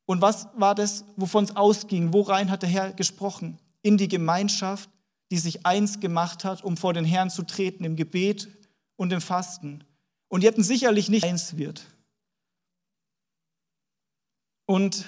Und 0.05 0.22
was 0.22 0.47
war 0.55 0.76
das, 0.76 1.05
wovon 1.16 1.43
es 1.43 1.55
ausging? 1.55 2.14
Worein 2.14 2.49
hat 2.49 2.64
der 2.64 2.70
Herr 2.70 2.93
gesprochen? 2.93 3.59
In 3.82 3.97
die 3.97 4.07
Gemeinschaft, 4.07 4.89
die 5.32 5.38
sich 5.38 5.66
eins 5.66 5.99
gemacht 5.99 6.43
hat, 6.43 6.64
um 6.64 6.78
vor 6.78 6.93
den 6.93 7.05
Herrn 7.05 7.30
zu 7.30 7.43
treten 7.43 7.84
im 7.84 7.95
Gebet 7.95 8.49
und 8.95 9.14
im 9.14 9.22
Fasten. 9.22 9.84
Und 10.28 10.41
die 10.41 10.47
hatten 10.47 10.64
sicherlich 10.64 11.09
nicht 11.09 11.24
eins 11.24 11.57
wird. 11.57 11.86
Und 14.66 15.05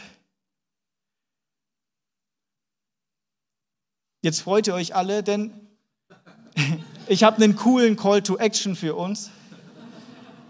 jetzt 4.22 4.42
freut 4.42 4.68
ihr 4.68 4.74
euch 4.74 4.96
alle, 4.96 5.24
denn 5.24 5.54
ich 7.08 7.24
habe 7.24 7.44
einen 7.44 7.56
coolen 7.56 7.96
Call 7.96 8.22
to 8.22 8.38
Action 8.38 8.76
für 8.76 8.96
uns. 8.96 9.32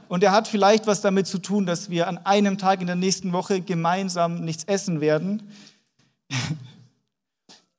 Und 0.08 0.24
er 0.24 0.32
hat 0.32 0.47
vielleicht 0.47 0.88
was 0.88 1.01
damit 1.01 1.28
zu 1.28 1.39
tun, 1.39 1.66
dass 1.66 1.89
wir 1.89 2.08
an 2.08 2.18
einem 2.20 2.58
Tag 2.58 2.82
in 2.82 2.88
der 2.88 2.95
nächsten 2.95 3.34
Woche 3.34 3.62
gemeinsam 3.62 4.41
nichts 4.41 4.64
essen 4.66 5.01
werden. 5.01 5.51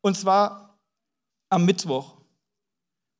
Und 0.00 0.16
zwar 0.16 0.78
am 1.48 1.64
Mittwoch. 1.64 2.16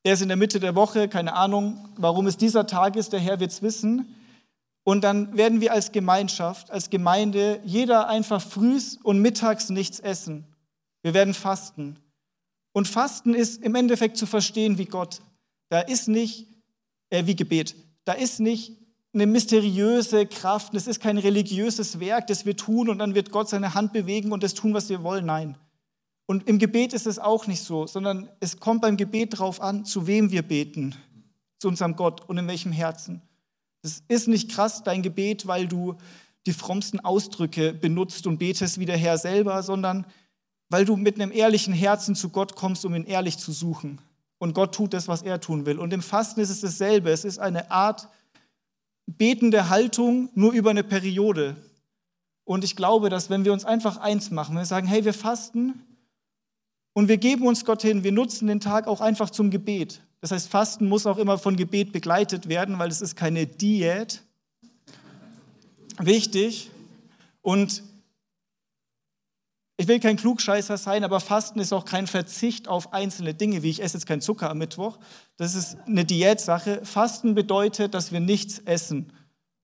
Er 0.03 0.15
ist 0.15 0.23
in 0.23 0.29
der 0.29 0.37
Mitte 0.37 0.61
der 0.61 0.75
Woche, 0.75 1.09
keine 1.09 1.35
Ahnung, 1.35 1.89
warum 1.97 2.27
es 2.27 2.37
dieser 2.37 2.67
Tag 2.67 2.97
ist, 2.97 3.13
der 3.13 3.21
Herr 3.21 3.41
wird 3.41 3.51
es 3.51 3.63
wissen. 3.63 4.15
Und 4.85 5.03
dann 5.03 5.37
werden 5.37 5.61
wir 5.61 5.73
als 5.73 5.91
Gemeinschaft, 5.91 6.71
als 6.71 6.91
Gemeinde, 6.91 7.61
jeder 7.65 8.09
einfach 8.09 8.41
frühs 8.41 8.99
und 9.03 9.21
mittags 9.21 9.69
nichts 9.69 9.99
essen. 9.99 10.45
Wir 11.03 11.13
werden 11.13 11.35
fasten. 11.35 11.99
Und 12.73 12.87
Fasten 12.87 13.35
ist 13.35 13.63
im 13.63 13.75
Endeffekt 13.75 14.17
zu 14.17 14.27
verstehen 14.27 14.79
wie 14.79 14.85
Gott. 14.85 15.23
Da 15.71 15.81
ist 15.81 16.07
nicht, 16.07 16.47
äh, 17.11 17.27
wie 17.27 17.35
Gebet, 17.35 17.75
da 18.05 18.13
ist 18.13 18.39
nicht 18.39 18.77
eine 19.17 19.27
mysteriöse 19.27 20.27
Kraft, 20.27 20.75
es 20.75 20.87
ist 20.87 21.01
kein 21.01 21.17
religiöses 21.17 22.01
Werk, 22.01 22.27
das 22.27 22.45
wir 22.45 22.55
tun 22.55 22.91
und 22.91 22.99
dann 22.99 23.15
wird 23.15 23.31
Gott 23.31 23.49
seine 23.49 23.75
Hand 23.75 23.95
bewegen 23.95 24.31
und 24.31 24.43
das 24.43 24.53
tun, 24.53 24.75
was 24.75 24.91
wir 24.91 25.03
wollen. 25.03 25.25
Nein. 25.25 25.57
Und 26.27 26.47
im 26.49 26.59
Gebet 26.59 26.93
ist 26.93 27.07
es 27.07 27.19
auch 27.19 27.47
nicht 27.47 27.63
so, 27.63 27.87
sondern 27.87 28.29
es 28.41 28.59
kommt 28.59 28.83
beim 28.83 28.99
Gebet 28.99 29.33
darauf 29.33 29.63
an, 29.63 29.87
zu 29.87 30.07
wem 30.07 30.31
wir 30.33 30.43
beten, 30.43 30.95
zu 31.59 31.69
unserem 31.69 31.97
Gott 31.97 32.29
und 32.29 32.37
in 32.37 32.47
welchem 32.47 32.73
Herzen. 32.73 33.23
Es 33.83 34.03
ist 34.09 34.29
nicht 34.29 34.51
krass, 34.51 34.83
dein 34.83 35.03
Gebet, 35.03 35.47
weil 35.47 35.67
du 35.67 35.95
die 36.45 36.53
frommsten 36.53 37.01
Ausdrücke 37.01 37.73
benutzt 37.73 38.27
und 38.27 38.37
betest 38.39 38.79
wie 38.79 38.87
der 38.87 38.99
Herr 38.99 39.17
selber, 39.17 39.63
sondern 39.63 40.05
weil 40.69 40.85
du 40.85 40.97
mit 40.97 41.19
einem 41.19 41.33
ehrlichen 41.33 41.73
Herzen 41.73 42.15
zu 42.15 42.29
Gott 42.29 42.55
kommst, 42.55 42.85
um 42.85 42.95
ihn 42.95 43.05
ehrlich 43.05 43.39
zu 43.39 43.53
suchen. 43.53 44.01
Und 44.39 44.53
Gott 44.53 44.75
tut 44.75 44.93
das, 44.93 45.09
was 45.09 45.23
er 45.23 45.41
tun 45.41 45.65
will. 45.65 45.79
Und 45.79 45.95
im 45.95 46.03
Fasten 46.03 46.41
ist 46.41 46.51
es 46.51 46.61
dasselbe. 46.61 47.11
Es 47.11 47.25
ist 47.25 47.39
eine 47.39 47.71
Art 47.71 48.09
betende 49.07 49.69
Haltung 49.69 50.29
nur 50.35 50.53
über 50.53 50.71
eine 50.71 50.85
Periode. 50.85 51.57
Und 52.45 52.65
ich 52.65 52.77
glaube, 52.77 53.09
dass 53.09 53.31
wenn 53.31 53.45
wir 53.45 53.53
uns 53.53 53.65
einfach 53.65 53.97
eins 53.97 54.31
machen, 54.31 54.55
wenn 54.55 54.63
wir 54.63 54.67
sagen, 54.67 54.87
hey, 54.87 55.05
wir 55.05 55.15
fasten 55.15 55.83
und 56.93 57.09
wir 57.09 57.17
geben 57.17 57.47
uns 57.47 57.65
Gott 57.65 57.83
hin, 57.83 58.05
wir 58.05 58.13
nutzen 58.13 58.47
den 58.47 58.61
Tag 58.61 58.87
auch 58.87 59.01
einfach 59.01 59.31
zum 59.31 59.51
Gebet. 59.51 60.01
Das 60.21 60.31
heißt, 60.31 60.49
Fasten 60.49 60.89
muss 60.89 61.07
auch 61.07 61.19
immer 61.19 61.39
von 61.39 61.57
Gebet 61.57 61.93
begleitet 61.93 62.49
werden, 62.49 62.79
weil 62.79 62.89
es 62.89 63.01
ist 63.01 63.17
keine 63.17 63.47
Diät. 63.47 64.23
Wichtig. 65.99 66.71
Und 67.43 67.83
ich 69.79 69.89
will 69.89 70.01
kein 70.01 70.17
Klugscheißer 70.17 70.79
sein, 70.79 71.05
aber 71.05 71.21
Fasten 71.21 71.61
ist 71.61 71.73
auch 71.73 71.85
kein 71.85 72.07
Verzicht 72.07 72.67
auf 72.67 72.95
einzelne 72.95 73.35
Dinge, 73.35 73.63
wie 73.63 73.71
ich 73.71 73.83
esse 73.83 73.99
jetzt 73.99 74.07
keinen 74.07 74.23
Zucker 74.23 74.51
am 74.51 74.59
Mittwoch. 74.59 74.99
Das 75.37 75.55
ist 75.55 75.77
eine 75.87 76.07
Diätsache. 76.07 76.81
Fasten 76.85 77.35
bedeutet, 77.35 77.93
dass 77.93 78.11
wir 78.11 78.21
nichts 78.21 78.59
essen. 78.61 79.13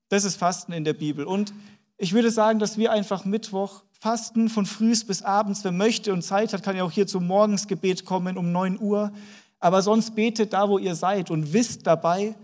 Das 0.09 0.23
ist 0.23 0.35
Fasten 0.35 0.71
in 0.71 0.83
der 0.83 0.93
Bibel. 0.93 1.25
Und 1.25 1.53
ich 1.97 2.13
würde 2.13 2.29
sagen, 2.29 2.59
dass 2.59 2.77
wir 2.77 2.91
einfach 2.91 3.25
Mittwoch 3.25 3.83
fasten 3.99 4.49
von 4.49 4.67
frühs 4.67 5.03
bis 5.03 5.23
abends. 5.23 5.63
Wer 5.63 5.71
möchte 5.71 6.13
und 6.13 6.21
Zeit 6.21 6.53
hat, 6.53 6.61
kann 6.61 6.75
ja 6.75 6.83
auch 6.83 6.91
hier 6.91 7.07
zum 7.07 7.25
Morgensgebet 7.25 8.05
kommen 8.05 8.37
um 8.37 8.51
9 8.51 8.79
Uhr. 8.79 9.11
Aber 9.59 9.81
sonst 9.81 10.13
betet 10.13 10.53
da, 10.53 10.69
wo 10.69 10.77
ihr 10.77 10.93
seid 10.93 11.31
und 11.31 11.53
wisst 11.53 11.87
dabei, 11.87 12.35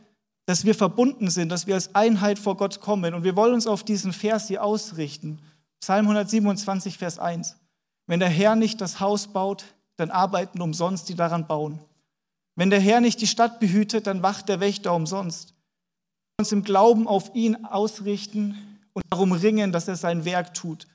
dass 0.48 0.66
wir 0.66 0.74
verbunden 0.74 1.30
sind, 1.30 1.50
dass 1.50 1.68
wir 1.68 1.76
als 1.76 1.94
Einheit 1.94 2.40
vor 2.40 2.58
Gott 2.58 2.80
kommen. 2.80 3.14
Und 3.14 3.24
wir 3.24 3.36
wollen 3.36 3.54
uns 3.54 3.68
auf 3.68 3.84
diesen 3.84 4.14
Vers 4.14 4.48
hier 4.48 4.64
ausrichten. 4.64 5.40
Psalm 5.80 6.06
127, 6.06 6.98
Vers 6.98 7.20
1. 7.20 7.56
Wenn 8.08 8.20
der 8.20 8.30
Herr 8.30 8.56
nicht 8.56 8.82
das 8.82 9.00
Haus 9.00 9.28
baut, 9.28 9.66
dann 9.96 10.12
arbeiten 10.12 10.62
umsonst 10.62 11.10
die 11.10 11.16
daran 11.16 11.48
bauen. 11.48 11.80
Wenn 12.56 12.70
der 12.70 12.80
Herr 12.80 13.02
nicht 13.02 13.22
die 13.22 13.28
Stadt 13.28 13.60
behütet, 13.60 14.08
dann 14.08 14.22
wacht 14.22 14.50
der 14.50 14.60
Wächter 14.60 14.94
umsonst. 14.94 15.54
Wir 16.38 16.44
uns 16.44 16.52
im 16.52 16.64
Glauben 16.64 17.08
auf 17.08 17.34
ihn 17.34 17.66
ausrichten 17.66 18.58
und 18.94 19.04
darum 19.10 19.32
ringen, 19.32 19.72
dass 19.72 19.88
er 19.88 19.96
sein 19.96 20.26
Werk 20.26 20.54
tut. 20.54 20.88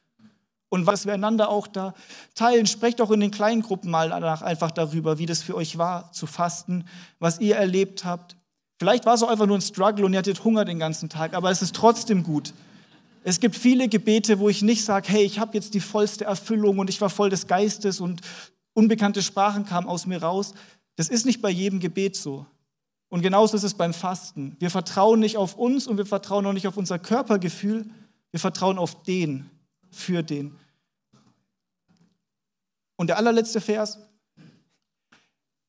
Und 0.68 0.86
was 0.86 1.06
wir 1.06 1.14
einander 1.14 1.48
auch 1.50 1.66
da 1.66 1.94
teilen, 2.34 2.66
sprecht 2.66 3.00
auch 3.00 3.10
in 3.12 3.20
den 3.20 3.30
kleinen 3.30 3.62
Gruppen 3.62 3.90
mal 3.90 4.08
danach 4.08 4.42
einfach 4.42 4.72
darüber, 4.72 5.18
wie 5.18 5.26
das 5.26 5.42
für 5.42 5.54
euch 5.54 5.78
war, 5.78 6.10
zu 6.12 6.26
fasten, 6.26 6.84
was 7.20 7.38
ihr 7.38 7.56
erlebt 7.56 8.04
habt. 8.04 8.36
Vielleicht 8.80 9.06
war 9.06 9.14
es 9.14 9.22
auch 9.22 9.28
einfach 9.28 9.46
nur 9.46 9.56
ein 9.56 9.62
Struggle 9.62 10.04
und 10.04 10.12
ihr 10.12 10.18
hattet 10.18 10.42
Hunger 10.42 10.64
den 10.64 10.80
ganzen 10.80 11.08
Tag, 11.08 11.34
aber 11.34 11.50
es 11.50 11.62
ist 11.62 11.76
trotzdem 11.76 12.24
gut. 12.24 12.52
Es 13.26 13.40
gibt 13.40 13.56
viele 13.56 13.88
Gebete, 13.88 14.38
wo 14.38 14.50
ich 14.50 14.60
nicht 14.60 14.84
sage, 14.84 15.08
hey, 15.08 15.24
ich 15.24 15.38
habe 15.38 15.54
jetzt 15.54 15.72
die 15.72 15.80
vollste 15.80 16.26
Erfüllung 16.26 16.78
und 16.78 16.90
ich 16.90 17.00
war 17.00 17.08
voll 17.08 17.30
des 17.30 17.46
Geistes 17.46 17.98
und 17.98 18.20
unbekannte 18.74 19.22
Sprachen 19.22 19.64
kamen 19.64 19.88
aus 19.88 20.04
mir 20.04 20.22
raus. 20.22 20.52
Das 20.96 21.08
ist 21.08 21.24
nicht 21.24 21.40
bei 21.40 21.48
jedem 21.48 21.80
Gebet 21.80 22.16
so. 22.16 22.44
Und 23.08 23.22
genauso 23.22 23.56
ist 23.56 23.62
es 23.62 23.72
beim 23.72 23.94
Fasten. 23.94 24.56
Wir 24.58 24.68
vertrauen 24.68 25.20
nicht 25.20 25.38
auf 25.38 25.56
uns 25.56 25.86
und 25.86 25.96
wir 25.96 26.04
vertrauen 26.04 26.44
auch 26.44 26.52
nicht 26.52 26.66
auf 26.66 26.76
unser 26.76 26.98
Körpergefühl. 26.98 27.86
Wir 28.30 28.40
vertrauen 28.40 28.76
auf 28.76 29.02
den, 29.04 29.48
für 29.90 30.22
den. 30.22 30.58
Und 32.96 33.06
der 33.06 33.16
allerletzte 33.16 33.62
Vers, 33.62 33.98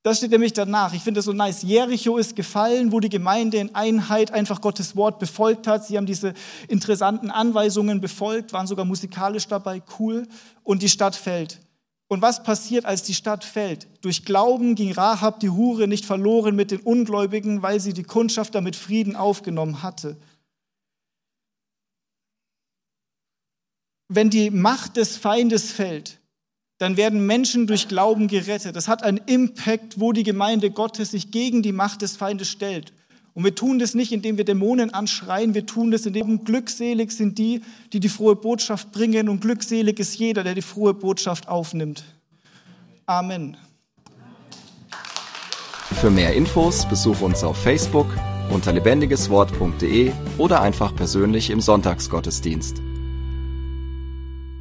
das 0.06 0.18
steht 0.18 0.30
nämlich 0.30 0.54
danach. 0.54 0.94
Ich 0.94 1.02
finde 1.02 1.18
das 1.18 1.26
so 1.26 1.34
nice. 1.34 1.64
Jericho 1.64 2.18
ist 2.18 2.36
gefallen, 2.36 2.92
wo 2.92 3.00
die 3.00 3.10
Gemeinde 3.10 3.58
in 3.58 3.74
Einheit 3.74 4.30
einfach 4.30 4.62
Gottes 4.62 4.96
Wort 4.96 5.18
befolgt 5.18 5.66
hat. 5.66 5.84
Sie 5.84 5.98
haben 5.98 6.06
diese 6.06 6.36
interessanten 6.68 7.32
Anweisungen 7.32 8.02
befolgt, 8.02 8.54
waren 8.54 8.68
sogar 8.68 8.86
musikalisch 8.86 9.48
dabei, 9.48 9.82
cool. 9.98 10.28
Und 10.62 10.84
die 10.84 10.90
Stadt 10.90 11.16
fällt. 11.16 11.60
Und 12.08 12.22
was 12.22 12.44
passiert, 12.44 12.86
als 12.86 13.02
die 13.02 13.16
Stadt 13.16 13.44
fällt? 13.44 13.88
Durch 14.06 14.26
Glauben 14.26 14.76
ging 14.76 14.92
Rahab 14.92 15.40
die 15.40 15.50
Hure 15.50 15.88
nicht 15.88 16.06
verloren 16.06 16.56
mit 16.56 16.70
den 16.70 16.82
Ungläubigen, 16.82 17.64
weil 17.64 17.80
sie 17.80 17.94
die 17.94 18.04
Kundschafter 18.04 18.62
mit 18.62 18.76
Frieden 18.76 19.16
aufgenommen 19.16 19.82
hatte. 19.82 20.18
Wenn 24.08 24.30
die 24.30 24.52
Macht 24.52 24.98
des 24.98 25.18
Feindes 25.18 25.72
fällt, 25.72 26.20
dann 26.78 26.98
werden 26.98 27.26
Menschen 27.26 27.68
durch 27.68 27.88
Glauben 27.88 28.28
gerettet. 28.28 28.76
Das 28.76 28.88
hat 28.88 29.04
einen 29.04 29.20
Impact, 29.26 30.00
wo 30.00 30.12
die 30.12 30.24
Gemeinde 30.24 30.72
Gottes 30.72 31.12
sich 31.12 31.32
gegen 31.32 31.62
die 31.62 31.72
Macht 31.72 32.02
des 32.02 32.18
Feindes 32.18 32.50
stellt. 32.50 32.92
Und 33.34 33.44
wir 33.44 33.54
tun 33.54 33.80
das 33.80 33.96
nicht, 33.96 34.14
indem 34.14 34.38
wir 34.38 34.46
Dämonen 34.46 34.94
anschreien, 34.94 35.54
wir 35.54 35.66
tun 35.66 35.92
das, 35.92 36.06
indem 36.06 36.46
glückselig 36.46 37.12
sind 37.12 37.38
die, 37.38 37.62
die 37.92 38.00
die 38.00 38.10
frohe 38.10 38.36
Botschaft 38.36 38.94
bringen 38.94 39.28
und 39.28 39.42
glückselig 39.42 40.00
ist 40.00 40.18
jeder, 40.18 40.44
der 40.44 40.56
die 40.56 40.62
frohe 40.62 40.94
Botschaft 40.94 41.50
aufnimmt. 41.50 42.06
Amen. 43.06 43.58
Für 46.00 46.10
mehr 46.10 46.34
Infos 46.34 46.86
besuche 46.86 47.26
uns 47.26 47.44
auf 47.44 47.58
Facebook 47.58 48.08
unter 48.52 48.72
lebendigeswort.de 48.72 50.12
oder 50.38 50.62
einfach 50.62 50.96
persönlich 50.96 51.50
im 51.50 51.62
Sonntagsgottesdienst. 51.62 52.85